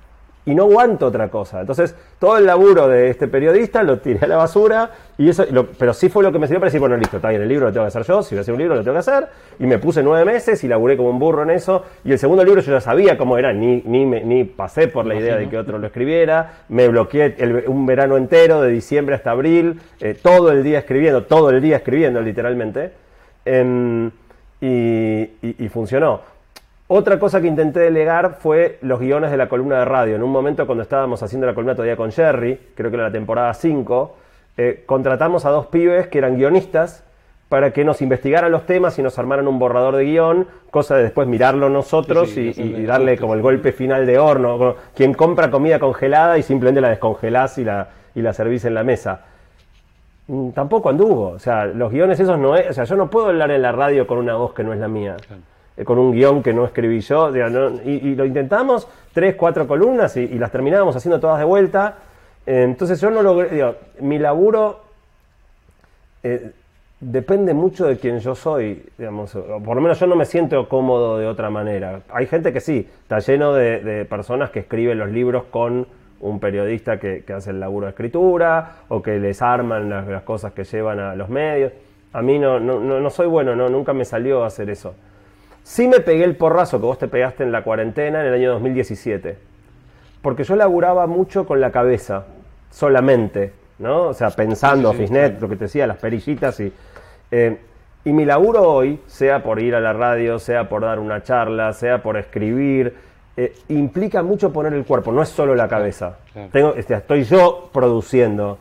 y 0.46 0.54
no 0.54 0.64
aguanto 0.64 1.08
otra 1.08 1.30
cosa. 1.30 1.62
Entonces, 1.62 1.96
todo 2.20 2.38
el 2.38 2.46
laburo 2.46 2.88
de 2.88 3.10
este 3.10 3.28
periodista 3.28 3.82
lo 3.82 3.98
tiré 4.00 4.20
a 4.24 4.28
la 4.28 4.38
basura, 4.38 4.92
y 5.18 5.30
eso, 5.30 5.46
lo- 5.50 5.68
pero 5.72 5.94
sí 5.94 6.08
fue 6.10 6.22
lo 6.24 6.32
que 6.32 6.38
me 6.40 6.46
sirvió 6.46 6.60
para 6.60 6.68
decir, 6.68 6.80
bueno, 6.80 6.96
listo, 6.98 7.16
está 7.18 7.30
bien, 7.30 7.42
el 7.42 7.48
libro 7.48 7.66
lo 7.68 7.72
tengo 7.74 7.84
que 7.86 7.88
hacer 7.88 8.04
yo, 8.04 8.22
si 8.22 8.36
voy 8.36 8.40
a 8.40 8.42
hacer 8.42 8.54
un 8.54 8.60
libro 8.60 8.76
lo 8.76 8.82
tengo 8.84 8.94
que 8.94 9.00
hacer, 9.00 9.28
y 9.60 9.66
me 9.66 9.80
puse 9.80 10.04
nueve 10.04 10.24
meses 10.26 10.64
y 10.64 10.68
laburé 10.68 10.98
como 10.98 11.10
un 11.10 11.18
burro 11.20 11.42
en 11.44 11.50
eso, 11.50 11.84
y 12.04 12.12
el 12.12 12.20
segundo 12.20 12.44
libro 12.44 12.62
yo 12.62 12.72
ya 12.74 12.82
sabía 12.82 13.18
cómo 13.18 13.38
era, 13.38 13.54
ni, 13.54 13.82
ni, 13.86 14.06
me- 14.06 14.24
ni 14.24 14.44
pasé 14.44 14.88
por 14.88 15.06
la 15.06 15.16
idea 15.16 15.36
de 15.38 15.50
que 15.50 15.58
otro 15.58 15.80
lo 15.80 15.88
escribiera, 15.88 16.54
me 16.70 16.88
bloqueé 16.90 17.36
el- 17.40 17.64
un 17.68 17.86
verano 17.88 18.16
entero, 18.18 18.62
de 18.62 18.70
diciembre 18.70 19.16
hasta 19.16 19.32
abril, 19.32 19.80
eh, 20.00 20.16
todo 20.22 20.52
el 20.52 20.64
día 20.64 20.78
escribiendo, 20.80 21.24
todo 21.24 21.50
el 21.50 21.60
día 21.62 21.78
escribiendo 21.78 22.22
literalmente, 22.22 22.92
em, 23.46 24.12
y, 24.62 24.68
y- 25.42 25.56
y 25.60 25.70
funcionó. 25.70 26.35
Otra 26.88 27.18
cosa 27.18 27.42
que 27.42 27.48
intenté 27.48 27.80
delegar 27.80 28.38
fue 28.40 28.78
los 28.82 29.00
guiones 29.00 29.32
de 29.32 29.38
la 29.38 29.50
columna 29.50 29.80
de 29.80 29.86
radio. 29.86 30.16
En 30.16 30.24
un 30.24 30.32
momento 30.32 30.66
cuando 30.68 30.84
estábamos 30.84 31.24
haciendo 31.24 31.48
la 31.48 31.56
columna 31.56 31.74
todavía 31.74 31.96
con 31.98 32.12
Jerry, 32.12 32.60
creo 32.76 32.92
que 32.92 32.96
era 32.98 33.06
la 33.08 33.12
temporada 33.12 33.54
5, 33.56 34.16
eh, 34.58 34.84
contratamos 34.86 35.46
a 35.46 35.50
dos 35.50 35.66
pibes 35.68 36.08
que 36.08 36.20
eran 36.20 36.38
guionistas 36.38 37.04
para 37.50 37.72
que 37.72 37.84
nos 37.84 38.02
investigaran 38.04 38.52
los 38.52 38.66
temas 38.68 38.98
y 39.00 39.04
nos 39.04 39.18
armaran 39.18 39.48
un 39.48 39.58
borrador 39.58 39.96
de 39.96 40.04
guion, 40.06 40.48
cosa 40.70 40.96
de 40.96 41.04
después 41.04 41.28
mirarlo 41.28 41.70
nosotros 41.70 42.30
Sí, 42.30 42.54
sí, 42.54 42.62
y- 42.62 42.86
darle 42.86 43.18
como 43.18 43.34
el 43.34 43.42
golpe 43.42 43.72
final 43.72 44.06
de 44.06 44.20
horno. 44.20 44.76
Quien 44.96 45.14
compra 45.16 45.50
comida 45.50 45.80
congelada 45.80 46.38
y 46.38 46.44
simplemente 46.44 46.82
la 46.82 46.90
descongelás 46.90 47.58
y 47.58 47.64
la, 47.64 47.88
y 48.14 48.22
la 48.22 48.32
servís 48.34 48.64
en 48.66 48.76
la 48.76 48.84
mesa. 48.84 49.22
Mm, 50.28 50.50
Tampoco 50.52 50.90
anduvo. 50.90 51.30
O 51.30 51.40
sea, 51.40 51.66
los 51.66 51.92
guiones 51.92 52.20
esos 52.20 52.38
no 52.38 52.56
es. 52.56 52.70
O 52.70 52.74
sea, 52.74 52.84
yo 52.84 52.96
no 52.96 53.10
puedo 53.10 53.28
hablar 53.28 53.50
en 53.52 53.62
la 53.64 53.72
radio 53.72 54.06
con 54.08 54.18
una 54.20 54.36
voz 54.36 54.54
que 54.54 54.64
no 54.64 54.74
es 54.74 54.80
la 54.80 54.88
mía. 54.88 55.16
Claro. 55.26 55.42
Eh, 55.78 55.84
Con 55.84 56.00
un 56.00 56.12
guion 56.12 56.42
que 56.42 56.54
no 56.54 56.66
escribí 56.66 57.02
yo. 57.02 57.32
y, 57.36 58.16
lo 58.16 58.26
intentamos, 58.26 58.88
tres, 59.14 59.36
cuatro 59.36 59.68
columnas 59.68 60.16
y, 60.18 60.28
las 60.40 60.52
terminábamos 60.52 60.96
haciendo 60.96 61.20
todas 61.20 61.40
de 61.40 61.46
vuelta. 61.46 61.96
Entonces 62.46 63.00
yo 63.02 63.10
no 63.10 63.22
logré. 63.22 63.50
Digo, 63.50 63.76
mi 64.00 64.20
laburo 64.20 64.82
eh, 66.24 66.52
depende 67.00 67.54
mucho 67.54 67.86
de 67.86 67.98
quién 67.98 68.20
yo 68.20 68.36
soy. 68.36 68.84
Digamos, 68.98 69.36
o 69.36 69.60
por 69.64 69.76
lo 69.76 69.82
menos 69.82 70.00
yo 70.00 70.08
no 70.08 70.16
me 70.16 70.26
siento 70.26 70.68
cómodo 70.68 71.18
de 71.18 71.28
otra 71.28 71.50
manera. 71.50 72.02
Hay 72.10 72.28
gente 72.28 72.54
que 72.54 72.62
sí, 72.62 72.88
está 73.02 73.20
lleno 73.20 73.54
de, 73.54 74.06
personas 74.10 74.50
que 74.50 74.60
escriben 74.60 74.98
los 74.98 75.10
libros 75.10 75.46
con 75.46 75.88
un 76.22 76.40
periodista 76.40 77.00
que, 77.00 77.24
que 77.24 77.34
hace 77.34 77.52
el 77.52 77.60
laburo 77.60 77.86
de 77.86 77.92
escritura 77.92 78.78
o 78.88 79.02
que 79.02 79.20
les 79.20 79.42
arman 79.42 79.90
las, 79.90 80.24
cosas 80.24 80.54
que 80.54 80.64
llevan 80.64 81.00
a 81.00 81.16
los 81.16 81.30
medios. 81.30 81.74
A 82.14 82.22
mí 82.22 82.40
no, 82.40 82.60
no, 82.60 82.80
no, 82.80 83.00
no 83.00 83.10
soy 83.10 83.28
bueno, 83.28 83.56
no, 83.56 83.70
nunca 83.70 83.94
me 83.94 84.06
salió 84.06 84.44
hacer 84.46 84.70
eso. 84.70 84.96
Sí 85.66 85.88
me 85.88 86.00
pegué 86.00 86.24
el 86.26 86.36
porrazo 86.36 86.80
que 86.80 86.86
vos 86.86 87.00
te 87.00 87.08
pegaste 87.08 87.42
en 87.42 87.52
la 87.52 87.64
cuarentena 87.64 88.22
en 88.22 88.28
el 88.28 88.36
año 88.36 88.52
2017. 88.52 89.36
Porque 90.22 90.44
yo 90.44 90.56
laburaba 90.56 91.08
mucho 91.08 91.48
con 91.48 91.60
la 91.60 91.72
cabeza, 91.72 92.28
solamente, 92.70 93.52
¿no? 93.80 94.10
O 94.10 94.14
sea, 94.14 94.30
pensando, 94.30 94.92
Sí, 94.92 95.00
Fisnet, 95.00 95.42
lo 95.42 95.50
que 95.50 95.56
te 95.56 95.66
decía, 95.66 95.88
las 95.88 95.98
perillitas 95.98 96.60
y... 96.60 96.72
eh, 97.32 97.58
y 98.04 98.14
mi 98.14 98.24
laburo 98.26 98.62
hoy, 98.62 99.00
sea 99.08 99.42
por 99.42 99.60
ir 99.60 99.74
a 99.74 99.80
la 99.80 99.92
radio, 99.92 100.38
sea 100.38 100.70
por 100.70 100.84
dar 100.84 101.00
una 101.00 101.24
charla, 101.24 101.74
sea 101.74 102.04
por 102.04 102.18
escribir, 102.18 102.94
eh, 103.36 103.56
implica 103.70 104.22
mucho 104.22 104.54
poner 104.54 104.74
el 104.74 104.86
cuerpo, 104.86 105.12
no 105.12 105.24
es 105.24 105.30
solo 105.30 105.56
la 105.56 105.68
cabeza. 105.68 106.20
claro. 106.32 106.50
Tengo, 106.52 106.74
este, 106.76 106.94
estoy 106.94 107.24
yo 107.24 107.72
produciendo. 107.74 108.60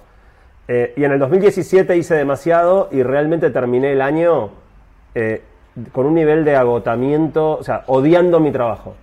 Eh, 0.67 0.95
y 0.97 1.05
en 1.05 1.12
el 1.12 1.19
2017 1.19 1.95
hice 1.99 2.14
demasiado 2.14 2.88
y 2.90 3.03
realmente 3.03 3.51
terminé 3.51 3.93
el 3.93 4.01
año 4.01 4.49
eh, 5.14 5.43
con 5.93 6.07
un 6.07 6.15
nivel 6.15 6.45
de 6.45 6.57
agotamiento, 6.57 7.53
o 7.59 7.63
sea, 7.63 7.83
odiando 7.87 8.41
mi 8.41 8.53
trabajo. 8.53 8.95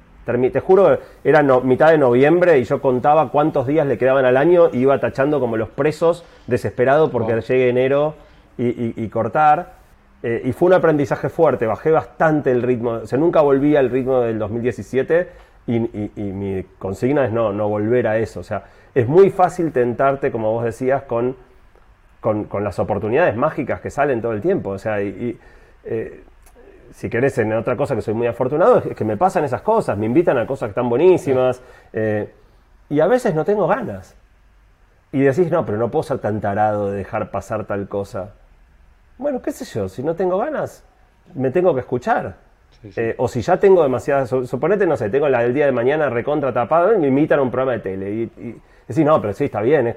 Te 0.54 0.60
juro, 0.62 0.98
era 1.26 1.42
no- 1.44 1.60
mitad 1.62 1.90
de 1.92 1.98
noviembre 1.98 2.58
y 2.60 2.64
yo 2.64 2.82
contaba 2.82 3.30
cuántos 3.32 3.68
días 3.68 3.86
le 3.86 3.98
quedaban 3.98 4.24
al 4.24 4.38
año 4.38 4.70
y 4.72 4.78
iba 4.80 4.98
tachando 5.00 5.40
como 5.42 5.58
los 5.58 5.68
presos, 5.70 6.24
desesperado 6.48 7.12
porque 7.12 7.34
Wow. 7.34 7.42
llegue 7.42 7.68
enero 7.70 8.14
y, 8.58 8.68
y- 8.68 8.94
y 8.96 9.10
cortar. 9.10 9.74
Eh, 10.24 10.44
y 10.46 10.54
fue 10.54 10.68
un 10.68 10.74
aprendizaje 10.76 11.28
fuerte, 11.28 11.66
bajé 11.66 11.92
bastante 11.92 12.52
el 12.52 12.62
ritmo, 12.62 12.92
o 12.92 13.08
sea, 13.08 13.18
nunca 13.18 13.42
volví 13.42 13.76
al 13.76 13.90
ritmo 13.90 14.22
del 14.22 14.38
2017 14.40 15.28
y, 15.68 15.80
mi 15.80 16.64
consigna 16.80 17.26
es 17.26 17.32
no, 17.32 17.52
no 17.52 17.68
volver 17.68 18.08
a 18.08 18.18
eso. 18.18 18.40
O 18.40 18.44
sea, 18.44 18.64
es 18.96 19.08
muy 19.08 19.32
fácil 19.32 19.72
tentarte, 19.72 20.32
como 20.32 20.52
vos 20.54 20.64
decías, 20.64 21.02
con, 21.04 21.36
con, 22.22 22.44
con 22.46 22.64
las 22.64 22.78
oportunidades 22.80 23.36
mágicas 23.36 23.82
que 23.82 23.90
salen 23.90 24.22
todo 24.22 24.32
el 24.34 24.42
tiempo. 24.42 24.70
O 24.70 24.78
sea, 24.78 25.02
y, 25.02 25.08
y, 25.08 25.40
eh, 25.86 26.24
si 26.94 27.10
querés, 27.10 27.38
en 27.38 27.54
otra 27.54 27.76
cosa 27.78 27.96
que 27.96 28.02
soy 28.02 28.14
muy 28.14 28.28
afortunado, 28.28 28.80
es 28.80 28.96
que 28.96 29.04
me 29.06 29.18
pasan 29.18 29.44
esas 29.44 29.62
cosas, 29.62 29.98
me 29.98 30.06
invitan 30.06 30.38
a 30.38 30.46
cosas 30.48 30.68
que 30.68 30.72
están 30.72 30.90
buenísimas, 30.90 31.62
eh, 31.94 32.32
y 32.90 33.00
a 33.00 33.08
veces 33.08 33.34
no 33.34 33.46
tengo 33.46 33.68
ganas. 33.68 34.16
Y 35.12 35.22
decís, 35.22 35.52
no, 35.52 35.66
pero 35.66 35.78
no 35.78 35.90
puedo 35.92 36.04
ser 36.04 36.20
tan 36.20 36.40
tarado 36.40 36.90
de 36.92 36.98
dejar 36.98 37.32
pasar 37.32 37.66
tal 37.66 37.88
cosa. 37.88 38.32
Bueno, 39.18 39.42
qué 39.42 39.52
sé 39.52 39.66
yo, 39.66 39.90
si 39.90 40.04
no 40.04 40.16
tengo 40.16 40.38
ganas, 40.38 40.84
me 41.36 41.52
tengo 41.52 41.74
que 41.74 41.82
escuchar. 41.82 42.36
Sí, 42.82 42.92
sí. 42.92 43.02
Eh, 43.02 43.16
o 43.18 43.28
si 43.28 43.42
ya 43.42 43.58
tengo 43.58 43.84
demasiadas, 43.84 44.30
su- 44.30 44.48
suponete, 44.48 44.88
no 44.88 44.96
sé, 44.98 45.10
tengo 45.10 45.28
la 45.30 45.44
del 45.44 45.54
día 45.54 45.66
de 45.66 45.72
mañana 45.72 46.10
recontra 46.10 46.54
tapado 46.54 46.94
y 46.94 46.98
me 46.98 47.08
invitan 47.08 47.40
a 47.40 47.42
un 47.42 47.52
programa 47.52 47.74
de 47.74 47.80
tele. 47.80 48.12
Y, 48.12 48.22
y 48.42 48.62
decís, 48.88 49.06
no, 49.06 49.22
pero 49.22 49.34
sí, 49.34 49.46
está 49.46 49.62
bien, 49.62 49.88
es 49.88 49.96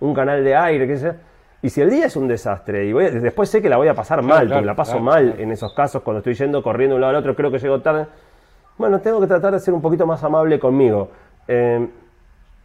un 0.00 0.14
canal 0.14 0.42
de 0.44 0.56
aire, 0.56 0.86
qué 0.86 0.96
sé 0.96 1.06
yo. 1.06 1.12
Y 1.64 1.70
si 1.70 1.80
el 1.80 1.88
día 1.88 2.04
es 2.04 2.14
un 2.14 2.28
desastre, 2.28 2.84
y 2.84 2.92
voy 2.92 3.06
a- 3.06 3.10
después 3.10 3.48
sé 3.48 3.62
que 3.62 3.70
la 3.70 3.78
voy 3.78 3.88
a 3.88 3.94
pasar 3.94 4.20
mal, 4.20 4.40
claro, 4.46 4.50
porque 4.50 4.66
la 4.66 4.74
paso 4.74 4.90
claro, 4.98 5.04
mal 5.06 5.34
en 5.38 5.50
esos 5.50 5.72
casos 5.72 6.02
cuando 6.02 6.18
estoy 6.18 6.34
yendo 6.34 6.62
corriendo 6.62 6.92
de 6.92 6.96
un 6.96 7.00
lado 7.00 7.12
al 7.12 7.16
otro, 7.16 7.34
creo 7.34 7.50
que 7.50 7.58
llego 7.58 7.80
tarde. 7.80 8.04
Bueno, 8.76 9.00
tengo 9.00 9.18
que 9.18 9.26
tratar 9.26 9.54
de 9.54 9.60
ser 9.60 9.72
un 9.72 9.80
poquito 9.80 10.06
más 10.06 10.22
amable 10.22 10.58
conmigo. 10.58 11.08
Eh, 11.48 11.88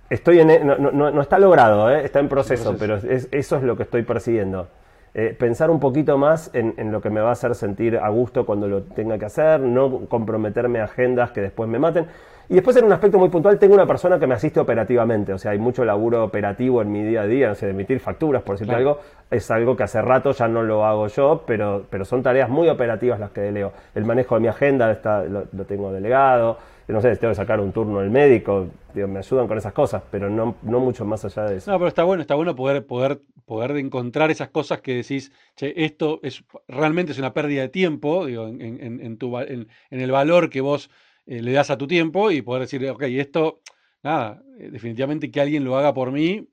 estoy 0.09 0.41
en, 0.41 0.49
e- 0.49 0.59
no, 0.65 0.77
no- 0.77 1.11
no- 1.11 1.21
está 1.21 1.39
logrado, 1.39 1.89
¿eh? 1.89 2.03
está 2.03 2.19
en 2.19 2.27
proceso, 2.27 2.75
proceso. 2.77 2.77
pero 3.01 3.13
es- 3.15 3.29
eso 3.31 3.55
es 3.55 3.63
lo 3.63 3.77
que 3.77 3.83
estoy 3.83 4.03
persiguiendo. 4.03 4.67
Eh, 5.13 5.33
pensar 5.39 5.71
un 5.71 5.79
poquito 5.79 6.17
más 6.17 6.51
en, 6.53 6.73
en 6.75 6.91
lo 6.91 6.99
que 6.99 7.09
me 7.09 7.21
va 7.21 7.29
a 7.29 7.31
hacer 7.31 7.55
sentir 7.55 7.97
a 7.97 8.09
gusto 8.09 8.45
cuando 8.45 8.67
lo 8.67 8.81
tenga 8.83 9.17
que 9.17 9.25
hacer, 9.25 9.61
no 9.61 10.07
comprometerme 10.09 10.81
a 10.81 10.83
agendas 10.83 11.31
que 11.31 11.39
después 11.39 11.69
me 11.69 11.79
maten. 11.79 12.05
Y 12.51 12.55
después 12.55 12.75
en 12.77 12.85
un 12.85 12.91
aspecto 12.91 13.19
muy 13.19 13.29
puntual 13.29 13.59
tengo 13.59 13.75
una 13.75 13.85
persona 13.85 14.17
que 14.19 14.25
me 14.25 14.33
asiste 14.33 14.59
operativamente, 14.59 15.31
o 15.33 15.37
sea, 15.37 15.51
hay 15.51 15.59
mucho 15.59 15.85
laburo 15.85 16.23
operativo 16.23 16.81
en 16.81 16.91
mi 16.91 17.03
día 17.03 17.21
a 17.21 17.27
día, 17.27 17.51
o 17.51 17.55
sea, 17.55 17.67
de 17.67 17.73
emitir 17.75 17.99
facturas, 17.99 18.41
por 18.41 18.55
decirte 18.55 18.73
Claro. 18.73 18.89
algo, 18.89 19.01
es 19.29 19.51
algo 19.51 19.77
que 19.77 19.83
hace 19.83 20.01
rato 20.01 20.31
ya 20.31 20.47
no 20.47 20.63
lo 20.63 20.83
hago 20.83 21.07
yo, 21.07 21.43
pero, 21.45 21.85
pero 21.91 22.05
son 22.05 22.23
tareas 22.23 22.49
muy 22.49 22.67
operativas 22.67 23.19
las 23.19 23.29
que 23.29 23.41
delego. 23.41 23.71
El 23.93 24.03
manejo 24.05 24.33
de 24.33 24.41
mi 24.41 24.47
agenda 24.47 24.91
está, 24.91 25.23
lo, 25.25 25.43
lo 25.51 25.65
tengo 25.65 25.91
delegado, 25.91 26.57
no 26.87 27.01
sé, 27.01 27.15
tengo 27.17 27.29
que 27.29 27.35
sacar 27.35 27.59
un 27.59 27.71
turno 27.71 27.99
del 27.99 28.09
médico, 28.09 28.65
digo, 28.95 29.07
me 29.07 29.19
ayudan 29.19 29.47
con 29.47 29.59
esas 29.59 29.73
cosas, 29.73 30.01
pero 30.09 30.27
no, 30.27 30.55
no 30.63 30.79
mucho 30.79 31.05
más 31.05 31.23
allá 31.23 31.43
de 31.43 31.57
eso. 31.57 31.71
No, 31.71 31.77
pero 31.77 31.87
está 31.89 32.03
bueno, 32.03 32.21
está 32.21 32.33
bueno 32.33 32.55
poder, 32.55 32.83
poder, 32.83 33.21
poder 33.45 33.77
encontrar 33.77 34.31
esas 34.31 34.49
cosas 34.49 34.81
que 34.81 34.95
decís, 34.95 35.31
che, 35.55 35.71
esto 35.85 36.19
es 36.23 36.43
realmente 36.67 37.11
es 37.11 37.19
una 37.19 37.31
pérdida 37.31 37.61
de 37.61 37.69
tiempo, 37.69 38.25
digo, 38.25 38.47
en, 38.47 38.59
en- 38.59 39.01
en 39.01 39.17
tu, 39.19 39.29
va- 39.29 39.43
en, 39.43 39.67
en 39.91 40.01
el 40.01 40.09
valor 40.11 40.49
que 40.49 40.61
vos 40.61 40.89
eh, 41.29 41.41
le 41.41 41.51
das 41.51 41.69
a 41.69 41.77
tu 41.77 41.85
tiempo 41.87 42.31
y 42.31 42.41
poder 42.41 42.61
decir, 42.61 42.89
ok, 42.89 43.03
esto, 43.03 43.61
nada, 44.03 44.41
eh, 44.59 44.69
definitivamente 44.71 45.29
que 45.29 45.39
alguien 45.39 45.63
lo 45.63 45.77
haga 45.77 45.93
por 45.93 46.11
mí, 46.11 46.49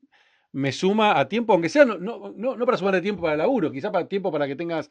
me 0.51 0.71
suma 0.71 1.19
a 1.19 1.27
tiempo, 1.27 1.53
aunque 1.53 1.69
sea, 1.69 1.83
no, 1.85 1.97
no, 1.97 2.31
no, 2.35 2.55
no 2.55 2.65
para 2.65 2.77
sumar 2.77 2.93
de 2.93 3.01
tiempo 3.01 3.21
para 3.21 3.33
el 3.33 3.39
laburo, 3.39 3.71
quizá 3.71 3.91
para 3.91 4.07
tiempo 4.07 4.31
para 4.31 4.47
que 4.47 4.55
tengas 4.55 4.89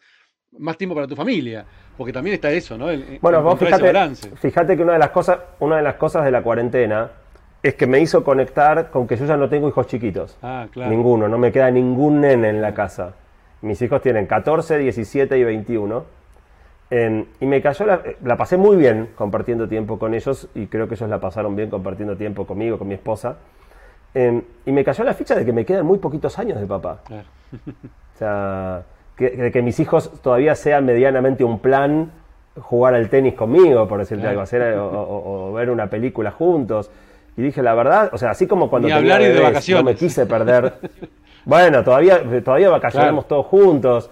más 0.59 0.77
tiempo 0.77 0.95
para 0.95 1.07
tu 1.07 1.17
familia, 1.17 1.65
porque 1.97 2.13
también 2.13 2.35
está 2.35 2.51
eso, 2.51 2.77
¿no? 2.79 2.91
El- 2.91 3.19
Bueno, 3.21 3.43
vos 3.43 3.59
fíjate, 3.59 3.93
fíjate 4.37 4.77
que 4.77 4.83
una 4.83 4.93
de 4.95 4.99
las 4.99 5.11
cosas, 5.11 5.39
una 5.61 5.77
de 5.77 5.83
las 5.83 5.95
cosas 5.97 6.25
de 6.25 6.31
la 6.31 6.43
cuarentena 6.43 7.11
es 7.63 7.75
que 7.75 7.87
me 7.87 8.01
hizo 8.01 8.23
conectar 8.25 8.91
con 8.91 9.07
que 9.07 9.17
yo 9.17 9.25
ya 9.27 9.37
no 9.37 9.49
tengo 9.49 9.69
hijos 9.69 9.87
chiquitos. 9.87 10.37
Ah, 10.43 10.69
claro. 10.71 10.91
Ninguno, 10.91 11.29
no 11.29 11.37
me 11.39 11.51
queda 11.53 11.71
ningún 11.71 12.21
nene 12.21 12.49
en 12.51 12.63
la 12.63 12.75
casa. 12.75 13.15
Mis 13.63 13.81
hijos 13.83 14.03
tienen 14.03 14.27
14, 14.27 14.79
17 14.79 15.37
y 15.39 15.43
21. 15.45 16.05
Eh, 16.91 17.25
y 17.41 17.47
me 17.47 17.61
cayó 17.61 17.85
la, 17.87 18.01
la 18.23 18.37
pasé 18.37 18.57
muy 18.57 18.77
bien 18.77 19.09
compartiendo 19.17 19.69
tiempo 19.69 19.99
con 19.99 20.15
ellos 20.15 20.49
y 20.55 20.67
creo 20.67 20.87
que 20.89 20.95
ellos 20.95 21.09
la 21.11 21.19
pasaron 21.21 21.57
bien 21.57 21.69
compartiendo 21.69 22.17
tiempo 22.17 22.47
conmigo, 22.47 22.79
con 22.79 22.87
mi 22.89 22.95
esposa. 22.95 23.37
Eh, 24.15 24.43
y 24.65 24.73
me 24.73 24.85
cayó 24.85 25.03
la 25.05 25.13
ficha 25.15 25.35
de 25.35 25.45
que 25.45 25.53
me 25.53 25.65
quedan 25.65 25.85
muy 25.85 25.99
poquitos 25.99 26.39
años 26.39 26.61
de 26.61 26.67
papá. 26.67 27.01
Claro. 27.05 27.25
O 28.15 28.19
sea, 28.19 28.83
que, 29.17 29.31
de 29.31 29.51
que 29.53 29.63
mis 29.63 29.79
hijos 29.81 30.11
todavía 30.23 30.55
sean 30.55 30.85
medianamente 30.87 31.43
un 31.45 31.59
plan 31.59 32.11
jugar 32.61 32.95
al 32.95 33.11
tenis 33.11 33.35
conmigo, 33.35 33.87
por 33.89 33.99
decirte 33.99 34.23
Claro. 34.23 34.31
algo, 34.31 34.43
hacer, 34.43 34.79
o, 34.79 34.87
o- 34.89 35.51
o 35.51 35.53
ver 35.53 35.69
una 35.71 35.89
película 35.91 36.31
juntos. 36.31 36.91
Y 37.37 37.43
dije, 37.43 37.63
la 37.63 37.75
verdad, 37.75 38.09
o 38.13 38.17
sea, 38.19 38.31
así 38.31 38.47
como 38.47 38.71
cuando 38.71 38.89
tenía 38.89 38.97
hablar 38.99 39.21
y 39.21 39.27
de 39.35 39.41
vacaciones. 39.43 39.85
no 39.85 39.91
me 39.91 39.97
quise 39.97 40.25
perder. 40.25 40.73
bueno, 41.45 41.85
todavía, 41.85 42.23
todavía 42.43 42.71
vacacionamos 42.71 43.27
Claro. 43.27 43.43
todos 43.43 43.47
juntos. 43.47 44.11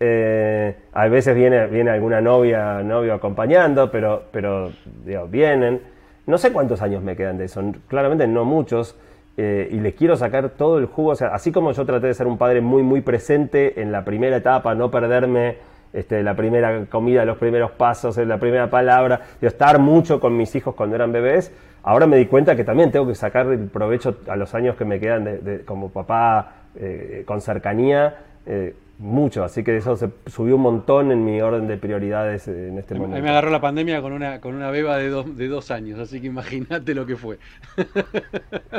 Eh, 0.00 0.74
a 0.92 1.08
veces 1.08 1.34
viene, 1.34 1.66
viene 1.66 1.90
alguna 1.90 2.20
novia, 2.20 2.82
novio 2.82 3.14
acompañando, 3.14 3.90
pero, 3.90 4.24
pero 4.30 4.70
digo, 5.04 5.26
vienen. 5.28 5.80
No 6.26 6.38
sé 6.38 6.52
cuántos 6.52 6.82
años 6.82 7.02
me 7.02 7.16
quedan 7.16 7.38
de 7.38 7.44
eso, 7.44 7.62
claramente 7.88 8.26
no 8.26 8.44
muchos. 8.44 8.96
eh, 9.36 9.68
y 9.72 9.80
le 9.80 9.94
quiero 9.94 10.16
sacar 10.16 10.50
todo 10.50 10.78
el 10.78 10.86
jugo, 10.86 11.10
o 11.10 11.16
sea, 11.16 11.28
así 11.28 11.50
como 11.50 11.72
yo 11.72 11.84
traté 11.84 12.06
de 12.06 12.14
ser 12.14 12.26
un 12.26 12.38
padre 12.38 12.60
muy, 12.60 12.82
muy 12.82 13.00
presente 13.00 13.80
en 13.80 13.90
la 13.90 14.04
primera 14.04 14.36
etapa, 14.36 14.74
no 14.74 14.90
perderme 14.90 15.56
este, 15.92 16.22
la 16.22 16.34
primera 16.34 16.86
comida, 16.86 17.24
los 17.24 17.38
primeros 17.38 17.72
pasos, 17.72 18.16
la 18.18 18.38
primera 18.38 18.70
palabra, 18.70 19.20
de 19.40 19.48
estar 19.48 19.78
mucho 19.78 20.20
con 20.20 20.36
mis 20.36 20.54
hijos 20.54 20.74
cuando 20.74 20.94
eran 20.96 21.12
bebés, 21.12 21.52
ahora 21.82 22.06
me 22.06 22.16
di 22.16 22.26
cuenta 22.26 22.54
que 22.54 22.64
también 22.64 22.92
tengo 22.92 23.06
que 23.06 23.14
sacar 23.14 23.46
el 23.46 23.66
provecho 23.66 24.18
a 24.28 24.36
los 24.36 24.54
años 24.54 24.76
que 24.76 24.84
me 24.84 25.00
quedan 25.00 25.24
de, 25.24 25.62
como 25.64 25.90
papá 25.90 26.66
eh, 26.76 27.24
con 27.26 27.40
cercanía, 27.40 28.18
eh, 28.46 28.74
mucho, 28.98 29.42
así 29.42 29.64
que 29.64 29.76
eso 29.76 29.96
se 29.96 30.08
subió 30.26 30.54
un 30.56 30.62
montón 30.62 31.10
en 31.10 31.24
mi 31.24 31.40
orden 31.40 31.66
de 31.66 31.76
prioridades 31.76 32.46
eh, 32.48 32.68
en 32.68 32.78
este 32.78 32.94
A 32.94 32.96
mí 32.96 33.02
momento. 33.02 33.22
me 33.24 33.30
agarró 33.30 33.50
la 33.50 33.60
pandemia 33.60 34.00
con 34.00 34.12
una, 34.12 34.40
con 34.40 34.54
una 34.54 34.70
beba 34.70 34.96
de 34.98 35.08
dos, 35.08 35.36
de 35.36 35.48
dos 35.48 35.70
años, 35.72 35.98
así 35.98 36.20
que 36.20 36.28
imagínate 36.28 36.94
lo 36.94 37.04
que 37.04 37.16
fue. 37.16 37.38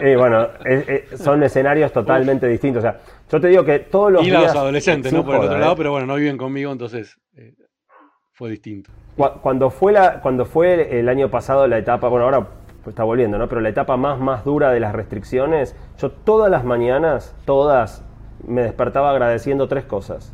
Eh, 0.02 0.16
bueno, 0.16 0.48
eh, 0.66 1.08
son 1.18 1.44
escenarios 1.44 1.92
totalmente 1.92 2.48
distintos. 2.48 2.80
O 2.84 2.88
sea, 2.88 3.00
yo 3.32 3.42
te 3.42 3.48
digo 3.48 3.64
que 3.66 3.80
todos 3.80 4.12
los 4.12 4.24
y 4.24 4.30
días. 4.30 4.44
los 4.44 4.56
adolescentes, 4.56 5.12
¿no? 5.14 5.26
Por 5.26 5.36
el 5.36 5.42
otro 5.42 5.58
eh, 5.58 5.60
lado, 5.60 5.76
pero 5.76 5.92
bueno, 5.92 6.08
no 6.08 6.16
viven 6.16 6.38
conmigo, 6.38 6.72
entonces 6.72 7.18
eh, 7.36 7.54
fue 8.34 8.50
distinto. 8.50 8.92
Cu- 9.18 9.40
Cuando 9.42 9.70
fue, 9.70 9.92
la, 9.94 10.22
cuando 10.22 10.46
fue 10.46 11.00
el 11.00 11.10
año 11.10 11.30
pasado 11.30 11.68
la 11.68 11.78
etapa, 11.78 12.08
bueno, 12.08 12.26
ahora 12.26 12.48
está 12.88 13.04
volviendo, 13.04 13.38
¿no? 13.38 13.48
Pero 13.50 13.62
la 13.62 13.70
etapa 13.70 13.98
más, 13.98 14.20
más 14.20 14.46
dura 14.46 14.72
de 14.72 14.80
las 14.80 14.94
restricciones, 14.94 15.76
yo 15.98 16.12
todas 16.12 16.52
las 16.52 16.64
mañanas, 16.64 17.36
todas, 17.46 18.04
me 18.48 18.62
despertaba 18.62 19.12
agradeciendo 19.12 19.68
tres 19.68 19.86
cosas. 19.86 20.34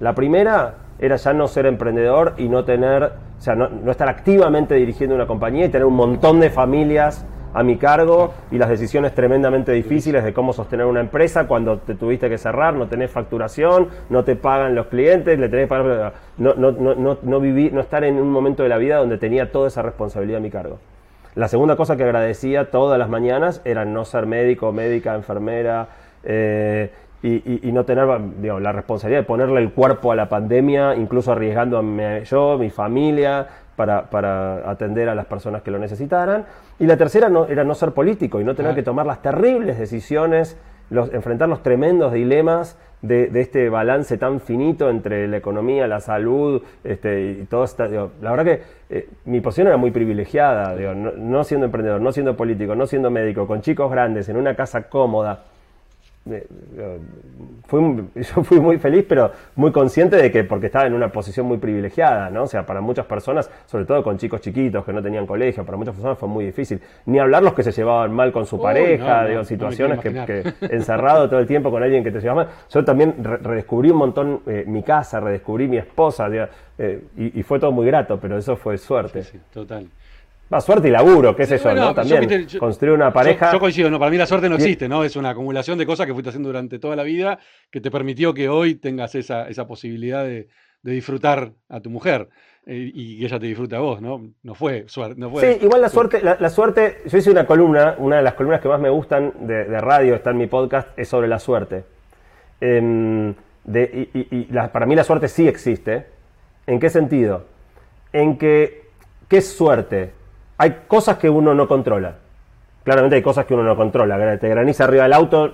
La 0.00 0.14
primera 0.14 0.74
era 0.98 1.16
ya 1.16 1.32
no 1.32 1.48
ser 1.48 1.66
emprendedor 1.66 2.34
y 2.38 2.48
no 2.48 2.64
tener, 2.64 3.02
o 3.04 3.40
sea, 3.40 3.54
no, 3.54 3.90
estar 3.90 4.08
activamente 4.08 4.74
dirigiendo 4.74 5.14
una 5.14 5.26
compañía 5.26 5.66
y 5.66 5.68
tener 5.68 5.86
un 5.86 5.94
montón 5.96 6.40
de 6.40 6.50
familias 6.50 7.24
a 7.54 7.62
mi 7.62 7.76
cargo 7.76 8.34
y 8.50 8.58
las 8.58 8.68
decisiones 8.68 9.14
tremendamente 9.14 9.72
difíciles 9.72 10.22
de 10.24 10.34
cómo 10.34 10.52
sostener 10.52 10.84
una 10.84 11.00
empresa 11.00 11.46
cuando 11.46 11.78
te 11.78 11.94
tuviste 11.94 12.28
que 12.28 12.36
cerrar, 12.36 12.74
no 12.74 12.86
tenés 12.86 13.10
facturación, 13.10 13.88
no 14.10 14.24
te 14.24 14.36
pagan 14.36 14.74
los 14.74 14.86
clientes, 14.88 15.38
le 15.38 15.48
tenés 15.48 15.64
que 15.64 15.68
pagar, 15.68 16.12
no, 16.36 16.52
no, 16.54 16.72
no, 16.72 16.94
no, 16.94 17.18
no 17.22 17.40
viví- 17.40 17.70
no 17.72 17.80
estar 17.80 18.04
en 18.04 18.16
un 18.20 18.30
momento 18.30 18.62
de 18.62 18.68
la 18.68 18.76
vida 18.76 18.96
donde 18.98 19.16
tenía 19.16 19.50
toda 19.52 19.68
esa 19.68 19.80
responsabilidad 19.80 20.38
a 20.38 20.42
mi 20.42 20.50
cargo. 20.50 20.78
La 21.34 21.48
segunda 21.48 21.76
cosa 21.76 21.96
que 21.96 22.02
agradecía 22.04 22.70
todas 22.70 22.98
las 22.98 23.08
mañanas 23.08 23.62
era 23.64 23.86
no 23.86 24.04
ser 24.04 24.26
médico, 24.26 24.72
médica, 24.72 25.14
enfermera 25.14 25.88
eh, 26.24 26.90
y, 27.22 27.34
y- 27.34 27.60
y 27.64 27.72
no 27.72 27.84
tener 27.84 28.06
la 28.06 28.72
responsabilidad 28.72 29.20
de 29.22 29.26
ponerle 29.26 29.60
el 29.60 29.72
cuerpo 29.72 30.12
a 30.12 30.16
la 30.16 30.28
pandemia, 30.28 30.94
incluso 30.96 31.32
arriesgándome 31.32 32.24
yo, 32.24 32.56
mi 32.58 32.70
familia, 32.70 33.46
para, 33.76 34.08
para 34.10 34.70
atender 34.70 35.08
a 35.08 35.14
las 35.14 35.26
personas 35.26 35.62
que 35.62 35.70
lo 35.70 35.78
necesitaran. 35.78 36.44
Y 36.78 36.86
la 36.86 36.96
tercera 36.96 37.28
no, 37.28 37.46
era 37.46 37.64
no 37.64 37.74
ser 37.74 37.92
político 37.92 38.40
y 38.40 38.44
no 38.44 38.54
tener 38.54 38.70
Claro. 38.70 38.76
que 38.76 38.82
tomar 38.82 39.06
las 39.06 39.20
terribles 39.22 39.78
decisiones, 39.78 40.58
los, 40.90 41.12
enfrentar 41.12 41.48
los 41.48 41.62
tremendos 41.62 42.12
dilemas 42.12 42.78
de, 43.02 43.26
de 43.26 43.40
este 43.42 43.68
balance 43.68 44.16
tan 44.18 44.40
finito 44.40 44.88
entre 44.88 45.28
la 45.28 45.36
economía, 45.36 45.86
la 45.86 46.00
salud 46.00 46.62
este, 46.84 47.38
y 47.42 47.44
todo 47.44 47.64
esta, 47.64 47.88
digo, 47.88 48.12
la 48.22 48.30
verdad 48.30 48.44
que 48.44 48.62
eh, 48.88 49.08
mi 49.26 49.40
posición 49.40 49.66
era 49.66 49.76
muy 49.76 49.90
privilegiada, 49.90 50.74
digo, 50.74 50.94
no, 50.94 51.12
no 51.12 51.44
siendo 51.44 51.66
emprendedor, 51.66 52.00
no 52.00 52.12
siendo 52.12 52.36
político, 52.36 52.74
no 52.74 52.86
siendo 52.86 53.10
médico, 53.10 53.46
con 53.46 53.60
chicos 53.60 53.90
grandes, 53.90 54.28
en 54.28 54.36
una 54.36 54.54
casa 54.54 54.88
cómoda. 54.88 55.44
Eh, 56.30 56.46
fui 57.66 57.80
yo 58.14 58.42
fui 58.44 58.60
muy 58.60 58.78
feliz, 58.78 59.04
pero 59.08 59.30
muy 59.56 59.72
consciente 59.72 60.16
de 60.16 60.30
que 60.30 60.44
porque 60.44 60.66
estaba 60.66 60.86
en 60.86 60.94
una 60.94 61.08
posición 61.10 61.46
muy 61.46 61.58
privilegiada, 61.58 62.30
¿no? 62.30 62.44
O 62.44 62.46
sea, 62.46 62.64
para 62.66 62.80
muchas 62.80 63.06
personas, 63.06 63.50
sobre 63.66 63.84
todo 63.84 64.02
con 64.02 64.18
chicos 64.18 64.40
chiquitos 64.40 64.84
que 64.84 64.92
no 64.92 65.02
tenían 65.02 65.26
colegio, 65.26 65.64
para 65.64 65.78
muchas 65.78 65.94
personas 65.94 66.18
fue 66.18 66.28
muy 66.28 66.44
difícil. 66.46 66.80
Ni 67.06 67.18
hablar 67.18 67.42
los 67.42 67.54
que 67.54 67.62
se 67.62 67.72
llevaban 67.72 68.12
mal 68.12 68.32
con 68.32 68.46
su 68.46 68.56
Uy, 68.56 68.62
pareja, 68.62 69.22
no, 69.22 69.28
digo, 69.28 69.38
no 69.40 69.44
situaciones 69.44 70.00
que, 70.00 70.52
encerrado 70.70 71.28
todo 71.28 71.40
el 71.40 71.46
tiempo 71.46 71.70
con 71.70 71.82
alguien 71.82 72.02
que 72.04 72.10
te 72.10 72.20
llevaba 72.20 72.44
mal. 72.44 72.52
Yo 72.70 72.84
también 72.84 73.14
re- 73.22 73.38
redescubrí 73.38 73.90
un 73.90 73.98
montón 73.98 74.40
eh, 74.46 74.64
mi 74.66 74.82
casa, 74.82 75.20
redescubrí 75.20 75.68
mi 75.68 75.76
esposa, 75.78 76.28
digo, 76.28 76.46
eh, 76.78 77.02
y, 77.16 77.40
y 77.40 77.42
fue 77.42 77.58
todo 77.58 77.72
muy 77.72 77.86
grato, 77.86 78.18
pero 78.20 78.36
eso 78.38 78.56
fue 78.56 78.78
suerte. 78.78 79.22
Sí, 79.22 79.38
total. 79.52 79.86
Va, 80.52 80.60
suerte 80.60 80.86
y 80.88 80.90
laburo, 80.92 81.34
qué 81.34 81.44
sé 81.44 81.56
yo, 81.58 81.64
Bueno, 81.64 81.80
¿no? 81.86 81.94
También 81.94 82.46
yo- 82.46 82.60
construir 82.60 82.94
una 82.94 83.12
pareja. 83.12 83.50
Yo, 83.52 83.58
coincido, 83.58 83.90
no, 83.90 83.98
para 83.98 84.10
mí 84.12 84.16
la 84.16 84.26
suerte 84.26 84.48
no 84.48 84.54
existe, 84.54 84.88
¿no? 84.88 85.02
Es 85.02 85.16
una 85.16 85.30
acumulación 85.30 85.76
de 85.76 85.86
cosas 85.86 86.06
que 86.06 86.12
fuiste 86.12 86.28
haciendo 86.28 86.48
durante 86.48 86.78
toda 86.78 86.94
la 86.94 87.02
vida 87.02 87.38
que 87.70 87.80
te 87.80 87.90
permitió 87.90 88.32
que 88.32 88.48
hoy 88.48 88.76
tengas 88.76 89.14
esa, 89.16 89.48
esa 89.48 89.66
posibilidad 89.66 90.22
de, 90.24 90.48
de 90.82 90.92
disfrutar 90.92 91.50
a 91.68 91.80
tu 91.80 91.90
mujer 91.90 92.28
eh, 92.64 92.90
y 92.94 93.18
que 93.18 93.24
ella 93.26 93.40
te 93.40 93.46
disfrute 93.46 93.74
a 93.74 93.80
vos, 93.80 94.00
¿no? 94.00 94.30
No 94.44 94.54
fue 94.54 94.84
suerte. 94.86 95.20
No 95.20 95.30
fue, 95.30 95.54
Sí, 95.54 95.64
igual 95.64 95.80
la 95.80 95.88
suerte, 95.88 96.20
la, 96.22 96.36
la 96.38 96.48
suerte, 96.48 96.98
yo 97.06 97.18
hice 97.18 97.30
una 97.32 97.44
columna, 97.44 97.96
una 97.98 98.18
de 98.18 98.22
las 98.22 98.34
columnas 98.34 98.60
que 98.60 98.68
más 98.68 98.80
me 98.80 98.88
gustan 98.90 99.32
de, 99.40 99.64
de 99.64 99.80
radio, 99.80 100.14
está 100.14 100.30
en 100.30 100.36
mi 100.38 100.46
podcast, 100.46 100.88
es 100.96 101.08
sobre 101.08 101.26
la 101.26 101.40
suerte. 101.40 101.84
Em, 102.60 103.34
de- 103.64 104.08
y, 104.14 104.18
y- 104.18 104.28
y 104.42 104.46
la- 104.52 104.70
para 104.72 104.86
mí 104.86 104.94
la 104.94 105.04
suerte 105.04 105.26
sí 105.28 105.46
existe. 105.48 106.06
¿En 106.68 106.78
qué 106.80 106.88
sentido? 106.90 107.46
En 108.12 108.38
que, 108.38 108.82
¿qué 109.28 109.38
es 109.38 109.48
suerte? 109.52 110.12
Hay 110.58 110.78
cosas 110.88 111.18
que 111.18 111.28
uno 111.28 111.54
no 111.54 111.68
controla. 111.68 112.14
Claramente 112.84 113.16
hay 113.16 113.22
cosas 113.22 113.44
que 113.46 113.54
uno 113.54 113.62
no 113.62 113.76
controla. 113.76 114.38
Te 114.38 114.48
graniza 114.48 114.84
arriba 114.84 115.02
del 115.04 115.12
auto, 115.12 115.52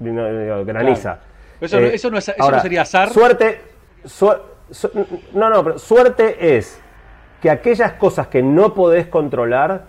graniza. 0.00 1.18
Claro. 1.18 1.28
Eso 1.60 1.80
no- 1.80 1.86
eso 1.86 2.10
no 2.10 2.18
es- 2.18 2.28
eso 2.28 2.50
no 2.50 2.60
sería 2.60 2.82
azar. 2.82 3.10
Suerte, 3.10 3.60
su- 4.04 4.32
su- 4.70 4.90
no, 5.34 5.50
no, 5.50 5.64
pero 5.64 5.78
suerte 5.78 6.56
es 6.56 6.80
que 7.42 7.50
aquellas 7.50 7.92
cosas 7.94 8.28
que 8.28 8.42
no 8.42 8.74
podés 8.74 9.06
controlar 9.08 9.86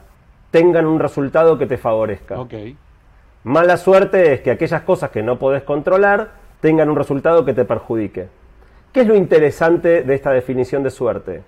tengan 0.52 0.86
un 0.88 1.00
resultado 1.00 1.58
que 1.60 1.68
te 1.68 1.78
favorezca. 1.78 2.40
Ok. 2.40 2.54
Mala 3.44 3.78
suerte 3.78 4.34
es 4.34 4.42
que 4.42 4.52
aquellas 4.52 4.82
cosas 4.82 5.12
que 5.12 5.22
no 5.22 5.38
podés 5.38 5.64
controlar 5.64 6.30
tengan 6.60 6.90
un 6.90 6.96
resultado 6.96 7.46
que 7.46 7.54
te 7.54 7.66
perjudique. 7.66 8.28
¿Qué 8.92 9.02
es 9.02 9.08
lo 9.08 9.16
interesante 9.16 10.02
de 10.02 10.16
esta 10.16 10.32
definición 10.32 10.82
de 10.84 10.90
suerte? 10.90 11.44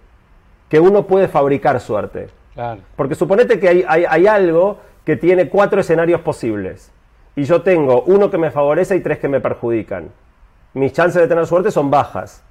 Que 0.70 0.80
uno 0.80 1.07
puede 1.07 1.28
fabricar 1.28 1.80
suerte. 1.80 2.30
Claro. 2.53 2.81
Porque 2.95 3.15
suponete 3.15 3.59
que 3.59 3.67
hay, 3.69 3.85
hay- 3.87 4.05
hay 4.07 4.27
algo 4.27 4.79
que 5.05 5.15
tiene 5.15 5.49
cuatro 5.49 5.81
escenarios 5.81 6.21
posibles. 6.21 6.91
Y 7.35 7.43
yo 7.43 7.61
tengo 7.61 8.03
uno 8.03 8.29
que 8.29 8.37
me 8.37 8.51
favorece 8.51 8.95
y 8.95 8.99
tres 8.99 9.19
que 9.19 9.27
me 9.29 9.39
perjudican. 9.39 10.09
Mis 10.73 10.93
chances 10.93 11.21
de 11.21 11.27
tener 11.27 11.45
suerte 11.47 11.71
son 11.71 11.89
bajas. 11.89 12.43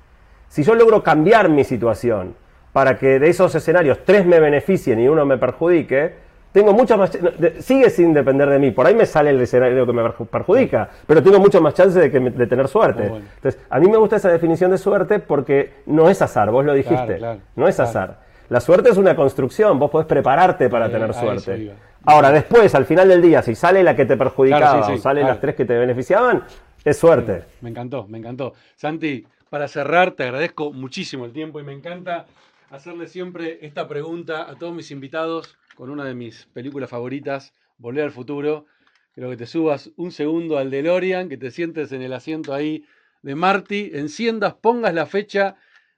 Si 0.49 0.63
yo 0.63 0.75
logro 0.75 1.03
cambiar 1.03 1.49
mi 1.49 1.65
situación 1.65 2.35
para 2.73 2.99
que 2.99 3.19
de 3.19 3.29
esos 3.29 3.55
escenarios 3.55 3.99
tres 4.05 4.25
me 4.27 4.41
beneficien 4.41 4.99
y 5.01 5.09
uno 5.09 5.25
me 5.27 5.39
perjudique, 5.39 6.15
tengo 6.53 6.73
muchas 6.73 6.99
más... 6.99 7.17
Sigue 7.61 7.91
sin 7.91 8.13
depender 8.13 8.49
de 8.49 8.59
mí. 8.59 8.71
Por 8.73 8.87
ahí 8.87 8.95
me 8.95 9.07
sale 9.07 9.31
el 9.31 9.41
escenario 9.41 9.87
que 9.87 9.93
me 9.93 10.03
perju- 10.03 10.27
perjudica, 10.27 10.89
pero 11.07 11.23
tengo 11.23 11.39
muchas 11.39 11.61
más 11.63 11.75
chances 11.75 11.95
de, 12.03 12.11
que 12.11 12.19
me- 12.19 12.31
de 12.31 12.47
tener 12.47 12.67
suerte. 12.67 13.09
Bueno. 13.09 13.27
Entonces, 13.37 13.61
a 13.71 13.79
mí 13.79 13.87
me 13.89 13.97
gusta 13.99 14.17
esa 14.17 14.31
definición 14.33 14.71
de 14.73 14.79
suerte 14.79 15.21
porque 15.21 15.75
no 15.87 16.09
es 16.11 16.21
azar, 16.23 16.51
vos 16.51 16.65
lo 16.65 16.73
dijiste. 16.75 16.97
Claro, 17.05 17.19
claro, 17.19 17.41
no 17.55 17.69
es 17.69 17.77
claro. 17.77 17.91
azar. 17.91 18.19
La 18.51 18.61
suerte 18.61 18.91
es 18.91 18.97
una 18.97 19.15
construcción, 19.17 19.79
vos 19.79 19.91
podés 19.91 20.07
prepararte 20.09 20.69
para 20.69 20.87
Eh, 20.87 20.91
tener 20.91 21.15
suerte. 21.15 21.73
Ahora, 22.05 22.33
después, 22.33 22.75
al 22.75 22.85
final 22.85 23.09
del 23.09 23.23
día, 23.23 23.43
si 23.43 23.55
sale 23.55 23.83
la 23.83 23.95
que 23.95 24.05
te 24.07 24.17
perjudicaba 24.17 24.61
Claro, 24.73 24.85
sí, 24.87 24.93
sí, 24.93 24.99
o 24.99 25.03
salen 25.03 25.23
claro. 25.23 25.35
las 25.35 25.41
tres 25.41 25.55
que 25.55 25.65
te 25.65 25.79
beneficiaban, 25.79 26.43
es 26.85 26.99
suerte. 26.99 27.45
Me 27.61 27.71
encantó, 27.71 28.07
me 28.09 28.19
encantó. 28.19 28.55
Santi, 28.75 29.25
para 29.51 29.69
cerrar, 29.69 30.13
te 30.13 30.25
agradezco 30.25 30.73
muchísimo 30.73 31.25
el 31.27 31.33
tiempo 31.33 31.61
y 31.61 31.63
me 31.63 31.73
encanta 31.73 32.27
hacerle 32.71 33.07
siempre 33.07 33.59
esta 33.63 33.87
pregunta 33.87 34.51
a 34.51 34.57
todos 34.57 34.75
mis 34.75 34.91
invitados 34.91 35.57
con 35.77 35.89
una 35.91 36.05
de 36.05 36.15
mis 36.15 36.47
películas 36.53 36.91
favoritas, 36.91 37.53
Volver 37.79 38.05
al 38.05 38.11
Futuro. 38.11 38.67
Creo 39.15 39.31
que 39.31 39.37
te 39.37 39.47
subas 39.47 39.91
un 39.97 40.11
segundo 40.13 40.59
al 40.59 40.71
DeLorean, 40.71 41.29
que 41.29 41.37
te 41.37 41.51
sientes 41.51 41.93
en 41.93 42.03
el 42.03 42.13
asiento 42.13 42.53
ahí 42.53 42.85
de 43.23 43.35
Marty, 43.35 43.93
enciendas, 43.95 44.55
pongas 44.55 44.93
la 44.95 45.07
fecha 45.07 45.57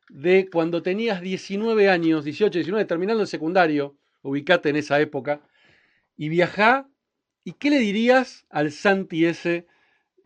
de 0.09 0.48
cuando 0.50 0.82
tenías 0.82 1.20
19 1.20 1.88
años, 1.88 2.24
18, 2.24 2.59
19, 2.59 2.84
terminando 2.84 3.22
el 3.22 3.28
secundario, 3.28 3.96
ubicate 4.22 4.68
en 4.68 4.76
esa 4.76 5.00
época, 5.00 5.40
y 6.16 6.28
viajá, 6.28 6.88
¿y 7.44 7.53
qué 7.53 7.70
le 7.70 7.78
dirías 7.78 8.46
al 8.50 8.72
Santi 8.72 9.26
ese 9.26 9.66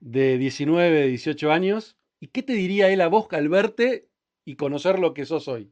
de 0.00 0.38
19, 0.38 1.06
18 1.06 1.52
años? 1.52 1.96
¿Y 2.20 2.28
qué 2.28 2.42
te 2.42 2.52
diría 2.54 2.88
él 2.88 3.00
a 3.00 3.08
vos 3.08 3.28
al 3.32 3.48
verte 3.48 4.08
y 4.44 4.56
conocer 4.56 4.98
lo 4.98 5.14
que 5.14 5.24
sos 5.24 5.48
hoy? 5.48 5.70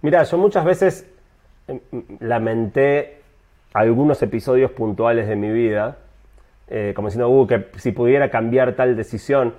Mira, 0.00 0.22
yo 0.22 0.38
muchas 0.38 0.64
veces 0.64 1.06
em, 1.66 1.80
lamenté 2.20 3.18
algunos 3.74 4.22
episodios 4.22 4.70
puntuales 4.70 5.28
de 5.28 5.36
mi 5.36 5.50
vida, 5.50 5.98
eh, 6.68 6.92
como 6.94 7.08
diciendo, 7.08 7.28
uh, 7.28 7.46
que 7.46 7.66
si 7.76 7.92
pudiera 7.92 8.30
cambiar 8.30 8.76
tal 8.76 8.96
decisión, 8.96 9.54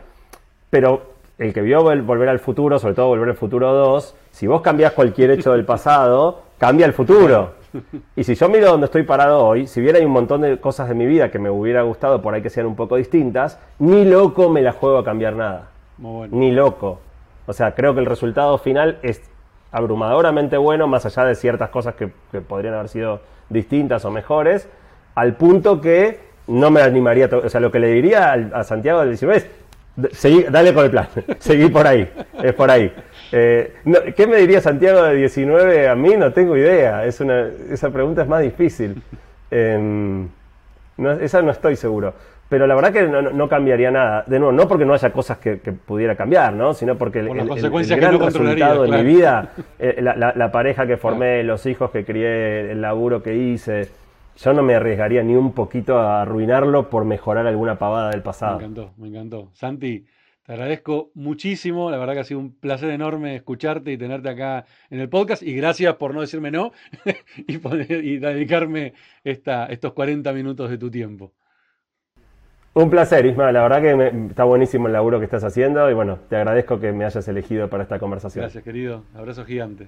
pero 0.70 1.19
el 1.40 1.54
que 1.54 1.62
vio 1.62 1.82
Volver 1.82 2.30
al 2.30 2.40
Futuro, 2.40 2.78
sobre 2.78 2.94
todo 2.94 3.08
Volver 3.08 3.30
al 3.30 3.36
Futuro 3.36 3.74
2, 3.74 4.16
si 4.32 4.46
vos 4.46 4.62
cambiás 4.62 4.92
cualquier 4.92 5.32
hecho 5.32 5.54
del 5.54 5.66
pasado, 5.66 6.42
cambia 6.58 6.86
el 6.86 6.94
futuro. 6.94 7.54
Y 8.16 8.24
si 8.24 8.36
yo 8.36 8.50
miro 8.50 8.72
donde 8.72 8.86
estoy 8.86 9.04
parado 9.04 9.46
hoy, 9.46 9.66
si 9.68 9.80
bien 9.80 9.96
hay 9.96 10.04
un 10.04 10.12
montón 10.12 10.42
de 10.42 10.60
cosas 10.60 10.90
de 10.90 10.96
mi 10.96 11.06
vida 11.06 11.32
que 11.32 11.40
me 11.40 11.50
hubiera 11.50 11.84
gustado 11.84 12.22
por 12.22 12.34
ahí 12.34 12.42
que 12.42 12.50
sean 12.50 12.66
un 12.66 12.76
poco 12.76 12.98
distintas, 12.98 13.60
ni 13.80 14.06
loco 14.06 14.50
me 14.50 14.62
la 14.62 14.74
juego 14.74 14.98
a 14.98 15.06
cambiar 15.06 15.36
nada. 15.36 15.70
Ni 16.32 16.52
loco. 16.52 17.00
O 17.46 17.54
sea, 17.54 17.74
creo 17.74 17.94
que 17.94 18.00
el 18.00 18.06
resultado 18.06 18.58
final 18.58 19.00
es 19.02 19.22
abrumadoramente 19.72 20.58
bueno, 20.58 20.88
más 20.88 21.06
allá 21.06 21.26
de 21.26 21.36
ciertas 21.36 21.70
cosas 21.70 21.96
que, 21.96 22.08
podrían 22.42 22.74
haber 22.74 22.90
sido 22.90 23.22
distintas 23.50 24.04
o 24.06 24.12
mejores, 24.12 24.68
al 25.16 25.36
punto 25.36 25.80
que 25.80 26.20
no 26.48 26.72
me 26.72 26.82
animaría, 26.82 27.30
o 27.32 27.50
sea, 27.50 27.60
lo 27.60 27.72
que 27.72 27.80
le 27.80 27.88
diría 27.90 28.34
a, 28.34 28.64
Santiago 28.64 29.00
del 29.02 29.10
19 29.10 29.38
es, 29.38 29.48
seguí, 30.12 30.44
dale 30.44 30.74
con 30.74 30.86
el 30.86 30.92
plan, 30.92 31.08
seguí 31.40 31.70
por 31.70 31.88
ahí, 31.88 32.10
es 32.44 32.54
por 32.54 32.70
ahí. 32.72 32.92
Eh, 33.32 33.74
¿Qué 34.16 34.28
me 34.28 34.38
diría 34.38 34.62
Santiago 34.62 35.04
de 35.04 35.16
19 35.16 35.88
a 35.88 35.96
mí? 35.96 36.16
No 36.18 36.34
tengo 36.34 36.58
idea, 36.58 37.06
es 37.06 37.20
una, 37.20 37.48
esa 37.72 37.90
pregunta 37.92 38.24
es 38.24 38.28
más 38.28 38.42
difícil. 38.42 39.02
Em, 39.52 40.28
esa 41.22 41.42
no 41.42 41.52
estoy 41.52 41.76
seguro. 41.76 42.14
Pero 42.50 42.66
la 42.66 42.74
verdad 42.74 42.92
que 42.92 43.04
no, 43.04 43.48
cambiaría 43.48 43.92
nada. 43.92 44.24
De 44.26 44.40
nuevo, 44.40 44.52
no 44.52 44.68
porque 44.68 44.84
no 44.84 44.96
haya 44.96 45.12
cosas 45.12 45.38
que, 45.38 45.58
pudiera 45.58 46.16
cambiar, 46.16 46.52
¿no? 46.54 46.74
Sino 46.74 46.98
porque 46.98 47.20
el, 47.20 47.28
el, 47.28 47.96
gran 47.96 48.20
resultado 48.20 48.84
de 48.84 48.90
mi 48.90 49.04
vida, 49.04 49.52
eh, 49.78 50.02
la, 50.02 50.52
pareja 50.52 50.88
que 50.88 50.98
formé, 50.98 51.44
los 51.44 51.68
hijos 51.68 51.92
que 51.92 52.04
crié, 52.04 52.72
el 52.72 52.82
laburo 52.82 53.22
que 53.22 53.36
hice, 53.36 53.90
yo 54.42 54.54
no 54.54 54.64
me 54.64 54.76
arriesgaría 54.76 55.22
ni 55.22 55.36
un 55.36 55.52
poquito 55.52 56.00
a 56.00 56.22
arruinarlo 56.22 56.90
por 56.90 57.04
mejorar 57.04 57.46
alguna 57.46 57.78
pavada 57.78 58.12
del 58.12 58.22
pasado. 58.22 58.58
Me 58.58 58.66
encantó, 58.66 58.94
me 58.98 59.08
encantó. 59.10 59.50
Santi, 59.54 60.06
te 60.46 60.54
agradezco 60.54 61.12
muchísimo, 61.14 61.92
la 61.92 61.98
verdad 61.98 62.14
que 62.14 62.20
ha 62.22 62.24
sido 62.24 62.40
un 62.40 62.56
placer 62.56 62.90
enorme 62.90 63.36
escucharte 63.36 63.92
y 63.92 63.98
tenerte 63.98 64.30
acá 64.30 64.66
en 64.90 65.02
el 65.02 65.10
podcast 65.10 65.44
y 65.44 65.54
gracias 65.56 65.96
por 65.96 66.14
no 66.14 66.22
decirme 66.22 66.52
no 66.52 66.72
y, 67.48 67.56
y 67.94 68.18
dedicarme 68.18 68.94
esta, 69.24 69.66
estos 69.66 69.94
40 69.94 70.32
minutos 70.32 70.70
de 70.70 70.78
tu 70.78 70.90
tiempo. 70.90 71.34
Un 72.74 72.90
placer, 72.90 73.26
Isma. 73.26 73.52
La 73.52 73.64
verdad 73.64 73.82
que 73.82 74.28
está 74.30 74.46
buenísimo 74.46 74.88
el 74.88 74.94
laburo 74.94 75.20
que 75.20 75.26
estás 75.26 75.44
haciendo 75.44 75.90
y 75.90 75.94
bueno, 75.94 76.20
te 76.30 76.38
agradezco 76.38 76.80
que 76.80 76.94
me 76.94 77.04
hayas 77.04 77.28
elegido 77.28 77.70
para 77.70 77.84
esta 77.84 78.00
conversación. 78.00 78.44
Gracias, 78.44 78.64
querido. 78.64 79.04
Abrazo 79.14 79.44
gigante. 79.44 79.88